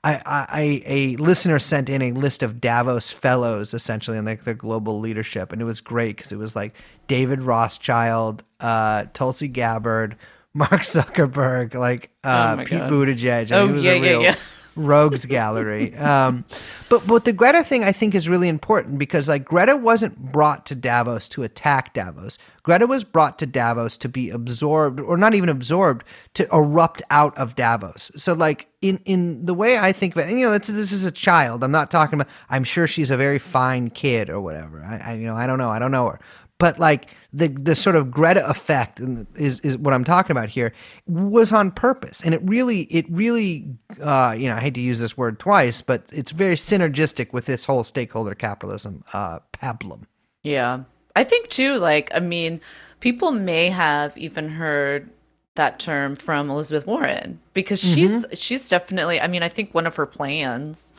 I, 0.02 0.20
I 0.26 0.82
a 0.86 1.16
listener 1.16 1.58
sent 1.58 1.88
in 1.88 2.02
a 2.02 2.12
list 2.12 2.42
of 2.42 2.60
Davos 2.60 3.10
fellows, 3.10 3.74
essentially, 3.74 4.16
and 4.18 4.26
like 4.26 4.42
their 4.44 4.54
global 4.54 4.98
leadership, 5.00 5.52
and 5.52 5.62
it 5.62 5.64
was 5.64 5.80
great 5.80 6.16
because 6.16 6.32
it 6.32 6.36
was 6.38 6.56
like 6.56 6.74
David 7.06 7.42
Rothschild, 7.42 8.42
uh, 8.60 9.04
Tulsi 9.14 9.48
Gabbard, 9.48 10.16
Mark 10.54 10.80
Zuckerberg, 10.82 11.74
like 11.74 12.10
uh, 12.24 12.56
Oh 12.58 12.64
Pete 12.64 12.70
God. 12.70 12.90
Buttigieg. 12.90 13.52
I 13.52 13.56
Oh, 13.58 13.62
mean, 13.66 13.70
it 13.70 13.74
was 13.76 13.84
yeah, 13.84 13.92
a 13.92 13.94
yeah, 13.96 14.02
real 14.02 14.22
yeah. 14.22 14.34
Rogues 14.78 15.26
gallery. 15.26 15.94
Um, 15.96 16.44
but 16.88 17.06
but 17.06 17.24
the 17.24 17.32
Greta 17.32 17.64
thing 17.64 17.84
I 17.84 17.92
think 17.92 18.14
is 18.14 18.28
really 18.28 18.48
important 18.48 18.98
because 18.98 19.28
like 19.28 19.44
Greta 19.44 19.76
wasn't 19.76 20.32
brought 20.32 20.64
to 20.66 20.74
Davos 20.74 21.28
to 21.30 21.42
attack 21.42 21.92
Davos. 21.92 22.38
Greta 22.62 22.86
was 22.86 23.02
brought 23.02 23.38
to 23.38 23.46
Davos 23.46 23.96
to 23.98 24.08
be 24.08 24.30
absorbed, 24.30 25.00
or 25.00 25.16
not 25.16 25.34
even 25.34 25.48
absorbed, 25.48 26.04
to 26.34 26.46
erupt 26.52 27.02
out 27.10 27.36
of 27.36 27.54
Davos. 27.54 28.10
So 28.16 28.32
like 28.32 28.68
in 28.80 29.00
in 29.04 29.44
the 29.44 29.54
way 29.54 29.78
I 29.78 29.92
think 29.92 30.14
of 30.14 30.20
it, 30.20 30.30
and 30.30 30.38
you 30.38 30.46
know, 30.46 30.56
this, 30.56 30.68
this 30.68 30.92
is 30.92 31.04
a 31.04 31.10
child. 31.10 31.64
I'm 31.64 31.72
not 31.72 31.90
talking 31.90 32.20
about. 32.20 32.32
I'm 32.48 32.64
sure 32.64 32.86
she's 32.86 33.10
a 33.10 33.16
very 33.16 33.38
fine 33.38 33.90
kid 33.90 34.30
or 34.30 34.40
whatever. 34.40 34.82
I, 34.82 34.98
I 34.98 35.12
you 35.14 35.26
know 35.26 35.36
I 35.36 35.46
don't 35.46 35.58
know. 35.58 35.70
I 35.70 35.78
don't 35.78 35.90
know 35.90 36.08
her 36.08 36.20
but 36.58 36.78
like 36.78 37.14
the 37.32 37.48
the 37.48 37.74
sort 37.74 37.96
of 37.96 38.10
Greta 38.10 38.46
effect 38.48 39.00
is 39.36 39.60
is 39.60 39.78
what 39.78 39.94
I'm 39.94 40.04
talking 40.04 40.32
about 40.32 40.48
here 40.48 40.72
was 41.06 41.52
on 41.52 41.70
purpose, 41.70 42.22
and 42.22 42.34
it 42.34 42.40
really 42.44 42.82
it 42.82 43.06
really 43.08 43.66
uh, 44.02 44.34
you 44.36 44.48
know 44.48 44.56
I 44.56 44.60
hate 44.60 44.74
to 44.74 44.80
use 44.80 44.98
this 44.98 45.16
word 45.16 45.38
twice, 45.38 45.80
but 45.82 46.04
it's 46.12 46.32
very 46.32 46.56
synergistic 46.56 47.32
with 47.32 47.46
this 47.46 47.64
whole 47.64 47.84
stakeholder 47.84 48.34
capitalism 48.34 49.04
uh, 49.12 49.38
pablum. 49.52 50.02
Yeah. 50.42 50.84
I 51.16 51.24
think 51.24 51.48
too, 51.48 51.78
like, 51.78 52.10
I 52.14 52.20
mean, 52.20 52.60
people 53.00 53.32
may 53.32 53.70
have 53.70 54.16
even 54.16 54.50
heard 54.50 55.10
that 55.56 55.80
term 55.80 56.14
from 56.14 56.48
Elizabeth 56.48 56.86
Warren 56.86 57.40
because 57.52 57.80
she's 57.80 58.24
she's 58.32 58.68
definitely 58.68 59.20
I 59.20 59.26
mean, 59.26 59.42
I 59.42 59.48
think 59.48 59.74
one 59.74 59.88
of 59.88 59.96
her 59.96 60.06
plans 60.06 60.92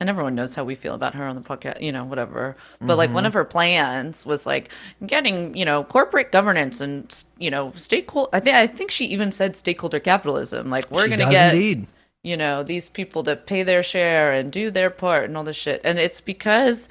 and 0.00 0.08
everyone 0.08 0.34
knows 0.34 0.54
how 0.54 0.62
we 0.64 0.74
feel 0.74 0.94
about 0.94 1.14
her 1.14 1.24
on 1.26 1.34
the 1.34 1.42
podcast, 1.42 1.80
you 1.80 1.90
know, 1.92 2.04
whatever. 2.04 2.56
But 2.80 2.96
like 2.98 3.10
one 3.12 3.26
of 3.26 3.34
her 3.34 3.44
plans 3.44 4.24
was 4.24 4.46
like 4.46 4.70
getting, 5.04 5.54
you 5.56 5.64
know, 5.64 5.84
corporate 5.84 6.30
governance 6.32 6.80
and 6.80 7.24
you 7.38 7.50
know, 7.50 7.70
stakeholder 7.72 8.30
I 8.32 8.40
think 8.40 8.56
I 8.56 8.66
think 8.66 8.90
she 8.90 9.06
even 9.06 9.32
said 9.32 9.56
stakeholder 9.56 10.00
capitalism. 10.00 10.70
Like 10.70 10.90
we're 10.90 11.04
She 11.08 11.10
to 11.16 11.24
get 11.30 11.54
indeed. 11.54 11.86
you 12.22 12.36
know 12.36 12.62
these 12.62 12.90
people 12.90 13.22
to 13.24 13.36
pay 13.36 13.62
their 13.62 13.82
share 13.82 14.32
and 14.32 14.52
do 14.52 14.70
their 14.70 14.90
part 14.90 15.24
and 15.24 15.36
all 15.36 15.44
this 15.44 15.56
shit 15.56 15.80
and 15.84 15.98
it's 15.98 16.20
because 16.20 16.88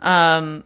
um 0.00 0.64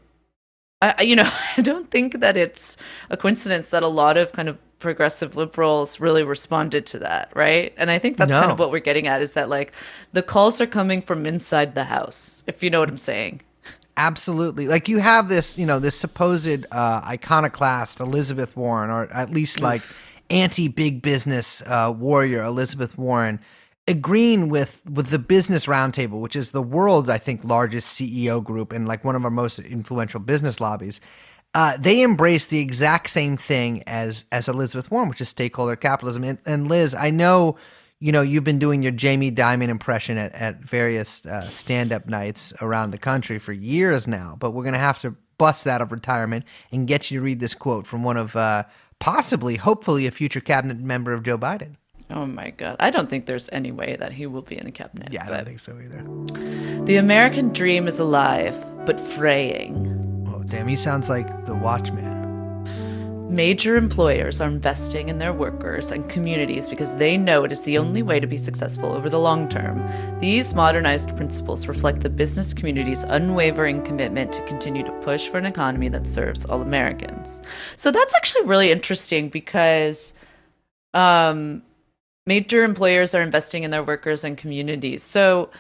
I- 0.83 1.03
you 1.03 1.17
know 1.17 1.31
i 1.57 1.61
don't 1.63 1.91
think 1.91 2.21
that 2.21 2.37
it's 2.37 2.77
a 3.11 3.17
coincidence 3.17 3.71
that 3.71 3.83
a 3.83 3.89
lot 3.89 4.17
of 4.17 4.33
kind 4.33 4.49
of 4.49 4.59
progressive 4.85 5.35
liberals 5.35 5.99
really 5.99 6.23
responded 6.23 6.85
to 6.85 6.99
that 6.99 7.31
right 7.35 7.73
and 7.77 7.91
i 7.91 7.99
think 7.99 8.19
that's 8.19 8.33
kind 8.33 8.51
of 8.51 8.59
what 8.59 8.71
we're 8.71 8.79
getting 8.79 9.07
at 9.07 9.23
is 9.23 9.33
that 9.33 9.49
like 9.49 9.73
the 10.13 10.23
calls 10.23 10.61
are 10.61 10.67
coming 10.67 11.01
from 11.01 11.27
inside 11.27 11.75
the 11.75 11.85
house 11.85 12.45
if 12.47 12.63
you 12.63 12.71
know 12.71 12.81
what 12.81 12.89
i'm 12.89 12.99
saying 12.99 13.41
Absolutely. 13.97 14.67
Like 14.67 14.89
you 14.89 14.99
have 14.99 15.29
this, 15.29 15.57
you 15.57 15.67
know, 15.67 15.79
this 15.79 15.95
supposed 15.95 16.67
uh, 16.73 17.01
iconoclast 17.05 18.01
Elizabeth 18.01 18.57
Warren, 18.57 18.91
or 18.91 19.05
at 19.13 19.31
least 19.31 19.61
like 19.61 19.83
anti 20.31 20.67
big 20.67 21.01
business 21.01 21.63
uh, 21.63 21.95
warrior 21.97 22.43
Elizabeth 22.43 22.99
Warren, 22.99 23.39
agreeing 23.87 24.49
with 24.49 24.83
with 24.91 25.11
the 25.11 25.19
Business 25.21 25.67
Roundtable, 25.67 26.21
which 26.21 26.35
is 26.35 26.51
the 26.51 26.63
world's, 26.63 27.09
I 27.09 27.19
think, 27.19 27.45
largest 27.45 27.97
CEO 27.97 28.43
group 28.43 28.73
and 28.73 28.89
like 28.89 29.05
one 29.05 29.15
of 29.15 29.25
our 29.25 29.31
most 29.31 29.61
influential 29.61 30.19
business 30.19 30.61
lobbies. 30.61 31.01
Uh, 31.55 31.77
they 31.79 32.03
embrace 32.03 32.47
the 32.47 32.59
exact 32.59 33.11
same 33.11 33.37
thing 33.37 33.83
as 33.87 34.25
as 34.33 34.49
Elizabeth 34.49 34.91
Warren, 34.91 35.09
which 35.09 35.21
is 35.21 35.29
stakeholder 35.29 35.77
capitalism. 35.77 36.25
And, 36.25 36.39
and 36.45 36.69
Liz, 36.69 36.95
I 36.95 37.11
know 37.11 37.57
you 38.01 38.11
know 38.13 38.23
you've 38.23 38.45
been 38.45 38.59
doing 38.59 38.83
your 38.83 38.93
Jamie 38.93 39.31
Dimon 39.31 39.69
impression 39.69 40.19
at, 40.19 40.35
at 40.35 40.61
various 40.61 41.25
uh, 41.27 41.49
stand-up 41.51 42.09
nights 42.09 42.53
around 42.61 42.91
the 42.91 42.99
country 42.99 43.39
for 43.39 43.53
years 43.53 44.09
now, 44.09 44.37
but 44.39 44.51
we're 44.51 44.65
gonna 44.65 44.79
have 44.79 45.01
to 45.03 45.15
bust 45.39 45.67
out 45.67 45.81
of 45.81 45.93
retirement 45.93 46.45
and 46.73 46.87
get 46.89 47.11
you 47.11 47.19
to 47.21 47.25
read 47.25 47.41
this 47.41 47.55
quote 47.55 47.87
from 47.87 48.03
one 48.05 48.17
of 48.17 48.35
uh, 48.37 48.65
possibly, 48.99 49.57
hopefully, 49.57 50.07
a 50.07 50.11
future 50.11 50.41
cabinet 50.41 50.79
member 50.79 51.13
of 51.13 51.23
Joe 51.23 51.39
Biden. 51.39 51.77
oh 52.11 52.27
my 52.27 52.51
god 52.51 52.77
i 52.81 52.91
don't 52.91 53.09
think 53.09 53.25
there's 53.27 53.49
any 53.53 53.73
way 53.73 53.97
that 53.97 54.13
he 54.13 54.27
will 54.27 54.43
be 54.43 54.57
in 54.59 54.65
the 54.67 54.71
cabinet 54.73 55.11
Yeah, 55.13 55.25
I 55.27 55.31
don't 55.31 55.47
think 55.47 55.61
so 55.61 55.73
either. 55.85 56.85
the 56.85 56.97
american 56.97 57.49
dream 57.53 57.89
is 57.89 57.99
alive 57.99 58.55
but 58.85 59.01
fraying 59.01 59.75
damn, 60.47 60.69
he 60.69 60.77
sounds 60.77 61.09
like 61.09 61.47
the 61.47 61.55
Watchman. 61.55 62.25
Major 63.29 63.77
employers 63.77 64.41
are 64.41 64.49
investing 64.49 65.09
in 65.09 65.19
their 65.19 65.33
workers 65.33 65.91
and 65.91 66.09
communities 66.09 66.69
because 66.69 66.95
they 66.97 67.17
know 67.17 67.43
it 67.43 67.51
is 67.51 67.63
the 67.63 67.79
only 67.79 68.03
way 68.03 68.21
to 68.21 68.27
be 68.27 68.37
successful 68.37 68.93
over 68.93 69.09
the 69.11 69.19
long 69.19 69.49
term. 69.49 69.83
These 70.21 70.55
modernized 70.55 71.17
principles 71.17 71.67
reflect 71.67 72.01
the 72.01 72.11
business 72.11 72.55
community's 72.55 73.03
unwavering 73.05 73.83
commitment 73.83 74.33
to 74.35 74.47
continue 74.47 74.85
to 74.85 74.93
push 75.01 75.27
for 75.27 75.39
an 75.39 75.47
economy 75.47 75.89
that 75.89 76.07
serves 76.07 76.45
all 76.45 76.63
Americans. 76.63 77.43
So 77.77 77.91
that's 77.91 78.15
actually 78.15 78.47
really 78.47 78.71
interesting 78.71 79.31
because 79.31 80.15
um, 80.93 81.63
major 82.27 82.63
employers 82.63 83.15
are 83.15 83.23
investing 83.23 83.65
in 83.65 83.71
their 83.71 83.83
workers 83.83 84.23
and 84.23 84.37
communities. 84.37 85.03
So 85.03 85.51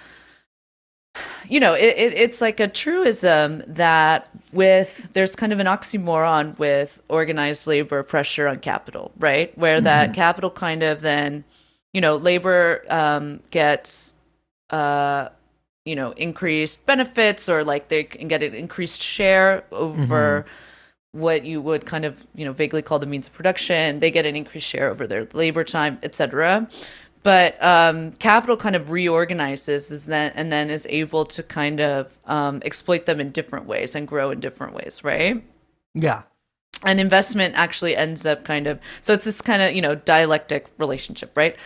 you 1.48 1.60
know, 1.60 1.74
it, 1.74 1.96
it, 1.96 2.14
it's 2.14 2.40
like 2.40 2.60
a 2.60 2.68
truism 2.68 3.62
that 3.66 4.28
with 4.52 5.12
there's 5.12 5.36
kind 5.36 5.52
of 5.52 5.60
an 5.60 5.66
oxymoron 5.66 6.58
with 6.58 7.00
organized 7.08 7.66
labor 7.66 8.02
pressure 8.02 8.48
on 8.48 8.58
capital, 8.58 9.12
right? 9.18 9.56
Where 9.58 9.80
that 9.80 10.14
capital 10.14 10.50
kind 10.50 10.82
of 10.82 11.00
then, 11.00 11.44
you 11.92 12.00
know, 12.00 12.16
labor 12.16 12.84
um, 12.88 13.40
gets, 13.50 14.14
uh, 14.70 15.28
you 15.84 15.94
know, 15.94 16.12
increased 16.12 16.86
benefits 16.86 17.48
or 17.48 17.62
like 17.64 17.88
they 17.88 18.04
can 18.04 18.28
get 18.28 18.42
an 18.42 18.54
increased 18.54 19.02
share 19.02 19.64
over 19.70 20.46
what 21.12 21.44
you 21.44 21.60
would 21.60 21.86
kind 21.86 22.04
of, 22.04 22.26
you 22.34 22.44
know, 22.44 22.52
vaguely 22.52 22.82
call 22.82 22.98
the 22.98 23.06
means 23.06 23.28
of 23.28 23.32
production. 23.32 24.00
They 24.00 24.10
get 24.10 24.26
an 24.26 24.34
increased 24.34 24.66
share 24.66 24.88
over 24.90 25.06
their 25.06 25.28
labor 25.32 25.62
time, 25.62 25.98
et 26.02 26.14
cetera 26.14 26.68
but 27.24 27.60
um, 27.62 28.12
capital 28.12 28.56
kind 28.56 28.76
of 28.76 28.90
reorganizes 28.92 29.90
is 29.90 30.06
then 30.06 30.30
and 30.36 30.52
then 30.52 30.70
is 30.70 30.86
able 30.88 31.24
to 31.24 31.42
kind 31.42 31.80
of 31.80 32.16
um, 32.26 32.62
exploit 32.64 33.06
them 33.06 33.18
in 33.20 33.32
different 33.32 33.66
ways 33.66 33.96
and 33.96 34.06
grow 34.06 34.30
in 34.30 34.38
different 34.38 34.74
ways 34.74 35.02
right 35.02 35.42
Yeah. 35.94 36.22
and 36.84 37.00
investment 37.00 37.54
actually 37.56 37.96
ends 37.96 38.24
up 38.24 38.44
kind 38.44 38.68
of 38.68 38.78
so 39.00 39.12
it's 39.12 39.24
this 39.24 39.40
kind 39.40 39.60
of 39.60 39.72
you 39.74 39.82
know 39.82 39.96
dialectic 39.96 40.66
relationship 40.78 41.36
right 41.36 41.56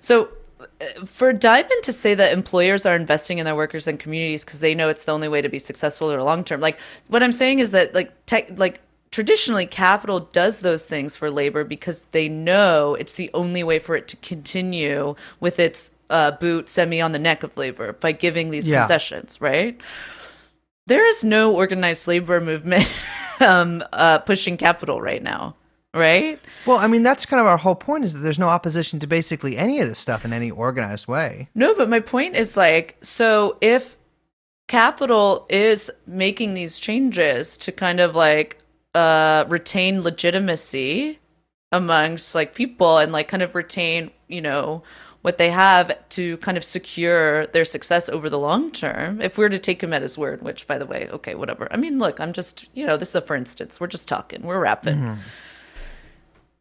so 0.00 0.28
uh, 0.60 1.04
for 1.04 1.32
Dimon 1.32 1.80
to 1.82 1.92
say 1.92 2.14
that 2.14 2.32
employers 2.32 2.84
are 2.86 2.96
investing 2.96 3.38
in 3.38 3.44
their 3.44 3.56
workers 3.56 3.86
and 3.86 3.98
communities 3.98 4.44
because 4.44 4.60
they 4.60 4.74
know 4.74 4.88
it's 4.88 5.04
the 5.04 5.12
only 5.12 5.28
way 5.28 5.40
to 5.42 5.48
be 5.48 5.58
successful 5.58 6.10
or 6.10 6.22
long 6.22 6.42
term, 6.44 6.60
like 6.60 6.78
what 7.08 7.22
I'm 7.22 7.32
saying 7.32 7.58
is 7.58 7.70
that 7.72 7.94
like 7.94 8.12
tech, 8.26 8.58
like 8.58 8.80
traditionally 9.14 9.64
capital 9.64 10.18
does 10.18 10.58
those 10.58 10.86
things 10.86 11.16
for 11.16 11.30
labor 11.30 11.62
because 11.62 12.02
they 12.10 12.28
know 12.28 12.96
it's 12.96 13.14
the 13.14 13.30
only 13.32 13.62
way 13.62 13.78
for 13.78 13.94
it 13.94 14.08
to 14.08 14.16
continue 14.16 15.14
with 15.38 15.60
its 15.60 15.92
uh, 16.10 16.32
boot 16.32 16.68
semi 16.68 17.00
on 17.00 17.12
the 17.12 17.18
neck 17.20 17.44
of 17.44 17.56
labor 17.56 17.92
by 17.92 18.10
giving 18.10 18.50
these 18.50 18.68
Yeah. 18.68 18.80
concessions, 18.80 19.40
right? 19.40 19.80
There 20.88 21.06
is 21.08 21.22
no 21.22 21.54
organized 21.54 22.08
labor 22.08 22.40
movement 22.40 22.90
um, 23.40 23.84
uh, 23.92 24.18
pushing 24.18 24.56
capital 24.56 25.00
right 25.00 25.22
now. 25.22 25.54
right? 25.94 26.40
Well, 26.66 26.78
I 26.78 26.88
mean, 26.88 27.04
that's 27.04 27.24
kind 27.24 27.40
of 27.40 27.46
our 27.46 27.56
whole 27.56 27.76
point 27.76 28.04
is 28.04 28.14
that 28.14 28.18
there's 28.18 28.40
no 28.40 28.48
opposition 28.48 28.98
to 28.98 29.06
basically 29.06 29.56
any 29.56 29.78
of 29.78 29.86
this 29.86 30.00
stuff 30.00 30.24
in 30.24 30.32
any 30.32 30.50
organized 30.50 31.06
way. 31.06 31.48
No, 31.54 31.72
but 31.72 31.88
my 31.88 32.00
point 32.00 32.34
is 32.34 32.56
like, 32.56 32.96
so 33.00 33.56
if 33.60 33.96
capital 34.66 35.46
is 35.48 35.88
making 36.04 36.54
these 36.54 36.80
changes 36.80 37.56
to 37.58 37.70
kind 37.70 38.00
of 38.00 38.16
like 38.16 38.58
uh 38.94 39.44
retain 39.48 40.02
legitimacy 40.02 41.18
amongst 41.72 42.34
like 42.34 42.54
people 42.54 42.98
and 42.98 43.12
like 43.12 43.28
kind 43.28 43.42
of 43.42 43.54
retain, 43.54 44.10
you 44.28 44.40
know, 44.40 44.82
what 45.22 45.38
they 45.38 45.50
have 45.50 45.96
to 46.10 46.36
kind 46.36 46.56
of 46.56 46.62
secure 46.62 47.46
their 47.46 47.64
success 47.64 48.08
over 48.08 48.28
the 48.28 48.38
long 48.38 48.70
term. 48.70 49.20
If 49.20 49.38
we 49.38 49.44
are 49.44 49.48
to 49.48 49.58
take 49.58 49.82
him 49.82 49.92
at 49.92 50.02
his 50.02 50.18
word, 50.18 50.42
which 50.42 50.66
by 50.66 50.78
the 50.78 50.86
way, 50.86 51.08
okay, 51.10 51.34
whatever. 51.34 51.66
I 51.70 51.76
mean, 51.76 51.98
look, 51.98 52.20
I'm 52.20 52.32
just, 52.32 52.66
you 52.74 52.86
know, 52.86 52.96
this 52.96 53.08
is 53.10 53.14
a 53.16 53.20
for 53.22 53.34
instance. 53.34 53.80
We're 53.80 53.86
just 53.86 54.06
talking. 54.06 54.42
We're 54.42 54.60
rapping 54.60 55.18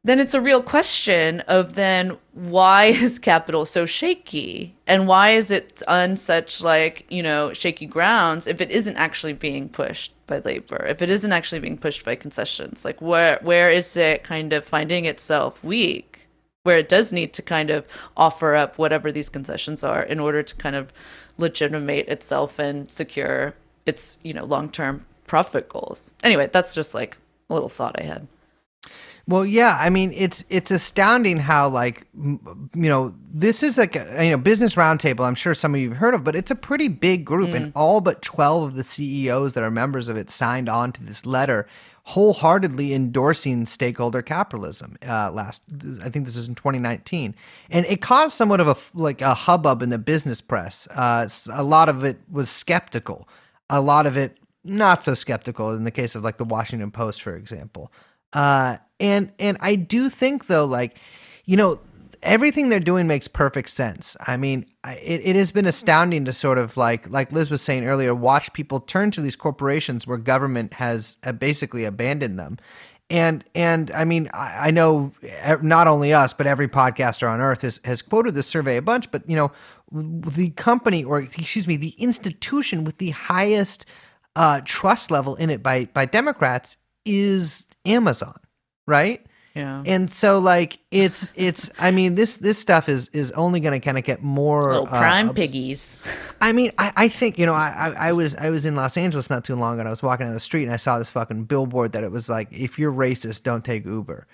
then 0.05 0.19
it's 0.19 0.33
a 0.33 0.41
real 0.41 0.61
question 0.61 1.39
of 1.41 1.75
then 1.75 2.17
why 2.33 2.85
is 3.05 3.19
capital 3.19 3.65
so 3.65 3.85
shaky? 3.85 4.75
And 4.85 5.07
why 5.07 5.31
is 5.31 5.49
it 5.49 5.81
on 5.87 6.17
such 6.17 6.61
like 6.61 7.05
you 7.09 7.23
know 7.23 7.53
shaky 7.53 7.85
grounds 7.85 8.47
if 8.47 8.61
it 8.61 8.71
isn't 8.71 8.97
actually 8.97 9.33
being 9.33 9.69
pushed 9.69 10.13
by 10.27 10.39
labor? 10.39 10.85
If 10.85 11.01
it 11.01 11.09
isn't 11.09 11.31
actually 11.31 11.59
being 11.59 11.77
pushed 11.77 12.03
by 12.05 12.15
concessions? 12.15 12.83
Like 12.83 13.01
where 13.01 13.39
where 13.41 13.71
is 13.71 13.95
it 13.95 14.23
kind 14.23 14.51
of 14.53 14.65
finding 14.65 15.05
itself 15.05 15.63
weak 15.63 16.27
where 16.63 16.77
it 16.77 16.89
does 16.89 17.11
need 17.11 17.33
to 17.33 17.41
kind 17.41 17.69
of 17.69 17.85
offer 18.15 18.55
up 18.55 18.77
whatever 18.77 19.11
these 19.11 19.29
concessions 19.29 19.83
are 19.83 20.03
in 20.03 20.19
order 20.19 20.43
to 20.43 20.55
kind 20.55 20.75
of 20.75 20.93
legitimate 21.37 22.07
itself 22.07 22.59
and 22.59 22.91
secure 22.91 23.55
its 23.85 24.17
you 24.23 24.33
know 24.33 24.45
long-term 24.45 25.05
profit 25.27 25.69
goals? 25.69 26.13
Anyway 26.23 26.49
that's 26.51 26.75
just 26.75 26.93
like 26.93 27.17
a 27.49 27.53
little 27.53 27.69
thought 27.69 27.99
i 27.99 28.03
had 28.03 28.27
Well, 29.25 29.45
yeah, 29.45 29.77
I 29.79 29.89
mean, 29.89 30.11
it's 30.13 30.43
it's 30.49 30.69
astounding 30.69 31.37
how 31.37 31.69
like 31.69 32.05
you 32.13 32.39
know 32.73 33.15
this 33.33 33.63
is 33.63 33.77
like 33.77 33.95
a, 33.95 34.25
you 34.25 34.31
know 34.31 34.37
business 34.37 34.75
roundtable. 34.75 35.25
I'm 35.25 35.35
sure 35.35 35.53
some 35.53 35.73
of 35.73 35.79
you've 35.79 35.95
heard 35.95 36.13
of, 36.13 36.25
but 36.25 36.35
it's 36.35 36.51
a 36.51 36.55
pretty 36.55 36.89
big 36.89 37.23
group, 37.23 37.53
and 37.53 37.71
all 37.73 38.01
but 38.01 38.21
twelve 38.21 38.63
of 38.63 38.75
the 38.75 38.83
CEOs 38.83 39.53
that 39.53 39.63
are 39.63 39.71
members 39.71 40.09
of 40.09 40.17
it 40.17 40.29
signed 40.29 40.67
on 40.67 40.91
to 40.91 41.03
this 41.05 41.25
letter, 41.25 41.67
wholeheartedly 42.03 42.93
endorsing 42.93 43.65
stakeholder 43.65 44.21
capitalism. 44.21 44.97
Uh, 45.07 45.31
last, 45.31 45.63
I 46.03 46.09
think 46.09 46.25
this 46.25 46.35
is 46.35 46.49
in 46.49 46.55
2019, 46.55 47.33
and 47.69 47.85
it 47.85 48.01
caused 48.01 48.35
somewhat 48.35 48.59
of 48.59 48.67
a 48.67 48.75
like 48.93 49.21
a 49.21 49.33
hubbub 49.33 49.81
in 49.81 49.89
the 49.89 49.97
business 49.97 50.41
press. 50.41 50.85
Uh, 50.87 51.29
a 51.53 51.63
lot 51.63 51.87
of 51.87 52.03
it 52.03 52.17
was 52.29 52.49
skeptical, 52.49 53.29
a 53.69 53.79
lot 53.79 54.05
of 54.05 54.17
it 54.17 54.37
not 54.65 55.05
so 55.05 55.13
skeptical. 55.13 55.73
In 55.73 55.85
the 55.85 55.91
case 55.91 56.13
of 56.13 56.25
like 56.25 56.35
the 56.35 56.43
Washington 56.43 56.91
Post, 56.91 57.21
for 57.21 57.37
example. 57.37 57.89
Uh, 58.33 58.77
and 59.03 59.31
and 59.37 59.57
I 59.59 59.75
do 59.75 60.09
think 60.09 60.47
though, 60.47 60.65
like, 60.65 60.97
you 61.45 61.57
know, 61.57 61.79
everything 62.23 62.69
they're 62.69 62.79
doing 62.79 63.05
makes 63.05 63.27
perfect 63.27 63.69
sense. 63.69 64.15
I 64.25 64.37
mean, 64.37 64.65
it, 64.87 65.21
it 65.25 65.35
has 65.35 65.51
been 65.51 65.65
astounding 65.65 66.23
to 66.25 66.33
sort 66.33 66.57
of 66.57 66.77
like 66.77 67.09
like 67.09 67.31
Liz 67.33 67.51
was 67.51 67.61
saying 67.61 67.85
earlier, 67.85 68.15
watch 68.15 68.53
people 68.53 68.79
turn 68.79 69.11
to 69.11 69.21
these 69.21 69.35
corporations 69.35 70.07
where 70.07 70.17
government 70.17 70.75
has 70.75 71.17
uh, 71.25 71.33
basically 71.33 71.83
abandoned 71.83 72.39
them. 72.39 72.57
And 73.09 73.43
and 73.53 73.91
I 73.91 74.05
mean, 74.05 74.29
I, 74.33 74.67
I 74.67 74.71
know 74.71 75.11
eh, 75.21 75.57
not 75.61 75.87
only 75.87 76.13
us, 76.13 76.31
but 76.31 76.47
every 76.47 76.69
podcaster 76.69 77.29
on 77.29 77.41
earth 77.41 77.63
has, 77.63 77.81
has 77.83 78.01
quoted 78.01 78.35
this 78.35 78.47
survey 78.47 78.77
a 78.77 78.81
bunch. 78.81 79.11
But 79.11 79.29
you 79.29 79.35
know, 79.35 79.51
the 79.91 80.51
company 80.51 81.03
or 81.03 81.19
excuse 81.19 81.67
me, 81.67 81.75
the 81.75 81.95
institution 81.97 82.85
with 82.85 82.99
the 82.99 83.09
highest 83.09 83.85
uh, 84.37 84.61
trust 84.63 85.11
level 85.11 85.35
in 85.35 85.49
it 85.49 85.61
by 85.61 85.85
by 85.93 86.05
Democrats 86.05 86.77
is 87.05 87.65
Amazon, 87.85 88.39
right? 88.85 89.25
yeah 89.55 89.83
And 89.85 90.11
so 90.11 90.39
like 90.39 90.79
it's 90.89 91.31
it's 91.35 91.69
I 91.77 91.91
mean 91.91 92.15
this 92.15 92.37
this 92.37 92.57
stuff 92.57 92.89
is 92.89 93.09
is 93.09 93.31
only 93.33 93.59
going 93.59 93.79
to 93.79 93.79
kind 93.79 93.97
of 93.99 94.03
get 94.03 94.23
more 94.23 94.71
little 94.73 94.87
uh, 94.87 94.89
prime 94.89 95.29
obs- 95.29 95.35
piggies 95.35 96.03
I 96.41 96.51
mean, 96.51 96.71
I, 96.77 96.91
I 96.97 97.07
think 97.07 97.39
you 97.39 97.45
know, 97.45 97.53
I, 97.53 97.69
I 97.95 98.09
I 98.09 98.11
was 98.13 98.35
I 98.35 98.49
was 98.49 98.65
in 98.65 98.75
Los 98.75 98.97
Angeles 98.97 99.29
not 99.29 99.45
too 99.45 99.55
long 99.55 99.75
ago. 99.75 99.81
and 99.81 99.87
I 99.87 99.91
was 99.91 100.03
walking 100.03 100.25
down 100.25 100.33
the 100.33 100.39
street 100.41 100.63
and 100.63 100.73
I 100.73 100.77
saw 100.77 100.99
this 100.99 101.09
fucking 101.09 101.45
billboard 101.45 101.93
that 101.93 102.03
it 102.03 102.11
was 102.11 102.27
like, 102.29 102.49
if 102.51 102.77
you're 102.77 102.91
racist, 102.91 103.43
don't 103.43 103.63
take 103.63 103.85
Uber. 103.85 104.27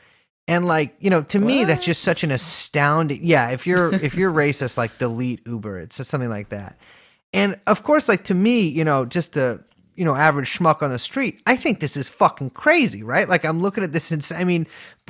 And 0.48 0.66
like 0.66 0.96
you 1.00 1.12
know, 1.12 1.22
to 1.22 1.38
me, 1.38 1.66
that's 1.66 1.86
just 1.86 2.02
such 2.02 2.24
an 2.24 2.32
astounding. 2.32 3.20
Yeah, 3.24 3.52
if 3.52 3.68
you're 3.68 3.94
if 4.08 4.16
you're 4.16 4.32
racist, 4.34 4.78
like 4.78 4.98
delete 4.98 5.46
Uber. 5.46 5.80
It's 5.82 5.98
just 5.98 6.10
something 6.10 6.30
like 6.30 6.50
that. 6.50 6.80
And 7.32 7.60
of 7.68 7.84
course, 7.84 8.10
like 8.10 8.24
to 8.24 8.34
me, 8.34 8.62
you 8.68 8.84
know, 8.84 9.06
just 9.06 9.38
a 9.38 9.60
you 10.00 10.06
know 10.06 10.16
average 10.16 10.58
schmuck 10.58 10.82
on 10.82 10.92
the 10.92 10.98
street, 10.98 11.42
I 11.46 11.58
think 11.58 11.82
this 11.82 11.98
is 11.98 12.08
fucking 12.08 12.52
crazy, 12.52 13.04
right? 13.04 13.28
Like 13.28 13.44
I'm 13.44 13.60
looking 13.60 13.84
at 13.84 13.92
this 13.92 14.12
and 14.12 14.26
I 14.34 14.46
mean, 14.46 14.66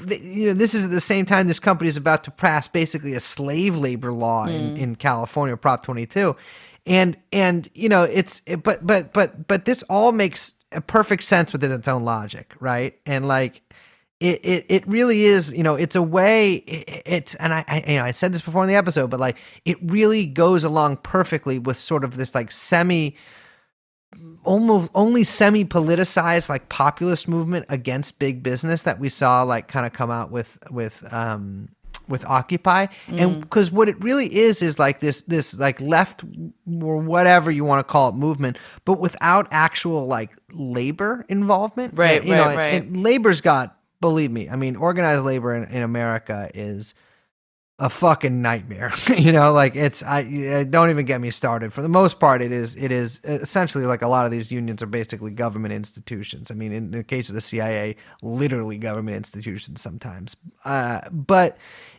th- 0.07 0.19
you 0.19 0.47
know, 0.47 0.53
this 0.53 0.73
is 0.73 0.85
at 0.85 0.89
the 0.89 0.99
same 0.99 1.27
time 1.27 1.45
this 1.45 1.59
company 1.59 1.87
is 1.87 1.95
about 1.95 2.23
to 2.23 2.31
pass 2.31 2.67
basically 2.67 3.13
a 3.13 3.19
slave 3.19 3.75
labor 3.75 4.11
law 4.11 4.45
in, 4.45 4.71
hmm. 4.71 4.77
in 4.77 4.95
California, 4.95 5.55
Prop 5.55 5.83
22, 5.83 6.35
and 6.87 7.15
and 7.31 7.69
you 7.75 7.87
know 7.87 8.01
it's 8.01 8.41
it, 8.47 8.63
but 8.63 8.85
but 8.85 9.13
but 9.13 9.47
but 9.47 9.65
this 9.65 9.83
all 9.91 10.11
makes 10.11 10.55
a 10.71 10.81
perfect 10.81 11.21
sense 11.21 11.53
within 11.53 11.71
its 11.71 11.87
own 11.87 12.03
logic, 12.03 12.55
right? 12.59 12.99
And 13.05 13.27
like 13.27 13.61
it, 14.19 14.43
it, 14.43 14.65
it 14.69 14.87
really 14.87 15.25
is 15.25 15.53
you 15.53 15.61
know 15.61 15.75
it's 15.75 15.95
a 15.95 16.01
way 16.01 16.55
it, 16.55 17.03
it 17.05 17.35
and 17.39 17.53
I, 17.53 17.63
I 17.67 17.83
you 17.87 17.97
know 17.97 18.05
I 18.05 18.11
said 18.11 18.33
this 18.33 18.41
before 18.41 18.63
in 18.63 18.69
the 18.69 18.75
episode 18.75 19.11
but 19.11 19.19
like 19.19 19.37
it 19.65 19.77
really 19.83 20.25
goes 20.25 20.63
along 20.63 20.97
perfectly 20.97 21.59
with 21.59 21.77
sort 21.77 22.03
of 22.03 22.17
this 22.17 22.33
like 22.33 22.51
semi 22.51 23.15
almost 24.49 24.89
only 24.95 25.23
semi 25.23 25.63
politicized 25.63 26.49
like 26.49 26.69
populist 26.69 27.27
movement 27.27 27.65
against 27.69 28.17
big 28.17 28.41
business 28.41 28.81
that 28.81 28.99
we 28.99 29.07
saw 29.09 29.43
like 29.43 29.67
kind 29.67 29.85
of 29.85 29.93
come 29.93 30.09
out 30.09 30.31
with 30.31 30.57
with 30.71 30.95
um 31.13 31.69
with 32.07 32.25
occupy. 32.25 32.87
And 33.07 33.41
because 33.41 33.71
what 33.71 33.87
it 33.87 34.03
really 34.03 34.25
is 34.35 34.63
is 34.63 34.79
like 34.79 34.99
this 34.99 35.21
this 35.21 35.57
like 35.59 35.79
left 35.79 36.23
or 36.81 36.97
whatever 36.97 37.51
you 37.51 37.63
want 37.63 37.79
to 37.85 37.91
call 37.91 38.09
it 38.09 38.15
movement 38.15 38.57
but 38.85 38.99
without 38.99 39.47
actual 39.51 40.07
like 40.07 40.31
labor 40.51 41.23
involvement. 41.29 41.95
Right, 41.95 42.23
you 42.23 42.33
know 42.35 42.45
right, 42.55 42.73
and- 42.73 42.95
and 42.95 43.03
labor's 43.03 43.41
got 43.41 43.75
believe 44.01 44.31
me 44.31 44.47
i 44.49 44.55
mean 44.55 44.77
organized 44.77 45.23
labor 45.25 45.53
in, 45.53 45.65
in 45.65 45.83
america 45.83 46.49
is 46.53 46.93
a 47.79 47.89
fucking 47.89 48.41
nightmare. 48.41 48.91
you 49.17 49.31
know, 49.31 49.53
like 49.53 49.75
it's 49.75 50.03
I, 50.03 50.63
don't 50.65 50.89
even 50.89 51.05
get 51.05 51.21
me 51.21 51.31
started. 51.31 51.73
For 51.73 51.81
the 51.81 51.89
most 51.89 52.19
part, 52.19 52.41
it 52.41 52.51
is 52.51 52.75
it 52.75 52.91
is 52.91 53.21
essentially 53.23 53.85
like 53.85 54.01
a 54.01 54.07
lot 54.07 54.25
of 54.25 54.31
these 54.31 54.51
unions 54.51 54.83
are 54.83 54.87
basically 54.87 55.31
government 55.31 55.73
institutions. 55.73 56.51
I 56.51 56.53
mean, 56.53 56.71
in 56.73 56.91
the 56.91 57.03
case 57.03 57.29
of 57.29 57.35
the 57.35 57.41
CIA, 57.41 57.95
literally 58.21 58.77
government 58.77 59.17
institutions 59.17 59.81
sometimes. 59.81 60.35
Uh, 60.65 61.01
but 61.09 61.57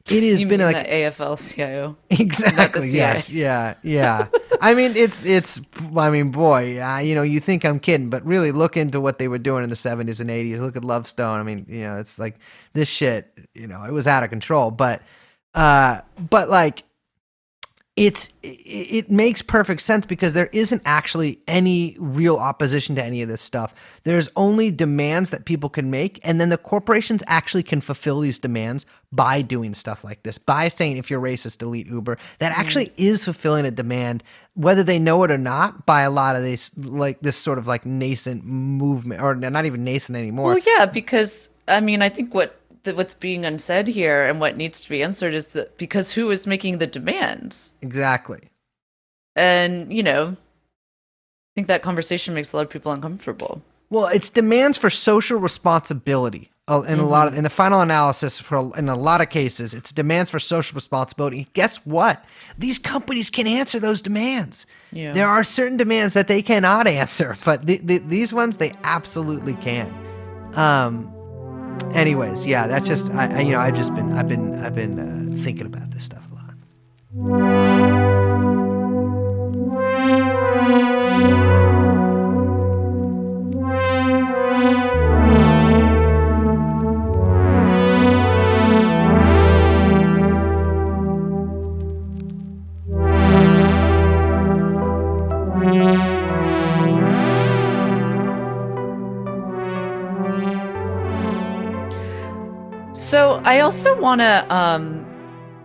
it 0.09 0.23
has 0.23 0.43
you 0.43 0.49
been 0.49 0.61
mean 0.61 0.73
like 0.73 0.87
AFL-CIO? 0.87 1.97
exactly 2.11 2.89
yes 2.89 3.31
yeah 3.31 3.75
yeah 3.83 4.27
i 4.61 4.75
mean 4.75 4.97
it's 4.97 5.25
it's 5.25 5.61
i 5.97 6.11
mean 6.11 6.31
boy 6.31 6.83
uh, 6.83 6.99
you 6.99 7.15
know 7.15 7.23
you 7.23 7.39
think 7.39 7.65
i'm 7.65 7.79
kidding 7.79 8.09
but 8.09 8.25
really 8.25 8.51
look 8.51 8.77
into 8.77 9.01
what 9.01 9.19
they 9.19 9.29
were 9.29 9.39
doing 9.39 9.63
in 9.63 9.71
the 9.71 9.77
70s 9.77 10.19
and 10.19 10.31
80s 10.31 10.59
look 10.61 10.77
at 10.77 10.85
Lovestone 10.85 11.39
i 11.39 11.43
mean 11.43 11.67
you 11.69 11.83
know 11.83 11.99
it's 11.99 12.19
like 12.19 12.39
this 12.73 12.89
shit 12.89 13.31
you 13.55 13.67
know 13.67 13.85
it 13.85 13.93
was 13.93 14.07
out 14.07 14.23
of 14.23 14.31
control 14.31 14.71
but 14.71 15.03
uh 15.55 16.01
but 16.29 16.49
like 16.49 16.85
it's 18.01 18.31
it, 18.43 19.11
makes 19.11 19.43
perfect 19.43 19.83
sense 19.83 20.07
because 20.07 20.33
there 20.33 20.49
isn't 20.53 20.81
actually 20.87 21.39
any 21.47 21.97
real 21.99 22.37
opposition 22.37 22.95
to 22.95 23.05
any 23.05 23.21
of 23.21 23.29
this 23.29 23.43
stuff. 23.43 23.75
There's 24.05 24.31
only 24.37 24.71
demands 24.71 25.29
that 25.31 25.45
people 25.45 25.69
can 25.69 25.91
make, 25.91 26.19
and 26.23 26.41
then 26.41 26.49
the 26.49 26.57
corporations 26.57 27.23
actually 27.27 27.63
can 27.63 27.83
fulfill 27.83 28.21
these 28.21 28.39
demands 28.39 28.87
by 29.13 29.43
doing 29.43 29.75
stuff 29.75 30.03
like 30.03 30.23
this, 30.23 30.39
by 30.39 30.69
saying 30.69 30.97
if 30.97 31.11
you're 31.11 31.21
racist, 31.21 31.59
delete 31.59 31.89
Uber. 31.89 32.17
That 32.39 32.57
actually 32.57 32.93
is 32.97 33.25
fulfilling 33.25 33.67
a 33.67 33.71
demand, 33.71 34.23
whether 34.55 34.83
they 34.83 34.99
know 34.99 35.23
it 35.25 35.31
or 35.31 35.39
not, 35.39 35.85
by 35.85 36.01
a 36.01 36.11
lot 36.11 36.37
of 36.37 36.43
these 36.43 36.71
like 36.79 37.21
this 37.21 37.37
sort 37.37 37.59
of 37.59 37.67
like 37.67 37.85
nascent 37.85 38.45
movement, 38.47 39.21
or 39.21 39.35
not 39.35 39.67
even 39.67 39.85
nascent 39.85 40.17
anymore. 40.17 40.55
Well, 40.55 40.63
yeah, 40.65 40.87
because 40.87 41.51
I 41.69 41.81
mean, 41.81 42.01
I 42.01 42.09
think 42.09 42.33
what 42.33 42.60
the, 42.85 42.95
what's 42.95 43.15
being 43.15 43.45
unsaid 43.45 43.89
here 43.89 44.25
and 44.25 44.41
what 44.41 44.57
needs 44.57 44.81
to 44.81 44.89
be 44.89 45.03
answered 45.03 45.35
is 45.35 45.49
that 45.55 45.77
because 45.79 46.13
who 46.15 46.31
is 46.31 46.47
making 46.47 46.79
the 46.79 46.87
demands, 46.87 47.73
Exactly. 47.83 48.51
and 49.37 49.93
you 49.93 50.03
know, 50.03 50.37
I 50.37 51.51
think 51.55 51.67
that 51.69 51.83
conversation 51.83 52.35
makes 52.35 52.53
a 52.53 52.57
lot 52.57 52.63
of 52.63 52.71
people 52.71 52.93
uncomfortable. 52.93 53.63
Well, 53.91 54.07
it's 54.07 54.31
demands 54.31 54.79
for 54.79 54.89
social 54.91 55.39
responsibility. 55.39 56.51
Uh, 56.69 56.83
In 56.83 57.01
a 57.01 57.07
lot 57.07 57.27
of, 57.27 57.35
in 57.37 57.43
the 57.43 57.51
final 57.51 57.81
analysis, 57.81 58.39
for 58.39 58.71
in 58.79 58.89
a 58.89 58.95
lot 58.95 59.21
of 59.21 59.29
cases, 59.29 59.75
it's 59.75 59.91
demands 59.91 60.31
for 60.31 60.39
social 60.39 60.77
responsibility. 60.77 61.49
Guess 61.53 61.85
what? 61.85 62.25
These 62.57 62.79
companies 62.79 63.29
can 63.29 63.49
answer 63.49 63.81
those 63.81 64.01
demands. 64.01 64.67
Yeah. 64.93 65.13
There 65.13 65.27
are 65.27 65.43
certain 65.43 65.77
demands 65.77 66.15
that 66.15 66.29
they 66.29 66.43
cannot 66.43 66.87
answer, 67.03 67.37
but 67.45 67.67
the, 67.67 67.79
the, 67.79 67.99
these 67.99 68.33
ones 68.33 68.59
they 68.59 68.73
absolutely 68.85 69.55
can. 69.55 69.93
Um. 70.55 71.13
Anyways, 71.95 72.47
yeah, 72.47 72.67
that's 72.67 72.87
just 72.87 73.11
I, 73.13 73.39
I 73.39 73.41
you 73.41 73.53
know 73.53 73.61
I've 73.61 73.77
just 73.77 73.95
been 73.95 74.13
I've 74.17 74.29
been 74.29 74.63
I've 74.63 74.75
been 74.75 74.99
uh, 74.99 75.43
thinking 75.43 75.67
about 75.67 75.91
this 75.91 76.05
stuff 76.05 76.25
a 76.31 76.35
lot. 76.35 77.80
So 103.11 103.43
I 103.45 103.59
also 103.59 104.01
want 104.01 104.21
to, 104.21 104.55
um, 104.55 105.05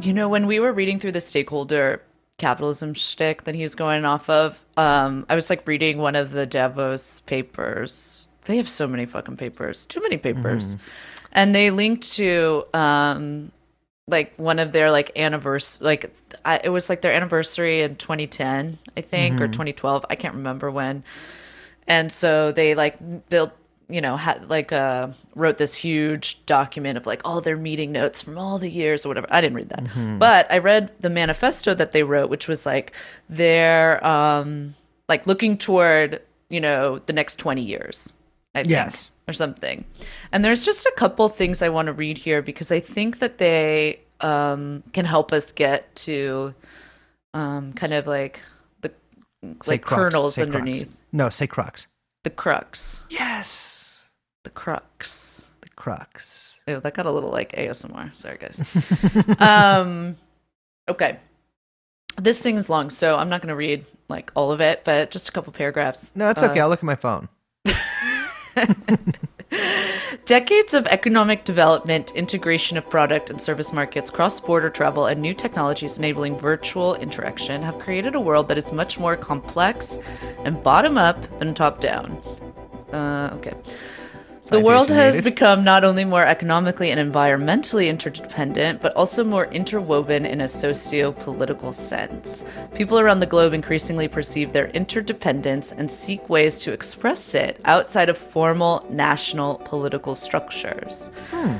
you 0.01 0.13
know, 0.13 0.27
when 0.27 0.47
we 0.47 0.59
were 0.59 0.73
reading 0.73 0.99
through 0.99 1.11
the 1.11 1.21
stakeholder 1.21 2.01
capitalism 2.39 2.95
shtick 2.95 3.43
that 3.43 3.53
he 3.53 3.61
was 3.61 3.75
going 3.75 4.03
off 4.03 4.27
of, 4.31 4.65
um, 4.77 5.27
I 5.29 5.35
was 5.35 5.51
like 5.51 5.67
reading 5.67 5.99
one 5.99 6.15
of 6.15 6.31
the 6.31 6.47
Davos 6.47 7.19
papers. 7.19 8.29
They 8.45 8.57
have 8.57 8.67
so 8.67 8.87
many 8.87 9.05
fucking 9.05 9.37
papers, 9.37 9.85
too 9.85 10.01
many 10.01 10.17
papers, 10.17 10.75
and 11.33 11.53
they 11.53 11.69
linked 11.69 12.13
to 12.13 12.65
um, 12.73 13.51
like 14.07 14.33
one 14.37 14.57
of 14.57 14.71
their 14.71 14.89
like 14.89 15.11
anniversary, 15.15 15.85
like 15.85 16.15
I, 16.45 16.61
it 16.63 16.69
was 16.69 16.89
like 16.89 17.01
their 17.01 17.13
anniversary 17.13 17.81
in 17.81 17.95
2010, 17.97 18.79
I 18.97 19.01
think, 19.01 19.39
or 19.39 19.45
2012. 19.45 20.03
I 20.09 20.15
can't 20.15 20.33
remember 20.33 20.71
when 20.71 21.03
and 21.87 22.11
so 22.11 22.51
they 22.51 22.75
like 22.75 23.29
built 23.29 23.51
you 23.89 24.01
know 24.01 24.17
had 24.17 24.49
like 24.49 24.71
uh 24.71 25.07
wrote 25.35 25.57
this 25.57 25.75
huge 25.75 26.43
document 26.45 26.97
of 26.97 27.05
like 27.05 27.21
all 27.23 27.39
their 27.41 27.57
meeting 27.57 27.91
notes 27.91 28.21
from 28.21 28.37
all 28.37 28.57
the 28.57 28.69
years 28.69 29.05
or 29.05 29.09
whatever 29.09 29.27
i 29.29 29.39
didn't 29.39 29.55
read 29.55 29.69
that 29.69 30.19
but 30.19 30.51
i 30.51 30.57
read 30.57 30.91
the 31.01 31.09
manifesto 31.09 31.73
that 31.75 31.91
they 31.91 32.01
wrote 32.01 32.29
which 32.29 32.47
was 32.47 32.65
like 32.65 32.93
they're 33.29 34.03
um 34.05 34.73
like 35.07 35.27
looking 35.27 35.57
toward 35.57 36.19
you 36.49 36.59
know 36.59 36.99
the 37.05 37.13
next 37.13 37.37
20 37.37 37.61
years 37.61 38.11
i 38.55 38.59
think 38.59 38.71
Yes. 38.71 39.11
or 39.27 39.33
something 39.33 39.85
and 40.31 40.43
there's 40.43 40.63
just 40.65 40.85
a 40.87 40.93
couple 40.97 41.29
things 41.29 41.61
i 41.61 41.69
want 41.69 41.85
to 41.85 41.93
read 41.93 42.17
here 42.17 42.41
because 42.41 42.71
i 42.71 42.79
think 42.79 43.19
that 43.19 43.37
they 43.37 43.99
um 44.21 44.81
can 44.93 45.05
help 45.05 45.31
us 45.31 45.51
get 45.51 45.93
to 45.95 46.55
um 47.35 47.71
kind 47.73 47.93
of 47.93 48.07
like 48.07 48.39
the 48.81 48.91
like 49.67 49.83
crux, 49.83 49.99
kernels 50.13 50.35
crux. 50.35 50.45
underneath 50.47 50.99
No, 51.11 51.29
say 51.29 51.45
crux. 51.47 51.85
The 52.25 52.29
crux 52.31 53.01
Yes. 53.09 54.03
the 54.43 54.49
crux 54.49 55.51
The 55.61 55.69
crux. 55.69 56.59
Ew, 56.67 56.79
that 56.81 56.93
got 56.95 57.05
a 57.05 57.11
little 57.11 57.29
like 57.29 57.51
asmr 57.53 58.15
sorry 58.17 58.37
guys 58.39 58.57
um 59.39 60.17
okay 60.89 61.17
this 62.19 62.41
thing 62.41 62.55
is 62.57 62.69
long 62.69 62.89
so 62.89 63.15
i'm 63.17 63.29
not 63.29 63.41
going 63.41 63.49
to 63.49 63.55
read 63.55 63.85
like 64.09 64.31
all 64.35 64.51
of 64.51 64.59
it 64.61 64.81
but 64.83 65.11
just 65.11 65.29
a 65.29 65.31
couple 65.31 65.53
paragraphs 65.53 66.11
No, 66.15 66.29
it's 66.31 66.41
Uh, 66.41 66.47
okay. 66.49 66.59
I'll 66.61 66.69
look 66.69 66.79
at 66.79 66.83
my 66.83 66.95
phone. 66.95 67.29
Decades 70.25 70.73
of 70.73 70.87
economic 70.87 71.43
development, 71.43 72.11
integration 72.11 72.77
of 72.77 72.89
product 72.89 73.29
and 73.29 73.39
service 73.39 73.71
markets, 73.71 74.09
cross 74.09 74.39
border 74.39 74.69
travel, 74.69 75.05
and 75.05 75.21
new 75.21 75.33
technologies 75.33 75.97
enabling 75.97 76.37
virtual 76.37 76.95
interaction 76.95 77.61
have 77.61 77.77
created 77.79 78.15
a 78.15 78.19
world 78.19 78.47
that 78.47 78.57
is 78.57 78.71
much 78.71 78.97
more 78.97 79.15
complex 79.15 79.99
and 80.43 80.63
bottom 80.63 80.97
up 80.97 81.21
than 81.39 81.53
top 81.53 81.79
down. 81.79 82.21
Uh, 82.91 83.31
okay. 83.35 83.53
The 84.47 84.59
world 84.59 84.91
has 84.91 85.21
become 85.21 85.63
not 85.63 85.83
only 85.83 86.05
more 86.05 86.23
economically 86.23 86.91
and 86.91 87.13
environmentally 87.13 87.87
interdependent, 87.87 88.79
but 88.79 88.95
also 88.95 89.23
more 89.23 89.47
interwoven 89.47 90.23
in 90.23 90.39
a 90.41 90.47
socio 90.47 91.11
political 91.11 91.73
sense. 91.73 92.43
People 92.75 92.99
around 92.99 93.21
the 93.21 93.25
globe 93.25 93.53
increasingly 93.53 94.07
perceive 94.07 94.53
their 94.53 94.67
interdependence 94.67 95.71
and 95.71 95.91
seek 95.91 96.29
ways 96.29 96.59
to 96.59 96.71
express 96.71 97.33
it 97.33 97.59
outside 97.65 98.07
of 98.07 98.19
formal 98.19 98.85
national 98.89 99.55
political 99.65 100.13
structures. 100.13 101.09
Hmm. 101.31 101.55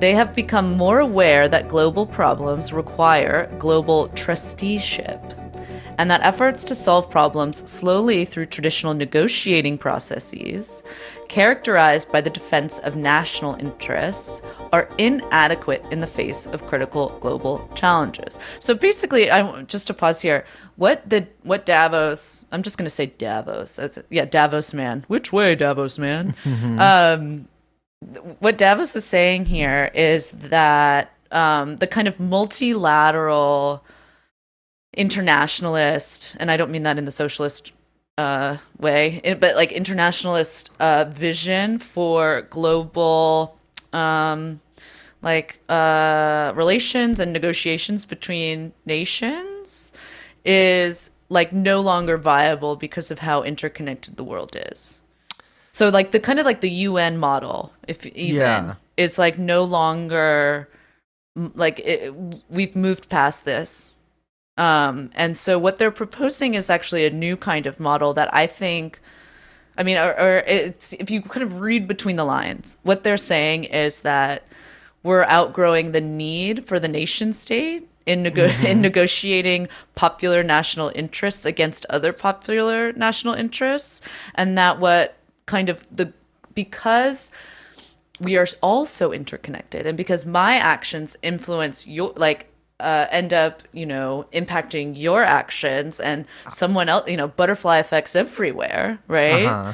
They 0.00 0.12
have 0.12 0.34
become 0.34 0.76
more 0.76 0.98
aware 0.98 1.48
that 1.48 1.68
global 1.68 2.06
problems 2.06 2.72
require 2.72 3.48
global 3.58 4.08
trusteeship 4.08 5.20
and 5.98 6.10
that 6.10 6.22
efforts 6.22 6.64
to 6.64 6.74
solve 6.74 7.10
problems 7.10 7.68
slowly 7.70 8.24
through 8.24 8.46
traditional 8.46 8.94
negotiating 8.94 9.78
processes, 9.78 10.82
characterized 11.28 12.12
by 12.12 12.20
the 12.20 12.30
defense 12.30 12.78
of 12.80 12.96
national 12.96 13.54
interests, 13.54 14.42
are 14.72 14.88
inadequate 14.98 15.84
in 15.90 16.00
the 16.00 16.06
face 16.06 16.46
of 16.46 16.66
critical 16.66 17.16
global 17.20 17.68
challenges. 17.74 18.38
So 18.58 18.74
basically, 18.74 19.30
I 19.30 19.62
just 19.62 19.86
to 19.86 19.94
pause 19.94 20.20
here. 20.20 20.44
What 20.76 21.08
the 21.08 21.26
what 21.42 21.64
Davos? 21.64 22.46
I'm 22.52 22.62
just 22.62 22.76
going 22.76 22.86
to 22.86 22.90
say 22.90 23.06
Davos. 23.06 23.76
That's 23.76 23.98
yeah, 24.10 24.26
Davos 24.26 24.74
man. 24.74 25.04
Which 25.08 25.32
way, 25.32 25.54
Davos 25.54 25.98
man? 25.98 26.34
um, 26.78 27.48
what 28.40 28.58
Davos 28.58 28.94
is 28.94 29.04
saying 29.04 29.46
here 29.46 29.90
is 29.94 30.30
that 30.30 31.12
um, 31.30 31.76
the 31.76 31.86
kind 31.86 32.06
of 32.06 32.20
multilateral 32.20 33.82
internationalist, 34.96 36.36
and 36.40 36.50
I 36.50 36.56
don't 36.56 36.70
mean 36.70 36.82
that 36.84 36.98
in 36.98 37.04
the 37.04 37.10
socialist 37.12 37.72
uh, 38.18 38.56
way, 38.78 39.20
but 39.38 39.54
like 39.56 39.72
internationalist 39.72 40.70
uh, 40.80 41.04
vision 41.08 41.78
for 41.78 42.42
global 42.50 43.56
um, 43.92 44.60
like 45.22 45.60
uh, 45.68 46.52
relations 46.54 47.20
and 47.20 47.32
negotiations 47.32 48.04
between 48.06 48.72
nations 48.84 49.92
is 50.44 51.10
like 51.28 51.52
no 51.52 51.80
longer 51.80 52.16
viable 52.16 52.76
because 52.76 53.10
of 53.10 53.18
how 53.18 53.42
interconnected 53.42 54.16
the 54.16 54.24
world 54.24 54.56
is. 54.70 55.00
So 55.72 55.88
like 55.88 56.12
the 56.12 56.20
kind 56.20 56.38
of 56.38 56.46
like 56.46 56.60
the 56.60 56.70
UN 56.70 57.18
model, 57.18 57.72
if 57.86 58.06
even, 58.06 58.36
Yeah. 58.36 58.74
is 58.96 59.18
like 59.18 59.38
no 59.38 59.64
longer 59.64 60.68
like 61.34 61.80
it, 61.80 62.14
we've 62.48 62.76
moved 62.76 63.08
past 63.10 63.44
this. 63.44 63.95
Um, 64.56 65.10
and 65.14 65.36
so 65.36 65.58
what 65.58 65.78
they're 65.78 65.90
proposing 65.90 66.54
is 66.54 66.70
actually 66.70 67.04
a 67.04 67.10
new 67.10 67.36
kind 67.36 67.66
of 67.66 67.78
model 67.78 68.14
that 68.14 68.32
I 68.34 68.46
think, 68.46 69.00
I 69.76 69.82
mean, 69.82 69.98
or, 69.98 70.18
or 70.18 70.36
it's 70.46 70.94
if 70.94 71.10
you 71.10 71.20
kind 71.22 71.42
of 71.42 71.60
read 71.60 71.86
between 71.86 72.16
the 72.16 72.24
lines, 72.24 72.76
what 72.82 73.02
they're 73.02 73.18
saying 73.18 73.64
is 73.64 74.00
that 74.00 74.44
we're 75.02 75.24
outgrowing 75.24 75.92
the 75.92 76.00
need 76.00 76.64
for 76.64 76.80
the 76.80 76.88
nation 76.88 77.32
state 77.32 77.88
in 78.06 78.22
nego- 78.22 78.46
in 78.66 78.80
negotiating 78.80 79.68
popular 79.94 80.42
national 80.42 80.90
interests 80.94 81.44
against 81.44 81.84
other 81.90 82.12
popular 82.12 82.92
national 82.92 83.34
interests, 83.34 84.00
and 84.34 84.56
that 84.56 84.78
what 84.80 85.16
kind 85.44 85.68
of 85.68 85.86
the 85.94 86.12
because 86.54 87.30
we 88.18 88.36
are 88.36 88.46
all 88.62 88.86
so 88.86 89.12
interconnected 89.12 89.86
and 89.86 89.96
because 89.96 90.24
my 90.24 90.54
actions 90.56 91.16
influence 91.22 91.86
your 91.86 92.12
like 92.16 92.50
uh, 92.80 93.06
end 93.10 93.32
up 93.32 93.62
you 93.72 93.86
know 93.86 94.26
impacting 94.32 94.92
your 94.96 95.22
actions 95.24 95.98
and 96.00 96.24
someone 96.50 96.88
else 96.88 97.08
you 97.08 97.16
know 97.16 97.28
butterfly 97.28 97.78
effects 97.78 98.14
everywhere 98.16 98.98
right 99.08 99.46
Uh-huh. 99.46 99.72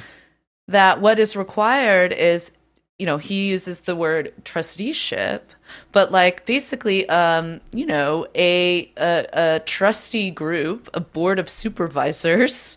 that 0.68 1.00
what 1.00 1.18
is 1.18 1.34
required 1.36 2.12
is 2.12 2.52
you 2.98 3.06
know 3.06 3.18
he 3.18 3.48
uses 3.48 3.80
the 3.82 3.96
word 3.96 4.32
trusteeship 4.44 5.48
but 5.90 6.12
like 6.12 6.44
basically 6.46 7.08
um 7.08 7.60
you 7.72 7.84
know 7.86 8.26
a 8.36 8.90
a, 8.96 9.26
a 9.32 9.60
trustee 9.66 10.30
group 10.30 10.88
a 10.94 11.00
board 11.00 11.38
of 11.40 11.48
supervisors 11.48 12.76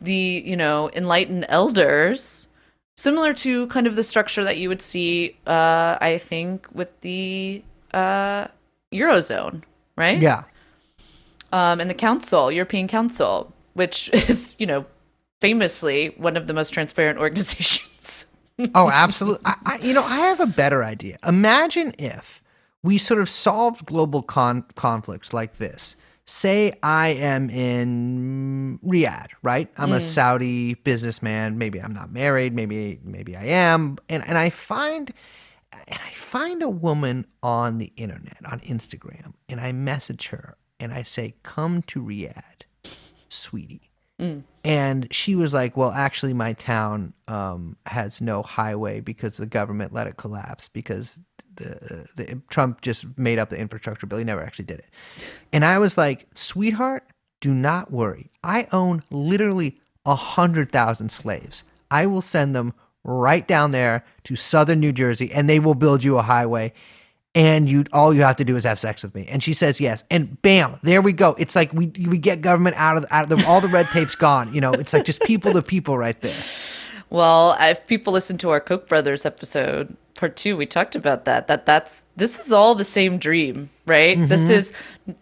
the 0.00 0.42
you 0.46 0.56
know 0.56 0.88
enlightened 0.94 1.44
elders 1.48 2.46
similar 2.96 3.34
to 3.34 3.66
kind 3.66 3.86
of 3.88 3.96
the 3.96 4.04
structure 4.04 4.44
that 4.44 4.56
you 4.58 4.68
would 4.68 4.80
see 4.80 5.36
uh 5.48 5.98
i 6.00 6.16
think 6.22 6.68
with 6.72 6.88
the 7.00 7.62
uh 7.92 8.46
eurozone 8.92 9.62
right 9.96 10.18
Yeah. 10.20 10.44
um, 11.52 11.80
and 11.80 11.88
the 11.90 11.94
council, 11.94 12.50
European 12.52 12.88
Council, 12.88 13.52
which 13.74 14.10
is, 14.14 14.54
you 14.58 14.66
know, 14.66 14.84
famously 15.40 16.14
one 16.16 16.36
of 16.36 16.46
the 16.46 16.54
most 16.54 16.70
transparent 16.70 17.18
organizations. 17.24 18.26
Oh, 18.74 18.90
absolutely. 18.90 19.42
I, 19.44 19.54
I, 19.66 19.76
you 19.78 19.92
know, 19.92 20.02
I 20.02 20.16
have 20.16 20.40
a 20.40 20.46
better 20.46 20.82
idea. 20.82 21.18
Imagine 21.26 21.94
if 21.98 22.42
we 22.82 22.96
sort 22.98 23.20
of 23.20 23.28
solved 23.28 23.84
global 23.84 24.22
con- 24.22 24.64
conflicts 24.76 25.32
like 25.34 25.58
this. 25.58 25.94
Say 26.24 26.72
I 26.82 27.08
am 27.10 27.50
in 27.50 28.80
Riyadh, 28.84 29.28
right? 29.42 29.68
I'm 29.76 29.92
a 29.92 30.02
Saudi 30.02 30.74
businessman. 30.74 31.56
Maybe 31.58 31.80
I'm 31.80 31.92
not 31.92 32.10
married. 32.12 32.52
Maybe 32.52 32.98
maybe 33.04 33.36
I 33.36 33.44
am, 33.44 33.98
and 34.08 34.26
and 34.26 34.36
I 34.36 34.50
find 34.50 35.12
and 35.88 35.98
I 36.04 36.10
find 36.10 36.62
a 36.62 36.68
woman 36.68 37.26
on 37.42 37.78
the 37.78 37.92
internet 37.96 38.38
on 38.50 38.60
Instagram, 38.60 39.34
and 39.48 39.60
I 39.60 39.72
message 39.72 40.28
her 40.28 40.56
and 40.78 40.92
I 40.92 41.02
say, 41.02 41.34
"Come 41.42 41.82
to 41.82 42.02
Riyadh, 42.02 42.62
sweetie." 43.28 43.90
And 44.64 45.08
she 45.10 45.34
was 45.34 45.52
like, 45.52 45.76
"Well, 45.76 45.90
actually, 45.90 46.32
my 46.32 46.54
town 46.54 47.12
um, 47.28 47.76
has 47.86 48.20
no 48.20 48.42
highway 48.42 49.00
because 49.00 49.36
the 49.36 49.46
government 49.46 49.92
let 49.92 50.06
it 50.06 50.16
collapse 50.16 50.68
because 50.68 51.18
the, 51.56 52.06
the 52.16 52.40
Trump 52.48 52.80
just 52.80 53.06
made 53.18 53.38
up 53.38 53.50
the 53.50 53.58
infrastructure 53.58 54.06
bill. 54.06 54.18
He 54.18 54.24
never 54.24 54.42
actually 54.42 54.64
did 54.66 54.78
it." 54.78 54.90
And 55.52 55.64
I 55.64 55.78
was 55.78 55.98
like, 55.98 56.26
"Sweetheart, 56.34 57.04
do 57.40 57.52
not 57.52 57.92
worry. 57.92 58.30
I 58.42 58.68
own 58.72 59.02
literally 59.10 59.78
a 60.04 60.14
hundred 60.14 60.70
thousand 60.72 61.10
slaves. 61.10 61.64
I 61.90 62.06
will 62.06 62.22
send 62.22 62.54
them 62.54 62.72
right 63.06 63.46
down 63.46 63.70
there 63.70 64.04
to 64.24 64.36
southern 64.36 64.80
New 64.80 64.92
Jersey, 64.92 65.32
and 65.32 65.48
they 65.48 65.58
will 65.58 65.74
build 65.74 66.04
you 66.04 66.18
a 66.18 66.22
highway." 66.22 66.72
and 67.34 67.68
you 67.68 67.84
all 67.92 68.14
you 68.14 68.22
have 68.22 68.36
to 68.36 68.44
do 68.44 68.56
is 68.56 68.64
have 68.64 68.80
sex 68.80 69.02
with 69.02 69.14
me 69.14 69.26
and 69.28 69.42
she 69.42 69.52
says 69.52 69.78
yes 69.78 70.02
and 70.10 70.40
bam 70.40 70.80
there 70.82 71.02
we 71.02 71.12
go 71.12 71.34
it's 71.38 71.54
like 71.54 71.70
we 71.74 71.92
we 72.08 72.16
get 72.16 72.40
government 72.40 72.74
out 72.78 72.96
of 72.96 73.04
out 73.10 73.30
of 73.30 73.38
the, 73.38 73.46
all 73.46 73.60
the 73.60 73.68
red 73.68 73.86
tape's 73.88 74.14
gone 74.14 74.50
you 74.54 74.60
know 74.62 74.72
it's 74.72 74.94
like 74.94 75.04
just 75.04 75.20
people 75.20 75.52
to 75.52 75.60
people 75.60 75.98
right 75.98 76.18
there 76.22 76.34
Well, 77.10 77.56
if 77.60 77.86
people 77.86 78.12
listen 78.12 78.36
to 78.38 78.50
our 78.50 78.60
Koch 78.60 78.88
brothers 78.88 79.24
episode, 79.24 79.96
part 80.14 80.36
two, 80.36 80.56
we 80.56 80.66
talked 80.66 80.96
about 80.96 81.24
that. 81.24 81.46
That 81.46 81.66
that's 81.66 82.02
this 82.16 82.40
is 82.40 82.50
all 82.50 82.74
the 82.74 82.84
same 82.84 83.18
dream, 83.18 83.70
right? 83.86 84.16
This 84.28 84.50
is 84.50 84.72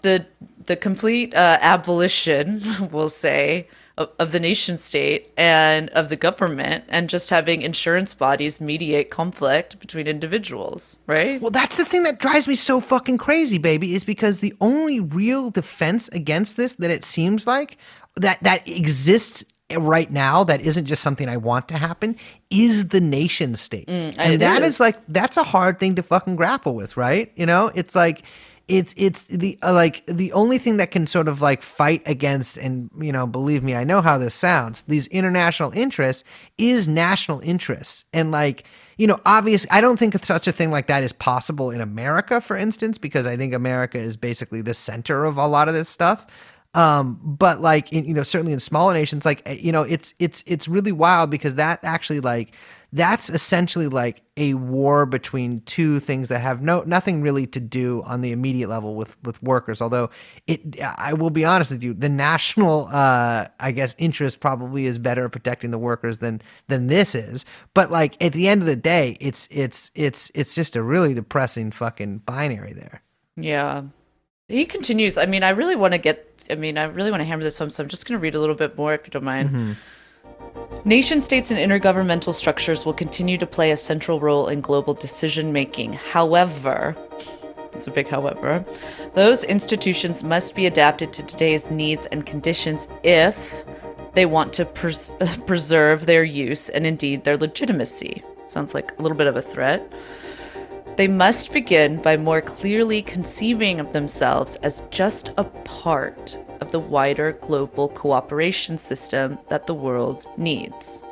the 0.02 0.26
the 0.66 0.76
complete 0.76 1.34
uh, 1.34 1.58
abolition, 1.60 2.62
we'll 2.90 3.10
say, 3.10 3.68
of, 3.96 4.10
of 4.18 4.32
the 4.32 4.40
nation 4.40 4.76
state 4.76 5.32
and 5.36 5.88
of 5.90 6.08
the 6.08 6.16
government, 6.16 6.84
and 6.88 7.08
just 7.08 7.30
having 7.30 7.62
insurance 7.62 8.14
bodies 8.14 8.60
mediate 8.60 9.10
conflict 9.10 9.78
between 9.78 10.06
individuals, 10.06 10.98
right? 11.06 11.40
Well, 11.40 11.50
that's 11.50 11.76
the 11.76 11.84
thing 11.84 12.02
that 12.02 12.18
drives 12.18 12.48
me 12.48 12.54
so 12.54 12.80
fucking 12.80 13.18
crazy, 13.18 13.58
baby, 13.58 13.94
is 13.94 14.04
because 14.04 14.40
the 14.40 14.54
only 14.60 15.00
real 15.00 15.50
defense 15.50 16.08
against 16.08 16.56
this 16.56 16.74
that 16.76 16.90
it 16.90 17.04
seems 17.04 17.46
like 17.46 17.78
that 18.16 18.38
that 18.42 18.66
exists 18.68 19.44
right 19.76 20.10
now 20.10 20.44
that 20.44 20.60
isn't 20.60 20.86
just 20.86 21.02
something 21.02 21.28
I 21.28 21.36
want 21.36 21.68
to 21.68 21.78
happen 21.78 22.16
is 22.50 22.88
the 22.88 23.00
nation 23.00 23.56
state. 23.56 23.88
Mm, 23.88 24.10
it 24.10 24.18
and 24.18 24.42
that 24.42 24.62
is 24.62 24.74
is. 24.74 24.80
like 24.80 24.96
that's 25.08 25.36
a 25.36 25.42
hard 25.42 25.78
thing 25.78 25.94
to 25.96 26.02
fucking 26.02 26.36
grapple 26.36 26.74
with, 26.74 26.96
right? 26.96 27.32
You 27.36 27.46
know, 27.46 27.70
it's 27.74 27.94
like 27.94 28.22
it's 28.66 28.94
it's 28.96 29.24
the 29.24 29.58
uh, 29.62 29.72
like 29.72 30.04
the 30.06 30.32
only 30.32 30.56
thing 30.56 30.78
that 30.78 30.90
can 30.90 31.06
sort 31.06 31.28
of 31.28 31.42
like 31.42 31.60
fight 31.60 32.02
against 32.06 32.56
and 32.56 32.90
you 32.98 33.12
know 33.12 33.26
believe 33.26 33.62
me 33.62 33.74
i 33.74 33.84
know 33.84 34.00
how 34.00 34.16
this 34.16 34.34
sounds 34.34 34.82
these 34.84 35.06
international 35.08 35.70
interests 35.72 36.24
is 36.56 36.88
national 36.88 37.40
interests. 37.40 38.04
And 38.12 38.30
like 38.30 38.64
you 38.96 39.06
know 39.06 39.18
obviously 39.26 39.68
i 39.70 39.80
don't 39.80 39.98
think 39.98 40.14
such 40.24 40.46
a 40.46 40.52
thing 40.52 40.70
like 40.70 40.86
that 40.86 41.02
is 41.02 41.12
possible 41.12 41.70
in 41.70 41.80
america 41.80 42.40
for 42.40 42.56
instance 42.56 42.96
because 42.96 43.26
i 43.26 43.36
think 43.36 43.52
america 43.52 43.98
is 43.98 44.16
basically 44.16 44.62
the 44.62 44.74
center 44.74 45.24
of 45.24 45.36
a 45.36 45.46
lot 45.46 45.68
of 45.68 45.74
this 45.74 45.88
stuff. 45.88 46.26
Um 46.74 47.20
but 47.22 47.60
like 47.60 47.92
in, 47.92 48.04
you 48.06 48.14
know 48.14 48.22
certainly 48.22 48.52
in 48.52 48.60
smaller 48.60 48.94
nations 48.94 49.26
like 49.26 49.42
eh, 49.46 49.58
you 49.60 49.72
know 49.72 49.82
it's 49.82 50.14
it's 50.18 50.42
it's 50.46 50.68
really 50.68 50.92
wild 50.92 51.28
because 51.30 51.56
that 51.56 51.80
actually 51.82 52.20
like 52.20 52.52
that's 52.94 53.28
essentially 53.28 53.88
like 53.88 54.22
a 54.36 54.54
war 54.54 55.04
between 55.04 55.60
two 55.62 55.98
things 55.98 56.28
that 56.28 56.40
have 56.40 56.62
no 56.62 56.82
nothing 56.82 57.20
really 57.20 57.46
to 57.46 57.60
do 57.60 58.02
on 58.06 58.20
the 58.20 58.30
immediate 58.30 58.68
level 58.68 58.94
with 58.94 59.16
with 59.24 59.42
workers 59.42 59.82
although 59.82 60.08
it 60.46 60.80
i 60.98 61.12
will 61.12 61.28
be 61.30 61.44
honest 61.44 61.70
with 61.70 61.82
you 61.82 61.92
the 61.92 62.08
national 62.08 62.88
uh 62.92 63.46
i 63.58 63.72
guess 63.72 63.96
interest 63.98 64.38
probably 64.38 64.86
is 64.86 64.96
better 64.96 65.24
at 65.24 65.32
protecting 65.32 65.72
the 65.72 65.78
workers 65.78 66.18
than 66.18 66.40
than 66.68 66.86
this 66.86 67.14
is 67.16 67.44
but 67.74 67.90
like 67.90 68.16
at 68.22 68.32
the 68.32 68.46
end 68.48 68.62
of 68.62 68.66
the 68.66 68.76
day 68.76 69.16
it's 69.20 69.48
it's 69.50 69.90
it's 69.94 70.30
it's 70.34 70.54
just 70.54 70.76
a 70.76 70.82
really 70.82 71.14
depressing 71.14 71.70
fucking 71.72 72.18
binary 72.18 72.72
there 72.72 73.02
Yeah. 73.36 73.82
He 74.48 74.66
continues. 74.66 75.16
I 75.16 75.24
mean, 75.26 75.42
I 75.42 75.50
really 75.50 75.74
want 75.74 75.94
to 75.94 75.98
get, 75.98 76.46
I 76.50 76.54
mean, 76.54 76.76
I 76.76 76.84
really 76.84 77.10
want 77.10 77.22
to 77.22 77.24
hammer 77.24 77.42
this 77.42 77.56
home, 77.56 77.70
so 77.70 77.82
I'm 77.82 77.88
just 77.88 78.06
going 78.06 78.18
to 78.18 78.22
read 78.22 78.34
a 78.34 78.38
little 78.40 78.54
bit 78.54 78.76
more 78.76 78.92
if 78.92 79.06
you 79.06 79.10
don't 79.10 79.24
mind. 79.24 79.76
Nation 80.86 81.22
states 81.22 81.50
and 81.50 81.58
intergovernmental 81.58 82.34
structures 82.34 82.84
will 82.84 82.92
continue 82.92 83.38
to 83.38 83.46
play 83.46 83.70
a 83.70 83.76
central 83.76 84.20
role 84.20 84.48
in 84.48 84.60
global 84.60 84.92
decision 84.92 85.50
making. 85.50 85.94
However, 85.94 86.94
it's 87.72 87.86
a 87.86 87.90
big 87.90 88.06
however, 88.06 88.62
those 89.14 89.44
institutions 89.44 90.22
must 90.22 90.54
be 90.54 90.66
adapted 90.66 91.10
to 91.14 91.22
today's 91.22 91.70
needs 91.70 92.04
and 92.06 92.26
conditions 92.26 92.86
if 93.02 93.64
they 94.12 94.26
want 94.26 94.52
to 94.52 94.66
pres- 94.66 95.16
preserve 95.46 96.04
their 96.04 96.22
use 96.22 96.68
and 96.68 96.86
indeed 96.86 97.24
their 97.24 97.38
legitimacy. 97.38 98.22
Sounds 98.46 98.74
like 98.74 98.92
a 98.98 99.02
little 99.02 99.16
bit 99.16 99.26
of 99.26 99.36
a 99.36 99.42
threat. 99.42 99.90
They 100.96 101.08
must 101.08 101.50
begin 101.50 102.02
by 102.02 102.18
more 102.18 102.42
clearly 102.42 103.00
conceiving 103.00 103.80
of 103.80 103.94
themselves 103.94 104.56
as 104.56 104.82
just 104.90 105.32
a 105.38 105.44
part 105.44 106.38
of 106.60 106.70
the 106.72 106.80
wider 106.80 107.32
global 107.32 107.88
cooperation 107.88 108.78
system 108.78 109.38
that 109.48 109.66
the 109.66 109.74
world 109.74 110.26
needs. 110.36 111.02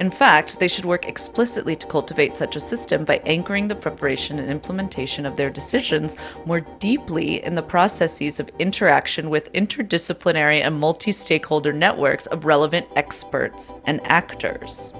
In 0.00 0.10
fact, 0.10 0.60
they 0.60 0.68
should 0.68 0.84
work 0.84 1.08
explicitly 1.08 1.74
to 1.74 1.86
cultivate 1.86 2.36
such 2.36 2.54
a 2.54 2.60
system 2.60 3.04
by 3.04 3.20
anchoring 3.26 3.66
the 3.66 3.74
preparation 3.74 4.38
and 4.38 4.48
implementation 4.48 5.26
of 5.26 5.36
their 5.36 5.50
decisions 5.50 6.14
more 6.46 6.60
deeply 6.78 7.44
in 7.44 7.56
the 7.56 7.62
processes 7.62 8.38
of 8.38 8.50
interaction 8.60 9.28
with 9.28 9.52
interdisciplinary 9.54 10.64
and 10.64 10.78
multi 10.78 11.10
stakeholder 11.10 11.72
networks 11.72 12.26
of 12.26 12.44
relevant 12.44 12.86
experts 12.94 13.74
and 13.86 14.00
actors. 14.04 14.92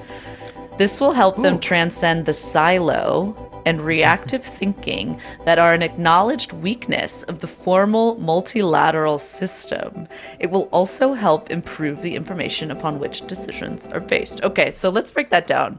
This 0.78 1.00
will 1.00 1.12
help 1.12 1.40
them 1.42 1.60
transcend 1.60 2.26
the 2.26 2.32
silo 2.32 3.47
and 3.66 3.80
reactive 3.80 4.44
thinking 4.44 5.20
that 5.44 5.58
are 5.58 5.72
an 5.72 5.82
acknowledged 5.82 6.52
weakness 6.52 7.22
of 7.24 7.38
the 7.38 7.46
formal 7.46 8.16
multilateral 8.18 9.18
system. 9.18 10.08
It 10.38 10.50
will 10.50 10.64
also 10.72 11.12
help 11.12 11.50
improve 11.50 12.02
the 12.02 12.14
information 12.14 12.70
upon 12.70 12.98
which 12.98 13.26
decisions 13.26 13.86
are 13.88 14.00
based. 14.00 14.42
Okay, 14.42 14.70
so 14.70 14.90
let's 14.90 15.10
break 15.10 15.30
that 15.30 15.46
down. 15.46 15.78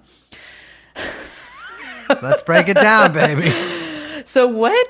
let's 2.21 2.41
break 2.41 2.67
it 2.67 2.73
down 2.73 3.13
baby 3.13 3.51
So 4.25 4.47
what 4.47 4.87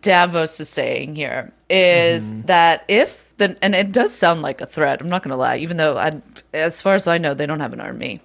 Davos 0.00 0.60
is 0.60 0.68
saying 0.68 1.16
here 1.16 1.52
is 1.70 2.42
that 2.42 2.84
if 2.88 3.26
the 3.36 3.56
and 3.62 3.74
it 3.74 3.92
does 3.92 4.12
sound 4.12 4.42
like 4.42 4.60
a 4.60 4.66
threat. 4.66 5.00
I'm 5.00 5.08
not 5.08 5.22
going 5.22 5.30
to 5.30 5.36
lie, 5.36 5.58
even 5.58 5.76
though 5.76 5.96
I, 5.96 6.20
as 6.52 6.80
far 6.80 6.94
as 6.94 7.06
I 7.06 7.18
know, 7.18 7.34
they 7.34 7.46
don't 7.46 7.60
have 7.60 7.72
an 7.72 7.80
army. 7.80 8.20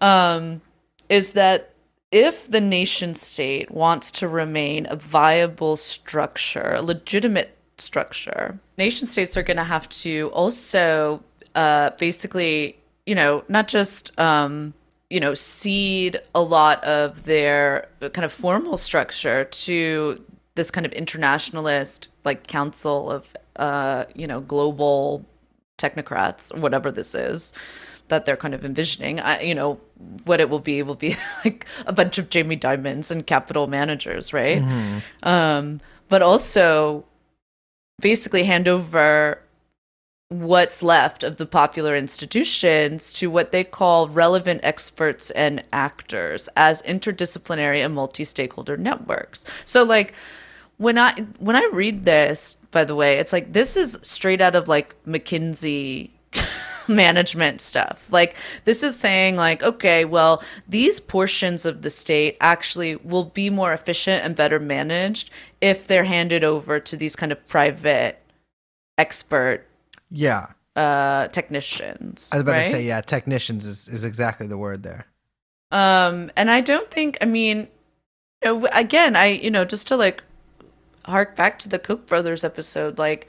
Um, 0.00 0.60
is 1.08 1.32
that 1.32 1.74
if 2.12 2.48
the 2.48 2.60
nation 2.60 3.14
state 3.14 3.70
wants 3.70 4.10
to 4.12 4.28
remain 4.28 4.86
a 4.88 4.96
viable 4.96 5.76
structure, 5.76 6.74
a 6.74 6.82
legitimate 6.82 7.56
structure, 7.78 8.58
nation 8.78 9.06
states 9.06 9.36
are 9.36 9.42
going 9.42 9.56
to 9.56 9.64
have 9.64 9.88
to 9.88 10.30
also 10.32 11.22
uh, 11.54 11.90
basically, 11.98 12.78
you 13.06 13.14
know, 13.14 13.44
not 13.48 13.68
just 13.68 14.18
um, 14.18 14.74
you 15.10 15.20
know, 15.20 15.34
cede 15.34 16.18
a 16.34 16.42
lot 16.42 16.82
of 16.84 17.24
their 17.24 17.88
kind 18.00 18.24
of 18.24 18.32
formal 18.32 18.76
structure 18.76 19.44
to 19.44 20.22
this 20.56 20.70
kind 20.70 20.86
of 20.86 20.92
internationalist, 20.92 22.08
like 22.24 22.46
council 22.46 23.10
of, 23.10 23.36
uh, 23.56 24.04
you 24.14 24.26
know, 24.26 24.40
global 24.40 25.24
technocrats 25.78 26.56
whatever 26.56 26.90
this 26.90 27.14
is 27.14 27.52
that 28.08 28.24
they're 28.24 28.36
kind 28.36 28.54
of 28.54 28.64
envisioning. 28.64 29.20
I, 29.20 29.40
you 29.42 29.54
know, 29.54 29.80
what 30.24 30.40
it 30.40 30.48
will 30.50 30.60
be 30.60 30.82
will 30.82 30.94
be 30.94 31.16
like 31.44 31.66
a 31.86 31.92
bunch 31.92 32.18
of 32.18 32.30
Jamie 32.30 32.56
Dimons 32.56 33.10
and 33.10 33.26
capital 33.26 33.66
managers, 33.66 34.32
right? 34.32 34.62
Um, 35.22 35.80
but 36.08 36.22
also 36.22 37.04
basically 38.00 38.44
hand 38.44 38.68
over 38.68 39.40
what's 40.28 40.82
left 40.82 41.22
of 41.22 41.36
the 41.36 41.46
popular 41.46 41.96
institutions 41.96 43.12
to 43.12 43.30
what 43.30 43.52
they 43.52 43.62
call 43.62 44.08
relevant 44.08 44.60
experts 44.64 45.30
and 45.30 45.62
actors 45.72 46.48
as 46.56 46.82
interdisciplinary 46.82 47.84
and 47.84 47.94
multi-stakeholder 47.94 48.76
networks. 48.76 49.44
So 49.64 49.84
like 49.84 50.14
when 50.78 50.98
I 50.98 51.12
when 51.38 51.56
I 51.56 51.68
read 51.72 52.04
this, 52.04 52.56
by 52.70 52.84
the 52.84 52.94
way, 52.94 53.18
it's 53.18 53.32
like 53.32 53.52
this 53.52 53.76
is 53.76 53.98
straight 54.02 54.40
out 54.40 54.56
of 54.56 54.68
like 54.68 54.94
McKinsey 55.06 56.10
management 57.04 57.60
stuff. 57.60 58.06
Like 58.10 58.36
this 58.64 58.82
is 58.82 58.96
saying 58.96 59.36
like 59.36 59.62
okay, 59.62 60.04
well, 60.04 60.42
these 60.68 61.00
portions 61.00 61.64
of 61.64 61.82
the 61.82 61.90
state 61.90 62.36
actually 62.40 62.96
will 62.96 63.24
be 63.24 63.50
more 63.50 63.72
efficient 63.72 64.24
and 64.24 64.34
better 64.36 64.58
managed 64.58 65.30
if 65.60 65.86
they're 65.86 66.04
handed 66.04 66.44
over 66.44 66.78
to 66.80 66.96
these 66.96 67.16
kind 67.16 67.32
of 67.32 67.46
private 67.48 68.22
expert 68.98 69.66
yeah 70.10 70.46
uh 70.76 71.28
technicians. 71.28 72.30
i 72.32 72.36
was 72.36 72.40
about 72.42 72.52
right? 72.52 72.64
to 72.64 72.70
say 72.70 72.82
yeah 72.84 73.00
technicians 73.00 73.66
is, 73.66 73.88
is 73.88 74.04
exactly 74.04 74.46
the 74.46 74.56
word 74.56 74.82
there 74.82 75.06
Um, 75.72 76.30
and 76.36 76.50
I 76.50 76.60
don't 76.60 76.90
think, 76.90 77.18
I 77.20 77.24
mean, 77.24 77.68
you 78.42 78.60
know, 78.60 78.68
again, 78.72 79.16
I, 79.16 79.26
you 79.26 79.50
know, 79.50 79.64
just 79.64 79.88
to 79.88 79.96
like 79.96 80.22
hark 81.04 81.34
back 81.36 81.58
to 81.60 81.68
the 81.68 81.78
Koch 81.78 82.06
brothers 82.06 82.44
episode, 82.44 82.98
like, 82.98 83.26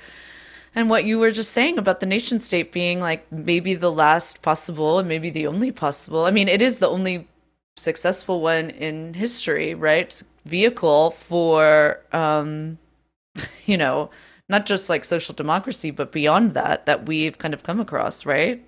and 0.75 0.89
what 0.89 1.05
you 1.05 1.19
were 1.19 1.31
just 1.31 1.51
saying 1.51 1.77
about 1.77 1.99
the 1.99 2.05
nation 2.05 2.39
state 2.39 2.71
being 2.71 2.99
like 2.99 3.31
maybe 3.31 3.73
the 3.73 3.91
last 3.91 4.41
possible 4.41 4.99
and 4.99 5.07
maybe 5.07 5.29
the 5.29 5.47
only 5.47 5.71
possible. 5.71 6.25
I 6.25 6.31
mean, 6.31 6.47
it 6.47 6.61
is 6.61 6.77
the 6.77 6.89
only 6.89 7.27
successful 7.75 8.41
one 8.41 8.69
in 8.69 9.13
history, 9.13 9.73
right? 9.73 10.21
Vehicle 10.45 11.11
for, 11.11 11.99
um, 12.11 12.77
you 13.65 13.77
know, 13.77 14.09
not 14.49 14.65
just 14.65 14.89
like 14.89 15.03
social 15.03 15.35
democracy, 15.35 15.91
but 15.91 16.11
beyond 16.11 16.53
that, 16.53 16.85
that 16.85 17.05
we've 17.05 17.37
kind 17.37 17.53
of 17.53 17.63
come 17.63 17.79
across, 17.79 18.25
right? 18.25 18.63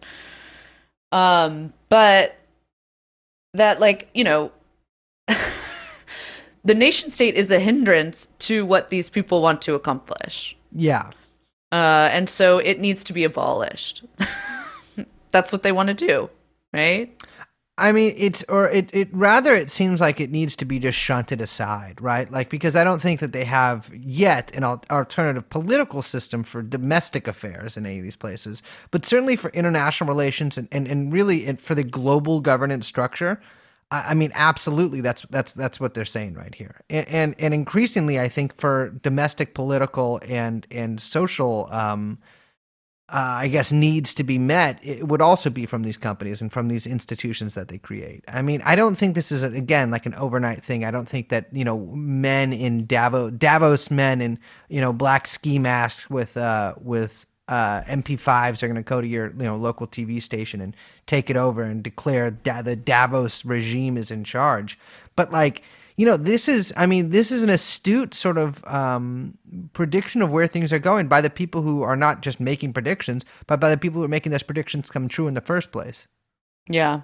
Um, 1.11 1.73
but 1.89 2.35
that 3.53 3.79
like 3.79 4.09
you 4.13 4.23
know 4.23 4.51
the 6.63 6.73
nation 6.73 7.11
state 7.11 7.35
is 7.35 7.51
a 7.51 7.59
hindrance 7.59 8.27
to 8.39 8.65
what 8.65 8.89
these 8.89 9.09
people 9.09 9.41
want 9.41 9.61
to 9.61 9.75
accomplish 9.75 10.55
yeah 10.71 11.11
uh, 11.71 12.09
and 12.11 12.29
so 12.29 12.57
it 12.57 12.79
needs 12.79 13.03
to 13.03 13.13
be 13.13 13.23
abolished 13.23 14.03
that's 15.31 15.51
what 15.51 15.63
they 15.63 15.71
want 15.71 15.87
to 15.87 15.93
do 15.93 16.29
right 16.73 17.15
I 17.79 17.93
mean, 17.93 18.13
it's 18.17 18.43
or 18.49 18.69
it 18.69 18.89
it 18.93 19.07
rather 19.13 19.55
it 19.55 19.71
seems 19.71 20.01
like 20.01 20.19
it 20.19 20.31
needs 20.31 20.57
to 20.57 20.65
be 20.65 20.79
just 20.79 20.97
shunted 20.97 21.39
aside, 21.39 22.01
right? 22.01 22.29
Like 22.29 22.49
because 22.49 22.75
I 22.75 22.83
don't 22.83 23.01
think 23.01 23.21
that 23.21 23.31
they 23.31 23.45
have 23.45 23.89
yet 23.95 24.51
an 24.53 24.65
al- 24.65 24.83
alternative 24.91 25.49
political 25.49 26.01
system 26.01 26.43
for 26.43 26.61
domestic 26.61 27.25
affairs 27.25 27.77
in 27.77 27.85
any 27.85 27.99
of 27.99 28.03
these 28.03 28.17
places, 28.17 28.61
but 28.91 29.05
certainly 29.05 29.37
for 29.37 29.49
international 29.51 30.09
relations 30.09 30.57
and 30.57 30.67
and, 30.73 30.87
and 30.87 31.13
really 31.13 31.55
for 31.55 31.73
the 31.73 31.83
global 31.83 32.41
governance 32.41 32.85
structure. 32.85 33.41
I 33.91 34.13
mean, 34.13 34.31
absolutely. 34.35 35.01
That's 35.01 35.23
that's 35.31 35.53
that's 35.53 35.79
what 35.79 35.95
they're 35.95 36.05
saying 36.05 36.35
right 36.35 36.53
here, 36.53 36.81
and 36.91 37.07
and, 37.07 37.35
and 37.39 37.53
increasingly, 37.55 38.19
I 38.19 38.29
think 38.29 38.55
for 38.59 38.89
domestic, 39.01 39.55
political, 39.55 40.21
and 40.27 40.67
and 40.69 41.01
social, 41.01 41.67
um, 41.71 42.19
uh, 43.11 43.17
I 43.17 43.47
guess 43.47 43.71
needs 43.71 44.13
to 44.13 44.23
be 44.23 44.37
met, 44.37 44.79
it 44.83 45.07
would 45.07 45.23
also 45.23 45.49
be 45.49 45.65
from 45.65 45.81
these 45.81 45.97
companies 45.97 46.39
and 46.39 46.53
from 46.53 46.67
these 46.67 46.85
institutions 46.85 47.55
that 47.55 47.69
they 47.69 47.79
create. 47.79 48.23
I 48.27 48.43
mean, 48.43 48.61
I 48.63 48.75
don't 48.75 48.93
think 48.95 49.15
this 49.15 49.31
is 49.31 49.41
again 49.41 49.89
like 49.89 50.05
an 50.05 50.13
overnight 50.13 50.63
thing. 50.63 50.85
I 50.85 50.91
don't 50.91 51.09
think 51.09 51.29
that 51.29 51.47
you 51.51 51.65
know 51.65 51.87
men 51.87 52.53
in 52.53 52.85
Davos, 52.85 53.33
Davos 53.37 53.89
men 53.89 54.21
in 54.21 54.37
you 54.69 54.81
know 54.81 54.93
black 54.93 55.27
ski 55.27 55.57
masks 55.57 56.07
with 56.11 56.37
uh 56.37 56.75
with 56.79 57.25
uh, 57.49 57.81
MP5s 57.81 58.61
are 58.63 58.67
going 58.67 58.75
to 58.75 58.83
go 58.83 59.01
to 59.01 59.07
your 59.07 59.31
you 59.31 59.43
know 59.43 59.57
local 59.57 59.87
TV 59.87 60.21
station 60.21 60.61
and 60.61 60.75
take 61.07 61.29
it 61.29 61.35
over 61.35 61.63
and 61.63 61.83
declare 61.83 62.31
da- 62.31 62.61
the 62.61 62.75
Davos 62.75 63.43
regime 63.43 63.97
is 63.97 64.11
in 64.11 64.23
charge. 64.23 64.79
But 65.15 65.31
like 65.31 65.63
you 65.97 66.05
know, 66.05 66.15
this 66.15 66.47
is 66.47 66.71
I 66.77 66.85
mean 66.85 67.09
this 67.09 67.31
is 67.31 67.43
an 67.43 67.49
astute 67.49 68.13
sort 68.13 68.37
of 68.37 68.63
um, 68.65 69.37
prediction 69.73 70.21
of 70.21 70.29
where 70.29 70.47
things 70.47 70.71
are 70.71 70.79
going 70.79 71.07
by 71.07 71.19
the 71.19 71.29
people 71.29 71.61
who 71.63 71.81
are 71.81 71.97
not 71.97 72.21
just 72.21 72.39
making 72.39 72.71
predictions, 72.71 73.25
but 73.47 73.59
by 73.59 73.69
the 73.69 73.77
people 73.77 73.99
who 73.99 74.05
are 74.05 74.09
making 74.09 74.31
those 74.31 74.43
predictions 74.43 74.89
come 74.89 75.07
true 75.07 75.27
in 75.27 75.33
the 75.33 75.41
first 75.41 75.71
place. 75.71 76.07
Yeah. 76.69 77.01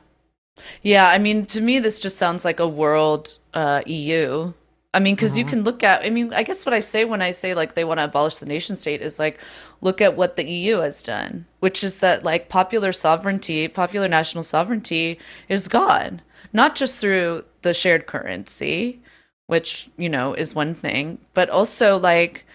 Yeah, 0.81 1.09
I 1.09 1.17
mean, 1.17 1.45
to 1.47 1.59
me, 1.59 1.79
this 1.79 1.99
just 1.99 2.17
sounds 2.17 2.45
like 2.45 2.61
a 2.61 2.67
world 2.67 3.37
uh, 3.53 3.81
EU. 3.85 4.53
I 4.95 4.99
mean, 4.99 5.15
because 5.15 5.37
you 5.37 5.43
mm-hmm. 5.43 5.49
can 5.49 5.63
look 5.65 5.83
at, 5.83 6.05
I 6.05 6.09
mean, 6.09 6.33
I 6.33 6.43
guess 6.43 6.65
what 6.65 6.73
I 6.73 6.79
say 6.79 7.03
when 7.03 7.21
I 7.21 7.31
say 7.31 7.53
like 7.53 7.75
they 7.75 7.83
want 7.83 7.99
to 7.99 8.05
abolish 8.05 8.37
the 8.37 8.45
nation 8.45 8.77
state 8.77 9.01
is 9.01 9.19
like, 9.19 9.41
look 9.81 9.99
at 9.99 10.15
what 10.15 10.35
the 10.35 10.47
EU 10.47 10.77
has 10.77 11.03
done, 11.03 11.45
which 11.59 11.83
is 11.83 11.99
that 11.99 12.23
like 12.23 12.47
popular 12.47 12.93
sovereignty, 12.93 13.67
popular 13.67 14.07
national 14.07 14.45
sovereignty 14.45 15.19
is 15.49 15.67
gone, 15.67 16.21
not 16.53 16.75
just 16.75 16.97
through 16.97 17.43
the 17.61 17.73
shared 17.73 18.07
currency, 18.07 19.01
which, 19.47 19.89
you 19.97 20.07
know, 20.07 20.33
is 20.33 20.55
one 20.55 20.73
thing, 20.73 21.17
but 21.33 21.49
also 21.49 21.97
like, 21.97 22.45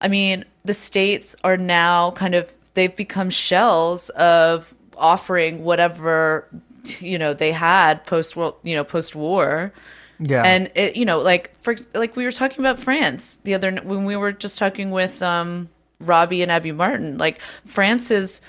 I 0.00 0.08
mean, 0.08 0.46
the 0.64 0.72
states 0.72 1.36
are 1.44 1.58
now 1.58 2.12
kind 2.12 2.34
of, 2.34 2.54
they've 2.72 2.96
become 2.96 3.28
shells 3.28 4.08
of 4.10 4.74
offering 4.96 5.62
whatever, 5.62 6.48
you 7.00 7.18
know, 7.18 7.34
they 7.34 7.52
had 7.52 8.06
post, 8.06 8.34
you 8.34 8.74
know, 8.74 8.82
post 8.82 9.14
war 9.14 9.74
Yeah, 10.24 10.42
and 10.44 10.70
it 10.74 10.96
you 10.96 11.04
know 11.04 11.18
like 11.20 11.54
for 11.60 11.74
like 11.94 12.14
we 12.16 12.24
were 12.24 12.32
talking 12.32 12.60
about 12.60 12.78
France 12.78 13.40
the 13.44 13.54
other 13.54 13.72
when 13.82 14.04
we 14.04 14.16
were 14.16 14.32
just 14.32 14.58
talking 14.58 14.90
with 14.90 15.20
um 15.22 15.68
Robbie 16.00 16.42
and 16.42 16.50
Abby 16.52 16.72
Martin 16.72 17.18
like 17.18 17.40
France 17.66 18.10
is 18.10 18.40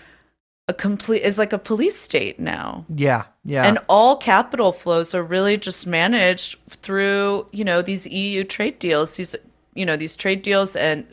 a 0.67 0.73
complete 0.73 1.21
is 1.23 1.37
like 1.37 1.51
a 1.51 1.57
police 1.57 1.97
state 1.97 2.39
now. 2.39 2.85
Yeah, 2.93 3.23
yeah, 3.43 3.65
and 3.65 3.79
all 3.89 4.15
capital 4.17 4.71
flows 4.71 5.13
are 5.13 5.23
really 5.23 5.57
just 5.57 5.85
managed 5.87 6.57
through 6.69 7.47
you 7.51 7.63
know 7.65 7.81
these 7.81 8.07
EU 8.07 8.43
trade 8.43 8.79
deals 8.79 9.15
these 9.17 9.35
you 9.73 9.85
know 9.85 9.97
these 9.97 10.15
trade 10.15 10.41
deals 10.41 10.75
and 10.75 11.05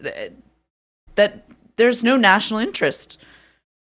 that 1.16 1.46
there's 1.76 2.04
no 2.04 2.16
national 2.16 2.60
interest 2.60 3.18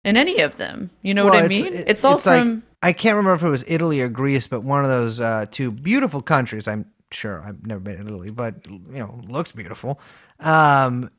in 0.04 0.16
any 0.16 0.38
of 0.40 0.56
them. 0.56 0.90
You 1.02 1.12
know 1.14 1.24
what 1.24 1.34
Well, 1.34 1.42
I 1.42 1.46
it's- 1.46 1.62
mean? 1.62 1.74
it- 1.74 1.88
it's 1.88 2.04
all 2.04 2.14
it's 2.16 2.26
like- 2.26 2.40
from 2.42 2.62
I 2.82 2.92
can't 2.92 3.16
remember 3.16 3.34
if 3.34 3.42
it 3.42 3.48
was 3.48 3.64
Italy 3.66 4.00
or 4.00 4.08
Greece, 4.08 4.46
but 4.46 4.62
one 4.62 4.84
of 4.84 4.90
those 4.90 5.20
uh, 5.20 5.46
two 5.50 5.70
beautiful 5.70 6.22
countries. 6.22 6.68
I'm 6.68 6.86
sure 7.10 7.42
I've 7.42 7.66
never 7.66 7.80
been 7.80 7.96
to 7.96 8.02
Italy, 8.06 8.30
but 8.30 8.66
you 8.66 8.98
know, 9.00 9.20
looks 9.28 9.50
beautiful. 9.52 10.00
Um, 10.40 11.10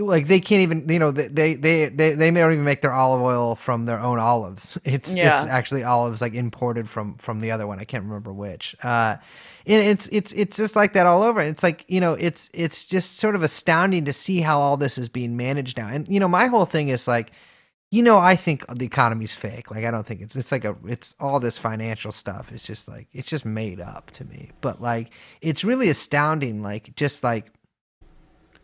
like 0.00 0.26
they 0.26 0.40
can't 0.40 0.60
even, 0.60 0.86
you 0.88 0.98
know, 0.98 1.10
they 1.10 1.28
they 1.28 1.54
they 1.54 1.88
they, 1.88 2.12
they 2.14 2.30
don't 2.30 2.52
even 2.52 2.64
make 2.64 2.82
their 2.82 2.92
olive 2.92 3.22
oil 3.22 3.54
from 3.54 3.86
their 3.86 3.98
own 3.98 4.18
olives. 4.18 4.76
It's 4.84 5.14
Yeah. 5.14 5.30
it's 5.40 5.46
actually 5.46 5.84
olives 5.84 6.20
like 6.20 6.34
imported 6.34 6.88
from 6.88 7.16
from 7.16 7.40
the 7.40 7.50
other 7.52 7.66
one. 7.66 7.78
I 7.78 7.84
can't 7.84 8.04
remember 8.04 8.32
which. 8.32 8.76
Uh, 8.82 9.16
and 9.66 9.82
it's 9.82 10.06
it's 10.12 10.32
it's 10.32 10.56
just 10.58 10.76
like 10.76 10.92
that 10.92 11.06
all 11.06 11.22
over. 11.22 11.40
It's 11.40 11.62
like 11.62 11.86
you 11.88 12.00
know, 12.00 12.12
it's 12.12 12.50
it's 12.52 12.86
just 12.86 13.16
sort 13.16 13.34
of 13.34 13.42
astounding 13.42 14.04
to 14.04 14.12
see 14.12 14.40
how 14.42 14.60
all 14.60 14.76
this 14.76 14.98
is 14.98 15.08
being 15.08 15.36
managed 15.38 15.78
now. 15.78 15.88
And 15.88 16.06
you 16.08 16.20
know, 16.20 16.28
my 16.28 16.46
whole 16.48 16.66
thing 16.66 16.88
is 16.88 17.08
like 17.08 17.32
you 17.90 18.02
know, 18.02 18.18
I 18.18 18.36
think 18.36 18.66
the 18.68 18.84
economy's 18.84 19.34
fake. 19.34 19.70
Like, 19.70 19.84
I 19.84 19.90
don't 19.90 20.06
think 20.06 20.20
it's 20.20 20.36
it's 20.36 20.52
like 20.52 20.64
a 20.64 20.76
it's 20.86 21.14
all 21.18 21.40
this 21.40 21.56
financial 21.56 22.12
stuff. 22.12 22.52
It's 22.52 22.66
just 22.66 22.86
like 22.86 23.08
it's 23.12 23.28
just 23.28 23.46
made 23.46 23.80
up 23.80 24.10
to 24.12 24.24
me. 24.24 24.50
But 24.60 24.82
like, 24.82 25.10
it's 25.40 25.64
really 25.64 25.88
astounding. 25.88 26.62
Like, 26.62 26.94
just 26.96 27.24
like 27.24 27.50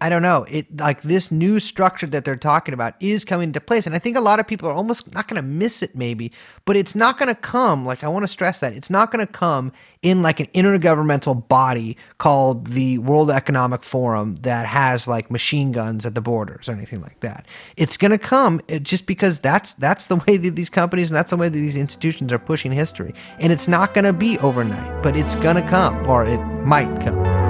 I 0.05 0.11
don't 0.11 0.21
know. 0.21 0.45
It 0.51 0.79
like 0.79 1.01
this 1.01 1.31
new 1.31 1.59
structure 1.59 2.07
that 2.09 2.27
they're 2.27 2.37
talking 2.37 2.75
about 2.75 2.95
is 3.01 3.25
coming 3.25 3.49
into 3.49 3.59
place, 3.59 3.87
and 3.87 3.95
I 3.95 3.99
think 3.99 4.19
a 4.19 4.21
lot 4.21 4.39
of 4.39 4.47
people 4.47 4.69
are 4.69 4.75
almost 4.75 5.11
not 5.15 5.29
going 5.29 5.37
to 5.37 5.49
miss 5.49 5.83
it, 5.83 5.97
maybe. 5.97 6.31
But 6.67 6.77
it's 6.77 6.95
not 6.95 7.19
going 7.19 7.31
to 7.31 7.35
come. 7.35 7.87
Like 7.87 8.05
I 8.05 8.09
want 8.09 8.23
to 8.23 8.29
stress 8.29 8.61
that 8.61 8.75
it's 8.75 8.91
not 8.91 9.11
going 9.11 9.27
to 9.27 9.33
come 9.33 9.73
in 10.03 10.21
like 10.21 10.41
an 10.41 10.49
intergovernmental 10.49 11.49
body 11.49 11.97
called 12.19 12.67
the 12.67 12.99
World 12.99 13.31
Economic 13.31 13.83
Forum 13.83 14.37
that 14.43 14.67
has 14.67 15.09
like 15.09 15.31
machine 15.31 15.73
guns 15.73 16.05
at 16.05 16.15
the 16.15 16.21
borders 16.21 16.69
or 16.69 16.73
anything 16.73 17.01
like 17.01 17.21
that. 17.21 17.47
It's 17.79 17.97
going 17.97 18.11
to 18.11 18.19
come 18.19 18.61
just 18.83 19.07
because 19.07 19.41
that's 19.41 19.73
that's 19.73 20.09
the 20.09 20.17
way 20.29 20.37
that 20.37 20.55
these 20.55 20.69
companies 20.69 21.11
and 21.11 21.17
that's 21.17 21.31
the 21.31 21.39
way 21.39 21.49
that 21.49 21.59
these 21.59 21.77
institutions 21.77 22.31
are 22.31 22.39
pushing 22.39 22.73
history, 22.73 23.15
and 23.41 23.51
it's 23.51 23.69
not 23.69 23.95
going 23.95 24.05
to 24.05 24.13
be 24.13 24.39
overnight, 24.41 25.03
but 25.03 25.17
it's 25.17 25.35
going 25.37 25.57
to 25.57 25.67
come, 25.67 26.07
or 26.07 26.27
it 26.27 26.45
might 26.63 27.01
come. 27.01 27.44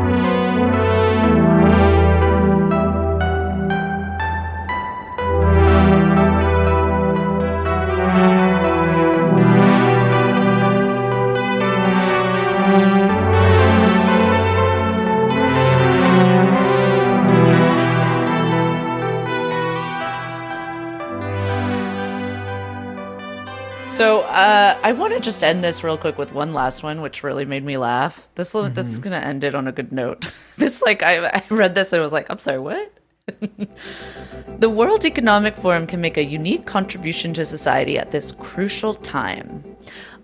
So 23.95 24.23
uh, 24.23 24.77
I 24.83 24.91
want 24.91 25.15
to 25.15 25.21
just 25.21 25.45
end 25.45 25.63
this 25.63 25.85
real 25.85 25.97
quick 25.97 26.19
with 26.19 26.33
one 26.33 26.53
last 26.53 26.83
one, 26.83 27.01
which 27.01 27.23
really 27.23 27.45
made 27.45 27.65
me 27.65 27.77
laugh. 27.77 28.27
This 28.35 28.53
will 28.53 28.69
this 28.69 28.87
is 28.87 28.99
gonna 28.99 29.19
end 29.19 29.45
it 29.45 29.55
on 29.55 29.69
a 29.69 29.73
good 29.73 29.93
note. 29.93 30.33
this 30.57 30.83
like 30.83 31.05
I, 31.05 31.29
I 31.29 31.45
read 31.49 31.77
this 31.77 31.93
and 31.93 32.01
I 32.01 32.03
was 32.03 32.13
like, 32.13 32.27
I'm 32.29 32.41
sorry, 32.41 32.59
what? 32.59 32.93
the 34.59 34.69
World 34.69 35.05
Economic 35.05 35.55
Forum 35.55 35.87
can 35.87 36.01
make 36.01 36.17
a 36.17 36.25
unique 36.25 36.67
contribution 36.67 37.33
to 37.35 37.45
society 37.45 37.97
at 37.97 38.11
this 38.11 38.33
crucial 38.33 38.95
time. 38.95 39.63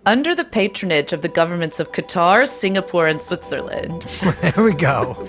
Under 0.07 0.35
the 0.35 0.45
patronage 0.45 1.13
of 1.13 1.21
the 1.21 1.29
governments 1.29 1.79
of 1.79 1.93
Qatar, 1.93 2.49
Singapore, 2.49 3.07
and 3.07 3.23
Switzerland, 3.23 4.03
There 4.41 4.65
we 4.65 4.73
go. 4.73 5.29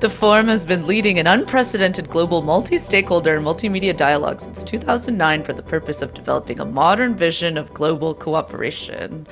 the 0.00 0.10
forum 0.10 0.48
has 0.48 0.66
been 0.66 0.84
leading 0.86 1.18
an 1.20 1.28
unprecedented 1.28 2.10
global 2.10 2.42
multi 2.42 2.76
stakeholder 2.76 3.36
and 3.36 3.46
multimedia 3.46 3.96
dialogue 3.96 4.40
since 4.40 4.64
2009 4.64 5.44
for 5.44 5.52
the 5.52 5.62
purpose 5.62 6.02
of 6.02 6.12
developing 6.12 6.58
a 6.58 6.64
modern 6.64 7.14
vision 7.14 7.56
of 7.56 7.72
global 7.72 8.14
cooperation. 8.14 9.28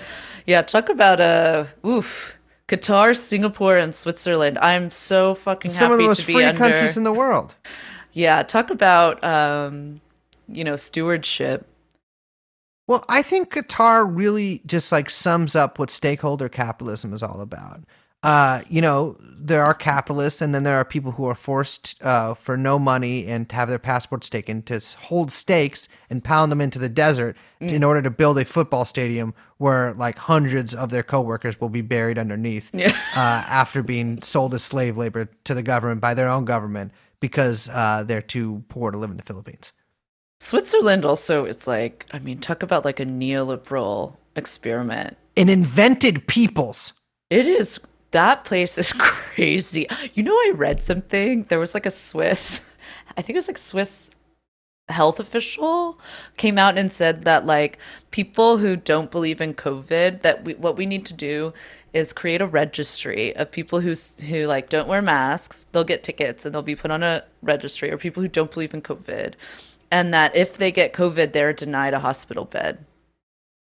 Yeah, 0.46 0.62
talk 0.62 0.88
about 0.88 1.20
a 1.20 1.66
oof. 1.84 2.38
Qatar, 2.68 3.16
Singapore, 3.16 3.78
and 3.78 3.94
Switzerland. 3.94 4.58
I'm 4.58 4.90
so 4.90 5.34
fucking 5.34 5.72
happy 5.72 5.78
to 5.78 5.78
see 5.78 5.82
you. 5.82 5.88
Some 5.88 5.90
happy 5.90 5.94
of 5.94 5.98
the 5.98 6.04
most 6.06 6.20
to 6.20 6.26
be 6.26 6.32
free 6.34 6.44
under. 6.44 6.58
countries 6.58 6.96
in 6.96 7.02
the 7.04 7.12
world. 7.12 7.56
yeah, 8.12 8.42
talk 8.44 8.70
about 8.70 9.22
um, 9.24 10.00
you 10.48 10.62
know 10.62 10.76
stewardship. 10.76 11.66
Well, 12.88 13.04
I 13.08 13.22
think 13.22 13.52
Qatar 13.54 14.04
really 14.10 14.62
just 14.66 14.90
like 14.90 15.10
sums 15.10 15.54
up 15.54 15.78
what 15.78 15.90
stakeholder 15.90 16.48
capitalism 16.48 17.12
is 17.12 17.22
all 17.22 17.40
about. 17.40 17.84
Uh, 18.24 18.62
you 18.68 18.80
know, 18.80 19.16
there 19.20 19.64
are 19.64 19.72
capitalists, 19.74 20.40
and 20.42 20.52
then 20.52 20.64
there 20.64 20.74
are 20.76 20.84
people 20.84 21.12
who 21.12 21.26
are 21.26 21.36
forced 21.36 22.02
uh, 22.02 22.34
for 22.34 22.56
no 22.56 22.76
money 22.76 23.26
and 23.28 23.48
to 23.48 23.54
have 23.54 23.68
their 23.68 23.78
passports 23.78 24.28
taken 24.28 24.60
to 24.62 24.80
hold 25.02 25.30
stakes 25.30 25.88
and 26.10 26.24
pound 26.24 26.50
them 26.50 26.60
into 26.60 26.80
the 26.80 26.88
desert 26.88 27.36
t- 27.60 27.72
in 27.76 27.84
order 27.84 28.02
to 28.02 28.10
build 28.10 28.36
a 28.38 28.44
football 28.44 28.84
stadium 28.84 29.34
where 29.58 29.92
like 29.94 30.18
hundreds 30.18 30.74
of 30.74 30.90
their 30.90 31.04
coworkers 31.04 31.60
will 31.60 31.68
be 31.68 31.80
buried 31.80 32.18
underneath 32.18 32.70
Yeah. 32.74 32.88
uh, 33.14 33.44
after 33.46 33.84
being 33.84 34.20
sold 34.22 34.52
as 34.52 34.64
slave 34.64 34.96
labor 34.96 35.30
to 35.44 35.54
the 35.54 35.62
government 35.62 36.00
by 36.00 36.14
their 36.14 36.28
own 36.28 36.44
government 36.44 36.90
because 37.20 37.68
uh, 37.68 38.02
they're 38.04 38.20
too 38.22 38.64
poor 38.68 38.90
to 38.90 38.98
live 38.98 39.10
in 39.12 39.16
the 39.16 39.22
Philippines. 39.22 39.72
Switzerland 40.40 41.04
also, 41.04 41.44
it's 41.44 41.66
like 41.66 42.06
I 42.12 42.18
mean, 42.18 42.38
talk 42.38 42.62
about 42.62 42.84
like 42.84 43.00
a 43.00 43.04
neoliberal 43.04 44.16
experiment. 44.36 45.16
An 45.36 45.48
invented 45.48 46.26
peoples. 46.26 46.92
It 47.30 47.46
is 47.46 47.80
that 48.10 48.44
place 48.44 48.78
is 48.78 48.92
crazy. 48.98 49.86
You 50.14 50.22
know, 50.22 50.34
I 50.34 50.52
read 50.54 50.82
something. 50.82 51.44
There 51.44 51.58
was 51.58 51.74
like 51.74 51.86
a 51.86 51.90
Swiss, 51.90 52.62
I 53.16 53.22
think 53.22 53.34
it 53.34 53.38
was 53.38 53.48
like 53.48 53.58
Swiss 53.58 54.10
health 54.88 55.20
official 55.20 56.00
came 56.38 56.56
out 56.56 56.78
and 56.78 56.90
said 56.90 57.24
that 57.24 57.44
like 57.44 57.78
people 58.10 58.56
who 58.56 58.74
don't 58.74 59.10
believe 59.10 59.40
in 59.40 59.52
COVID, 59.52 60.22
that 60.22 60.44
we, 60.44 60.54
what 60.54 60.76
we 60.76 60.86
need 60.86 61.04
to 61.06 61.14
do 61.14 61.52
is 61.92 62.12
create 62.12 62.40
a 62.40 62.46
registry 62.46 63.34
of 63.36 63.50
people 63.50 63.80
who 63.80 63.94
who 64.28 64.46
like 64.46 64.68
don't 64.68 64.88
wear 64.88 65.02
masks. 65.02 65.66
They'll 65.72 65.84
get 65.84 66.02
tickets 66.02 66.44
and 66.44 66.54
they'll 66.54 66.62
be 66.62 66.76
put 66.76 66.90
on 66.90 67.02
a 67.02 67.24
registry, 67.42 67.90
or 67.90 67.98
people 67.98 68.22
who 68.22 68.28
don't 68.28 68.52
believe 68.52 68.74
in 68.74 68.82
COVID, 68.82 69.34
and 69.90 70.12
that 70.14 70.34
if 70.36 70.56
they 70.56 70.70
get 70.72 70.92
COVID, 70.92 71.32
they're 71.32 71.52
denied 71.52 71.94
a 71.94 71.98
hospital 72.00 72.44
bed. 72.44 72.84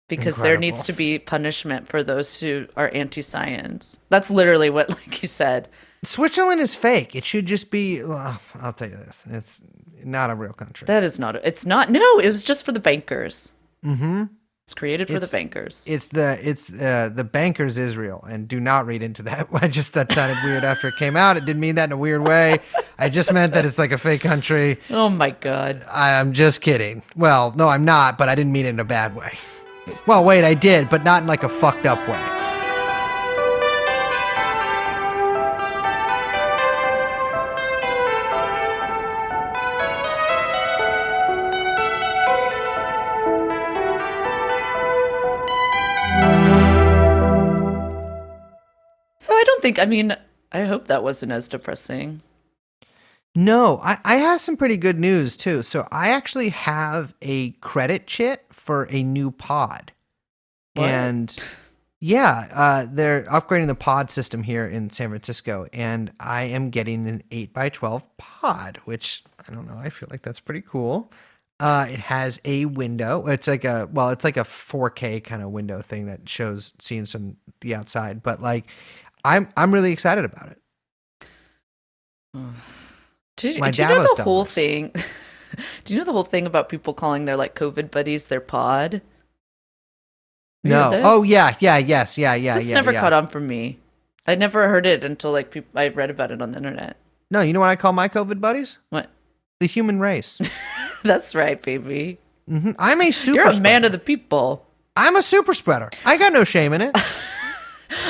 because 0.08 0.38
there 0.38 0.58
needs 0.58 0.84
to 0.84 0.94
be 0.94 1.18
punishment 1.18 1.88
for 1.88 2.04
those 2.04 2.40
who 2.40 2.68
are 2.78 2.92
anti-science. 2.94 4.00
That's 4.10 4.30
literally 4.30 4.70
what 4.70 4.90
like 5.00 5.14
he 5.16 5.28
said. 5.28 5.68
Switzerland 6.04 6.62
is 6.62 6.76
fake. 6.76 7.16
It 7.16 7.26
should 7.26 7.48
just 7.48 7.72
be. 7.72 8.04
Well, 8.04 8.40
I'll 8.62 8.74
tell 8.74 8.90
you 8.90 8.98
this: 8.98 9.24
it's 9.30 9.62
not 10.04 10.30
a 10.30 10.36
real 10.36 10.54
country. 10.54 10.86
That 10.86 11.04
is 11.04 11.18
not. 11.18 11.36
It's 11.38 11.66
not. 11.66 11.90
No, 11.90 12.20
it 12.20 12.28
was 12.28 12.44
just 12.44 12.64
for 12.66 12.72
the 12.72 12.80
bankers. 12.80 13.54
mm-hmm. 13.84 14.26
It's 14.66 14.74
created 14.74 15.08
for 15.08 15.14
It's- 15.18 15.30
the 15.30 15.38
bankers. 15.38 15.86
It's 15.88 16.08
the 16.08 16.40
it's 16.42 16.74
uh, 16.74 17.12
the 17.14 17.24
bankers 17.24 17.78
Israel, 17.78 18.26
and 18.28 18.48
do 18.48 18.60
not 18.60 18.88
read 18.88 19.04
into 19.04 19.22
that. 19.22 19.48
I 19.54 19.68
just 19.68 19.94
that 19.94 20.12
sounded 20.12 20.38
weird 20.44 20.64
after 20.64 20.88
it 20.88 20.96
came 20.98 21.16
out. 21.16 21.38
It 21.38 21.46
didn't 21.46 21.60
mean 21.60 21.76
that 21.76 21.84
in 21.84 21.92
a 21.92 21.98
weird 21.98 22.24
way. 22.24 22.58
I 22.98 23.10
just 23.10 23.32
meant 23.32 23.54
that 23.54 23.64
it's 23.64 23.78
like 23.78 23.92
a 23.92 23.98
fake 24.00 24.22
country. 24.22 24.80
oh 24.90 25.10
my 25.10 25.30
god. 25.30 25.86
I'm 25.92 26.34
just 26.34 26.62
kidding. 26.62 27.04
Well, 27.16 27.54
no, 27.56 27.68
I'm 27.70 27.86
not, 27.86 28.18
but 28.18 28.28
I 28.28 28.34
didn't 28.34 28.54
mean 28.54 28.66
it 28.66 28.70
in 28.70 28.80
a 28.80 28.84
bad 28.84 29.16
way. 29.16 29.38
Well, 30.08 30.24
wait, 30.24 30.44
I 30.44 30.56
did, 30.56 30.90
but 30.90 31.04
not 31.04 31.22
in 31.22 31.28
like 31.28 31.44
a 31.44 31.50
fucked 31.50 31.86
up 31.86 32.00
way. 32.10 32.35
I 49.36 49.44
don't 49.46 49.62
think. 49.62 49.80
I 49.80 49.86
mean, 49.86 50.16
I 50.52 50.64
hope 50.64 50.88
that 50.88 51.04
wasn't 51.04 51.32
as 51.32 51.48
depressing. 51.48 52.22
No, 53.36 53.80
I, 53.84 53.98
I 54.06 54.16
have 54.16 54.40
some 54.40 54.56
pretty 54.56 54.78
good 54.78 55.00
news 55.00 55.36
too. 55.36 55.62
So 55.62 55.88
I 55.92 56.10
actually 56.10 56.50
have 56.50 57.14
a 57.22 57.52
credit 57.52 58.08
chit 58.08 58.46
for 58.50 58.88
a 58.90 59.04
new 59.04 59.30
pod. 59.30 59.92
What? 60.74 60.88
And 60.90 61.36
yeah, 62.00 62.48
uh, 62.52 62.88
they're 62.90 63.24
upgrading 63.24 63.68
the 63.68 63.76
pod 63.76 64.10
system 64.12 64.44
here 64.44 64.68
in 64.68 64.90
San 64.90 65.10
Francisco, 65.10 65.68
and 65.74 66.12
I 66.20 66.44
am 66.44 66.70
getting 66.70 67.08
an 67.08 67.24
8x12 67.32 68.04
pod, 68.18 68.80
which 68.86 69.24
I 69.48 69.54
don't 69.54 69.68
know, 69.68 69.78
I 69.78 69.90
feel 69.90 70.08
like 70.12 70.22
that's 70.22 70.40
pretty 70.40 70.62
cool. 70.62 71.12
Uh, 71.60 71.88
it 71.90 72.00
has 72.00 72.40
a 72.44 72.66
window. 72.66 73.28
It's 73.28 73.48
like 73.48 73.64
a 73.64 73.90
well, 73.92 74.10
it's 74.10 74.26
like 74.26 74.36
a 74.38 74.44
4K 74.44 75.24
kind 75.24 75.42
of 75.42 75.52
window 75.52 75.82
thing 75.82 76.08
that 76.08 76.28
shows 76.28 76.74
scenes 76.80 77.12
from 77.12 77.38
the 77.62 77.76
outside. 77.76 78.22
But 78.22 78.42
like, 78.42 78.66
I'm 79.26 79.50
I'm 79.58 79.74
really 79.74 79.92
excited 79.92 80.24
about 80.24 80.52
it. 80.52 80.62
Did, 83.38 83.60
My 83.60 83.72
do 83.72 83.82
you 83.82 83.88
know 83.90 84.16
the 84.16 84.24
whole 84.24 84.44
dollars. 84.44 84.54
thing? 84.54 84.94
do 85.84 85.94
you 85.94 86.00
know 86.00 86.06
the 86.06 86.14
whole 86.14 86.24
thing 86.24 86.46
about 86.46 86.70
people 86.70 86.94
calling 86.94 87.26
their 87.26 87.36
like 87.36 87.54
COVID 87.54 87.92
buddies 87.92 88.28
their 88.28 88.40
pod? 88.40 89.02
No. 90.64 90.90
Oh 91.04 91.24
yeah, 91.24 91.56
yeah, 91.60 91.78
yes, 91.78 92.18
yeah, 92.18 92.34
yeah, 92.34 92.58
this 92.58 92.70
yeah. 92.70 92.76
never 92.76 92.92
yeah. 92.94 93.02
caught 93.02 93.14
on 93.14 93.28
for 93.28 93.40
me. 93.40 93.80
I 94.26 94.36
never 94.36 94.68
heard 94.70 94.86
it 94.86 95.04
until 95.04 95.32
like 95.32 95.52
peop 95.52 95.68
I 95.76 95.90
read 95.90 96.10
about 96.10 96.32
it 96.32 96.42
on 96.42 96.52
the 96.52 96.58
internet. 96.58 96.98
No, 97.30 97.42
you 97.42 97.52
know 97.54 97.60
what 97.60 97.70
I 97.70 97.76
call 97.76 97.92
my 97.92 98.08
COVID 98.08 98.40
buddies? 98.40 98.78
What? 98.90 99.10
The 99.60 99.68
human 99.68 100.00
race. 100.00 100.40
That's 101.04 101.36
right, 101.36 101.62
baby. 101.62 102.20
hmm 102.48 102.72
I'm 102.80 103.02
a 103.02 103.12
super. 103.12 103.42
You're 103.42 103.50
a 103.50 103.60
man 103.60 103.84
of 103.84 103.92
the 103.92 104.00
people. 104.00 104.66
I'm 104.96 105.16
a 105.16 105.22
super 105.22 105.54
spreader. 105.54 105.90
I 106.06 106.18
got 106.18 106.32
no 106.32 106.44
shame 106.44 106.72
in 106.72 106.82
it. 106.82 106.96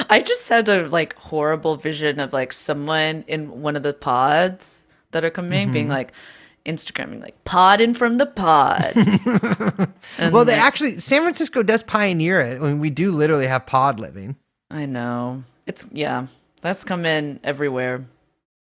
I 0.10 0.22
just 0.22 0.48
had 0.50 0.68
a 0.70 0.88
like 0.88 1.16
horrible 1.18 1.76
vision 1.76 2.20
of 2.20 2.34
like 2.34 2.54
someone 2.54 3.24
in 3.28 3.62
one 3.62 3.76
of 3.76 3.84
the 3.84 3.94
pods 3.94 4.86
that 5.12 5.24
are 5.24 5.30
coming 5.30 5.66
Mm-hmm. 5.68 5.74
being 5.74 5.90
like 5.90 6.12
Instagramming 6.66 7.22
like 7.22 7.36
pod 7.46 7.80
podding 7.80 7.94
from 7.94 8.18
the 8.18 8.26
pod. 8.26 8.94
Well, 10.18 10.46
they 10.46 10.54
like, 10.54 10.62
actually 10.62 11.00
San 11.00 11.22
Francisco 11.22 11.62
does 11.62 11.84
pioneer 11.84 12.40
it. 12.40 12.62
I 12.62 12.66
mean, 12.66 12.80
we 12.80 12.90
do 12.90 13.12
literally 13.12 13.48
have 13.48 13.66
pod 13.66 14.00
living. 14.00 14.36
I 14.72 14.86
know. 14.86 15.44
It's 15.68 15.88
yeah. 15.92 16.28
That's 16.62 16.84
come 16.84 17.06
in 17.06 17.40
everywhere. 17.44 18.06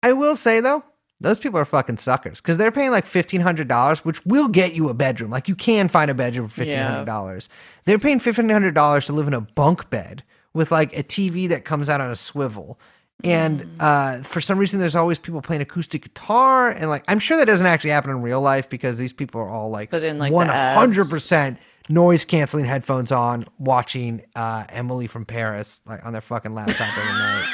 I 0.02 0.14
will 0.14 0.36
say 0.36 0.62
though, 0.62 0.84
those 1.20 1.38
people 1.38 1.60
are 1.60 1.66
fucking 1.66 1.98
suckers 1.98 2.42
because 2.42 2.58
they're 2.58 2.72
paying 2.72 2.90
like 2.90 3.06
fifteen 3.06 3.42
hundred 3.42 3.68
dollars, 3.68 4.04
which 4.04 4.26
will 4.26 4.48
get 4.48 4.74
you 4.74 4.90
a 4.90 4.94
bedroom. 4.94 5.30
Like 5.30 5.48
you 5.48 5.56
can 5.56 5.88
find 5.88 6.10
a 6.10 6.16
bedroom 6.16 6.48
for 6.48 6.56
fifteen 6.56 6.82
hundred 6.82 7.06
dollars. 7.06 7.48
They're 7.86 8.00
paying 8.00 8.20
fifteen 8.20 8.50
hundred 8.50 8.74
dollars 8.74 9.06
to 9.06 9.14
live 9.14 9.28
in 9.28 9.34
a 9.36 9.42
bunk 9.42 9.90
bed 9.92 10.24
with 10.54 10.72
like 10.72 10.98
a 10.98 11.04
TV 11.04 11.48
that 11.50 11.66
comes 11.66 11.90
out 11.90 12.02
on 12.02 12.10
a 12.12 12.16
swivel. 12.16 12.80
And 13.24 13.62
Mm. 13.62 13.76
uh, 13.80 14.24
for 14.24 14.42
some 14.42 14.58
reason, 14.58 14.80
there's 14.80 14.96
always 14.96 15.20
people 15.20 15.42
playing 15.44 15.62
acoustic 15.62 16.02
guitar, 16.02 16.72
and 16.72 16.90
like 16.90 17.04
I'm 17.08 17.20
sure 17.20 17.38
that 17.38 17.46
doesn't 17.46 17.68
actually 17.68 17.92
happen 17.92 18.10
in 18.10 18.22
real 18.24 18.42
life 18.42 18.68
because 18.68 18.98
these 18.98 19.14
people 19.14 19.40
are 19.42 19.50
all 19.50 19.70
like 19.70 19.92
But 19.92 20.04
in, 20.04 20.18
like, 20.18 20.32
the 20.32 20.48
hundred 20.48 21.08
percent 21.10 21.60
noise 21.88 22.26
canceling 22.26 22.66
headphones 22.66 23.12
on, 23.12 23.46
watching 23.60 24.24
uh, 24.36 24.64
Emily 24.70 25.06
from 25.06 25.26
Paris 25.26 25.82
like 25.86 26.04
on 26.04 26.14
their 26.14 26.22
fucking 26.22 26.54
laptop 26.56 26.88
every 26.98 27.14
night. 27.14 27.46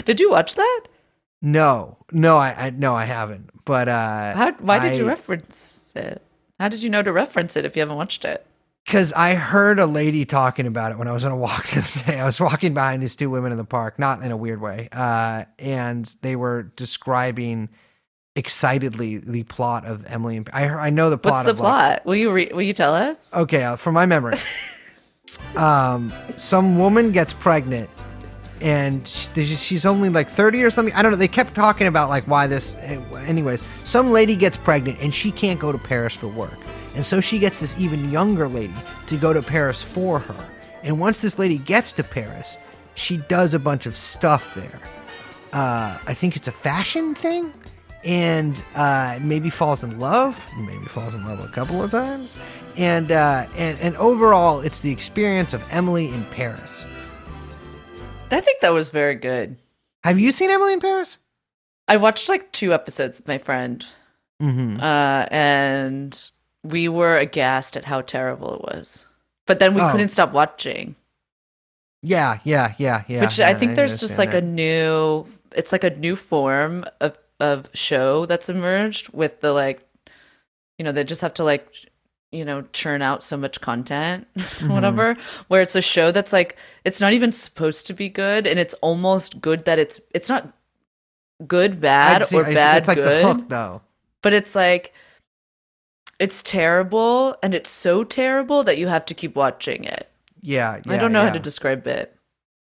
Did 0.06 0.20
you 0.20 0.30
watch 0.30 0.54
that? 0.54 0.84
No, 1.42 1.98
no, 2.10 2.36
I, 2.38 2.66
I 2.66 2.70
no, 2.70 2.94
I 2.94 3.04
haven't. 3.04 3.50
But 3.64 3.88
uh, 3.88 4.34
How 4.34 4.52
why 4.60 4.78
did 4.78 4.96
you 4.96 5.04
I- 5.04 5.08
reference 5.08 5.92
it? 5.94 6.22
How 6.58 6.68
did 6.68 6.82
you 6.82 6.88
know 6.90 7.02
to 7.02 7.12
reference 7.12 7.56
it 7.56 7.64
if 7.64 7.76
you 7.76 7.80
haven't 7.80 7.96
watched 7.96 8.24
it? 8.24 8.44
Because 8.88 9.12
I 9.12 9.34
heard 9.34 9.78
a 9.78 9.84
lady 9.84 10.24
talking 10.24 10.66
about 10.66 10.92
it 10.92 10.98
when 10.98 11.08
I 11.08 11.12
was 11.12 11.22
on 11.22 11.30
a 11.30 11.36
walk 11.36 11.66
the 11.72 11.80
other 11.80 12.04
day. 12.06 12.18
I 12.18 12.24
was 12.24 12.40
walking 12.40 12.72
behind 12.72 13.02
these 13.02 13.16
two 13.16 13.28
women 13.28 13.52
in 13.52 13.58
the 13.58 13.64
park, 13.64 13.98
not 13.98 14.22
in 14.22 14.32
a 14.32 14.36
weird 14.36 14.62
way, 14.62 14.88
uh, 14.92 15.44
and 15.58 16.06
they 16.22 16.36
were 16.36 16.62
describing 16.74 17.68
excitedly 18.34 19.18
the 19.18 19.42
plot 19.42 19.84
of 19.84 20.06
Emily. 20.06 20.38
And 20.38 20.48
I 20.54 20.68
I 20.68 20.88
know 20.88 21.10
the 21.10 21.18
plot. 21.18 21.32
What's 21.34 21.44
the 21.44 21.50
of, 21.50 21.60
like- 21.60 21.68
plot? 21.70 22.06
will 22.06 22.16
you 22.16 22.32
re- 22.32 22.50
will 22.50 22.62
you 22.62 22.72
tell 22.72 22.94
us? 22.94 23.30
okay, 23.34 23.62
uh, 23.62 23.76
from 23.76 23.92
my 23.92 24.06
memory, 24.06 24.38
um, 25.56 26.10
some 26.38 26.78
woman 26.78 27.12
gets 27.12 27.34
pregnant, 27.34 27.90
and 28.62 29.06
she, 29.06 29.44
she's 29.44 29.84
only 29.84 30.08
like 30.08 30.30
thirty 30.30 30.62
or 30.62 30.70
something. 30.70 30.94
I 30.94 31.02
don't 31.02 31.12
know. 31.12 31.18
They 31.18 31.28
kept 31.28 31.54
talking 31.54 31.88
about 31.88 32.08
like 32.08 32.24
why 32.24 32.46
this. 32.46 32.74
Anyways, 32.76 33.62
some 33.84 34.12
lady 34.12 34.34
gets 34.34 34.56
pregnant 34.56 34.98
and 35.02 35.14
she 35.14 35.30
can't 35.30 35.60
go 35.60 35.72
to 35.72 35.78
Paris 35.78 36.14
for 36.14 36.28
work, 36.28 36.56
and 36.98 37.06
so 37.06 37.20
she 37.20 37.38
gets 37.38 37.60
this 37.60 37.78
even 37.78 38.10
younger 38.10 38.48
lady 38.48 38.74
to 39.06 39.16
go 39.16 39.32
to 39.32 39.40
Paris 39.40 39.80
for 39.84 40.18
her. 40.18 40.48
And 40.82 40.98
once 40.98 41.22
this 41.22 41.38
lady 41.38 41.58
gets 41.58 41.92
to 41.92 42.02
Paris, 42.02 42.58
she 42.96 43.18
does 43.28 43.54
a 43.54 43.58
bunch 43.60 43.86
of 43.86 43.96
stuff 43.96 44.52
there. 44.56 44.80
Uh, 45.52 45.96
I 46.06 46.12
think 46.14 46.34
it's 46.34 46.48
a 46.48 46.52
fashion 46.52 47.14
thing, 47.14 47.52
and 48.04 48.60
uh, 48.74 49.20
maybe 49.22 49.48
falls 49.48 49.84
in 49.84 50.00
love. 50.00 50.34
Maybe 50.58 50.84
falls 50.86 51.14
in 51.14 51.24
love 51.24 51.38
a 51.44 51.46
couple 51.48 51.80
of 51.84 51.92
times, 51.92 52.34
and 52.76 53.12
uh, 53.12 53.46
and 53.56 53.78
and 53.78 53.96
overall, 53.96 54.58
it's 54.60 54.80
the 54.80 54.90
experience 54.90 55.54
of 55.54 55.62
Emily 55.70 56.08
in 56.08 56.24
Paris. 56.26 56.84
I 58.32 58.40
think 58.40 58.60
that 58.60 58.72
was 58.72 58.90
very 58.90 59.14
good. 59.14 59.56
Have 60.02 60.18
you 60.18 60.32
seen 60.32 60.50
Emily 60.50 60.72
in 60.72 60.80
Paris? 60.80 61.16
I 61.86 61.96
watched 61.96 62.28
like 62.28 62.50
two 62.50 62.74
episodes 62.74 63.18
with 63.18 63.28
my 63.28 63.38
friend, 63.38 63.86
Mm-hmm. 64.42 64.80
uh, 64.80 65.26
and 65.30 66.30
we 66.64 66.88
were 66.88 67.16
aghast 67.16 67.76
at 67.76 67.84
how 67.86 68.00
terrible 68.02 68.54
it 68.54 68.62
was. 68.62 69.06
But 69.46 69.58
then 69.58 69.74
we 69.74 69.80
Oh. 69.80 69.90
couldn't 69.90 70.10
stop 70.10 70.32
watching. 70.32 70.96
Yeah, 72.02 72.38
yeah, 72.44 72.74
yeah, 72.78 73.02
yeah. 73.08 73.20
which 73.22 73.38
yeah, 73.38 73.48
I 73.48 73.54
think 73.54 73.74
there's 73.74 73.98
just 74.00 74.18
like 74.18 74.34
a 74.34 74.40
new 74.40 75.26
it's 75.56 75.72
like 75.72 75.84
a 75.84 75.90
new 75.90 76.14
form 76.14 76.84
of 77.00 77.16
of 77.40 77.68
show 77.74 78.26
that's 78.26 78.48
emerged 78.48 79.08
with 79.12 79.40
the 79.40 79.52
like 79.52 79.80
you 80.78 80.84
know 80.84 80.92
they 80.92 81.02
just 81.04 81.20
have 81.22 81.34
to 81.34 81.44
like 81.44 81.66
you 82.30 82.44
know 82.44 82.62
churn 82.72 83.00
out 83.02 83.22
so 83.22 83.36
much 83.36 83.60
content 83.60 84.26
Mm-hmm. 84.36 84.68
whatever 84.70 85.16
where 85.48 85.62
it's 85.62 85.74
a 85.74 85.80
show 85.82 86.10
that's 86.12 86.32
like 86.32 86.56
it's 86.84 87.00
not 87.00 87.12
even 87.14 87.32
supposed 87.32 87.86
to 87.88 87.94
be 87.94 88.08
good 88.08 88.46
and 88.46 88.58
it's 88.60 88.74
almost 88.74 89.40
good 89.40 89.64
that 89.64 89.78
it's 89.78 90.00
it's 90.14 90.28
not 90.28 90.52
good 91.46 91.80
bad 91.80 92.26
see- 92.26 92.36
or 92.36 92.44
I 92.46 92.54
bad 92.54 92.78
It's 92.82 92.88
like 92.88 92.96
good 92.96 93.24
the 93.24 93.26
hook, 93.34 93.48
though. 93.48 93.80
but 94.22 94.32
it's 94.34 94.54
like 94.54 94.92
it's 96.18 96.42
terrible 96.42 97.36
and 97.42 97.54
it's 97.54 97.70
so 97.70 98.04
terrible 98.04 98.64
that 98.64 98.78
you 98.78 98.88
have 98.88 99.04
to 99.06 99.14
keep 99.14 99.36
watching 99.36 99.84
it 99.84 100.08
Yeah, 100.42 100.80
i 100.88 100.96
don't 100.96 101.12
know 101.12 101.24
how 101.24 101.32
to 101.32 101.38
describe 101.40 101.86
it 101.86 102.14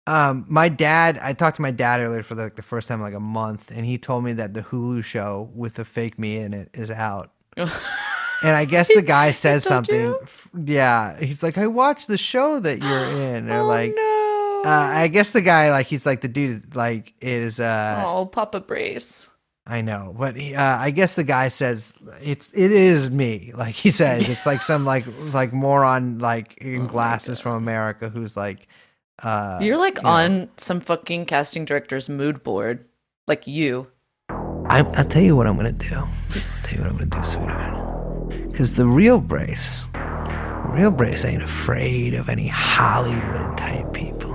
Um, 0.07 0.45
my 0.49 0.68
dad, 0.68 1.18
I 1.22 1.32
talked 1.32 1.57
to 1.57 1.62
my 1.62 1.70
dad 1.70 2.01
earlier 2.01 2.24
for 2.24 2.34
like 2.34 2.57
the 2.57 2.62
first 2.62 2.88
time 2.88 2.99
in 2.99 3.05
like 3.05 3.14
a 3.14 3.20
month, 3.20 3.70
and 3.70 3.86
he 3.86 3.99
told 3.99 4.24
me 4.24 4.32
that 4.32 4.53
the 4.53 4.62
Hulu 4.62 5.05
show 5.05 5.49
with 5.55 5.74
the 5.74 5.84
fake 5.84 6.18
me 6.18 6.38
in 6.38 6.53
it 6.55 6.70
is 6.74 6.90
out. 6.90 7.30
And 8.45 8.57
I 8.57 8.64
guess 8.64 8.88
the 8.93 9.03
guy 9.03 9.30
told 9.30 9.62
something. 9.62 10.16
f- 10.22 10.51
Yeah, 10.66 11.16
he's 11.20 11.45
like, 11.45 11.57
I 11.57 11.68
watched 11.68 12.09
the 12.09 12.18
show 12.18 12.59
that 12.59 12.82
you're 12.82 13.07
in. 13.07 13.49
Or 13.49 13.61
oh 13.61 13.66
like, 13.68 13.95
no 13.95 14.62
uh, 14.64 14.68
I 15.05 15.07
guess 15.07 15.30
the 15.30 15.43
guy, 15.43 15.70
like, 15.70 15.86
he's 15.86 16.05
like 16.05 16.20
the 16.22 16.28
dude, 16.28 16.74
like, 16.74 17.14
is 17.20 17.61
uh, 17.61 18.03
oh 18.05 18.26
papa 18.26 18.59
brace 18.59 19.28
I 19.65 19.81
know, 19.81 20.13
but 20.19 20.35
he, 20.35 20.57
uh, 20.57 20.77
I 20.77 20.91
guess 20.91 21.15
the 21.15 21.23
guy 21.23 21.49
says 21.49 21.95
it's 22.21 22.53
it 22.53 22.73
is 22.73 23.11
me. 23.11 23.53
Like 23.57 23.75
he 23.77 23.91
says, 23.91 24.29
it's 24.29 24.45
like 24.45 24.61
some 24.63 24.85
like 24.85 25.05
like 25.33 25.53
moron 25.53 26.19
like 26.19 26.59
Oh 26.61 26.67
in 26.67 26.87
glasses 26.89 27.39
from 27.39 27.55
America 27.57 28.09
who's 28.09 28.37
like, 28.37 28.67
uh, 29.23 29.59
You're 29.63 29.79
like 29.79 29.99
you 29.99 30.03
know. 30.03 30.09
on 30.11 30.49
some 30.57 30.81
fucking 30.81 31.27
casting 31.27 31.65
director's 31.65 32.09
mood 32.09 32.43
board. 32.43 32.87
Like 33.29 33.47
you. 33.47 33.87
I'm, 34.29 34.87
I'll 34.95 35.05
tell 35.05 35.23
you 35.23 35.37
what 35.37 35.47
I'm 35.47 35.57
gonna 35.57 35.71
do. 35.71 35.95
I'll 35.95 36.09
tell 36.65 36.79
you 36.79 36.83
what 36.83 36.91
I'm 36.91 36.99
gonna 36.99 37.23
do, 37.23 37.25
sweetheart. 37.25 38.51
Because 38.51 38.75
the 38.75 38.87
real 38.87 39.21
Brace, 39.21 39.85
real 40.71 40.91
Brace 40.91 41.25
ain't 41.25 41.43
afraid 41.43 42.15
of 42.15 42.29
any 42.29 42.49
Hollywood 42.49 43.57
type 43.57 43.93
people. 43.93 44.33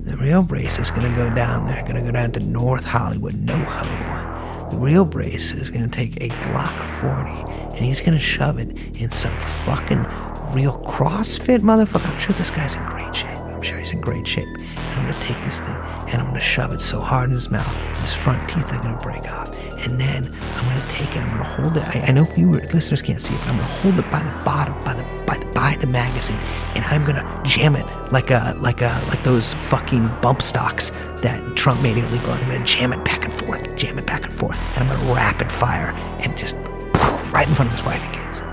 The 0.00 0.16
real 0.16 0.42
Brace 0.42 0.78
is 0.78 0.90
gonna 0.90 1.14
go 1.16 1.30
down 1.34 1.66
there, 1.66 1.82
gonna 1.86 2.02
go 2.02 2.10
down 2.10 2.32
to 2.32 2.40
North 2.40 2.84
Hollywood, 2.84 3.34
no 3.34 3.56
ho. 3.56 4.27
Real 4.72 5.04
Brace 5.04 5.52
is 5.54 5.70
gonna 5.70 5.88
take 5.88 6.16
a 6.16 6.28
Glock 6.28 6.78
40 7.00 7.76
and 7.76 7.84
he's 7.84 8.00
gonna 8.00 8.18
shove 8.18 8.58
it 8.58 8.78
in 8.96 9.10
some 9.10 9.36
fucking 9.38 10.04
real 10.52 10.78
CrossFit 10.84 11.60
motherfucker. 11.60 12.06
I'm 12.06 12.18
sure 12.18 12.34
this 12.34 12.50
guy's 12.50 12.76
in 12.76 12.84
great 12.86 13.14
shape. 13.14 13.47
I'm 13.58 13.64
sure 13.64 13.80
he's 13.80 13.90
in 13.90 14.00
great 14.00 14.24
shape. 14.24 14.46
I'm 14.76 15.04
gonna 15.04 15.20
take 15.20 15.42
this 15.42 15.58
thing 15.58 15.74
and 15.74 16.22
I'm 16.22 16.28
gonna 16.28 16.38
shove 16.38 16.72
it 16.72 16.80
so 16.80 17.00
hard 17.00 17.28
in 17.28 17.34
his 17.34 17.50
mouth, 17.50 17.74
his 17.96 18.14
front 18.14 18.48
teeth 18.48 18.72
are 18.72 18.80
gonna 18.80 19.00
break 19.02 19.28
off. 19.32 19.52
And 19.78 20.00
then 20.00 20.32
I'm 20.54 20.64
gonna 20.64 20.88
take 20.88 21.16
it, 21.16 21.18
I'm 21.18 21.28
gonna 21.28 21.42
hold 21.42 21.76
it. 21.76 21.82
I, 21.82 22.04
I 22.06 22.12
know 22.12 22.22
viewer 22.22 22.60
listeners 22.72 23.02
can't 23.02 23.20
see 23.20 23.34
it, 23.34 23.38
but 23.40 23.48
I'm 23.48 23.58
gonna 23.58 23.68
hold 23.68 23.98
it 23.98 24.08
by 24.12 24.22
the 24.22 24.30
bottom, 24.44 24.80
by 24.84 24.94
the 24.94 25.02
by 25.26 25.38
the 25.38 25.46
by 25.46 25.74
the 25.74 25.88
magazine, 25.88 26.38
and 26.76 26.84
I'm 26.84 27.04
gonna 27.04 27.42
jam 27.44 27.74
it 27.74 27.84
like 28.12 28.30
a 28.30 28.56
like 28.60 28.80
a 28.80 29.04
like 29.08 29.24
those 29.24 29.54
fucking 29.54 30.08
bump 30.22 30.40
stocks 30.40 30.90
that 31.22 31.56
Trump 31.56 31.82
made 31.82 31.96
illegal. 31.96 32.30
And 32.30 32.44
I'm 32.44 32.52
gonna 32.52 32.64
jam 32.64 32.92
it 32.92 33.04
back 33.04 33.24
and 33.24 33.34
forth, 33.34 33.74
jam 33.74 33.98
it 33.98 34.06
back 34.06 34.22
and 34.22 34.32
forth, 34.32 34.56
and 34.76 34.88
I'm 34.88 34.96
gonna 34.96 35.12
rapid 35.12 35.50
fire 35.50 35.90
and 36.20 36.38
just 36.38 36.54
poof, 36.92 37.32
right 37.32 37.48
in 37.48 37.56
front 37.56 37.72
of 37.72 37.76
his 37.76 37.84
wife 37.84 38.04
and 38.04 38.14
kids. 38.14 38.47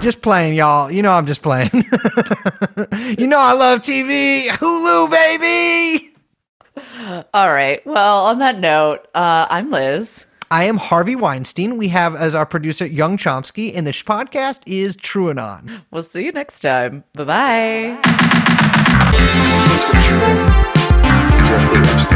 Just 0.00 0.22
playing, 0.22 0.54
y'all. 0.54 0.90
You 0.90 1.02
know 1.02 1.10
I'm 1.10 1.26
just 1.26 1.42
playing. 1.42 1.70
you 3.18 3.26
know 3.26 3.38
I 3.38 3.52
love 3.52 3.82
TV. 3.82 4.46
Hulu, 4.48 5.10
baby. 5.10 6.14
All 7.34 7.48
right. 7.48 7.84
Well, 7.84 8.26
on 8.26 8.38
that 8.38 8.60
note, 8.60 9.08
uh, 9.14 9.46
I'm 9.50 9.70
Liz. 9.70 10.26
I 10.50 10.64
am 10.64 10.76
Harvey 10.76 11.16
Weinstein. 11.16 11.76
We 11.76 11.88
have 11.88 12.14
as 12.14 12.34
our 12.34 12.46
producer 12.46 12.86
Young 12.86 13.16
Chomsky, 13.16 13.72
and 13.74 13.86
this 13.86 14.02
podcast 14.02 14.60
is 14.66 14.96
TrueAnon. 14.96 15.82
We'll 15.90 16.02
see 16.02 16.24
you 16.24 16.32
next 16.32 16.60
time. 16.60 17.04
Bye 17.14 17.24
bye. 17.24 18.00
Let's. 21.74 22.08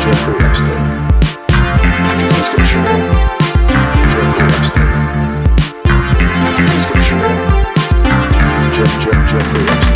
Jeffrey 0.00 0.34
Epstein. 0.46 0.79
Jeffrey. 8.82 9.89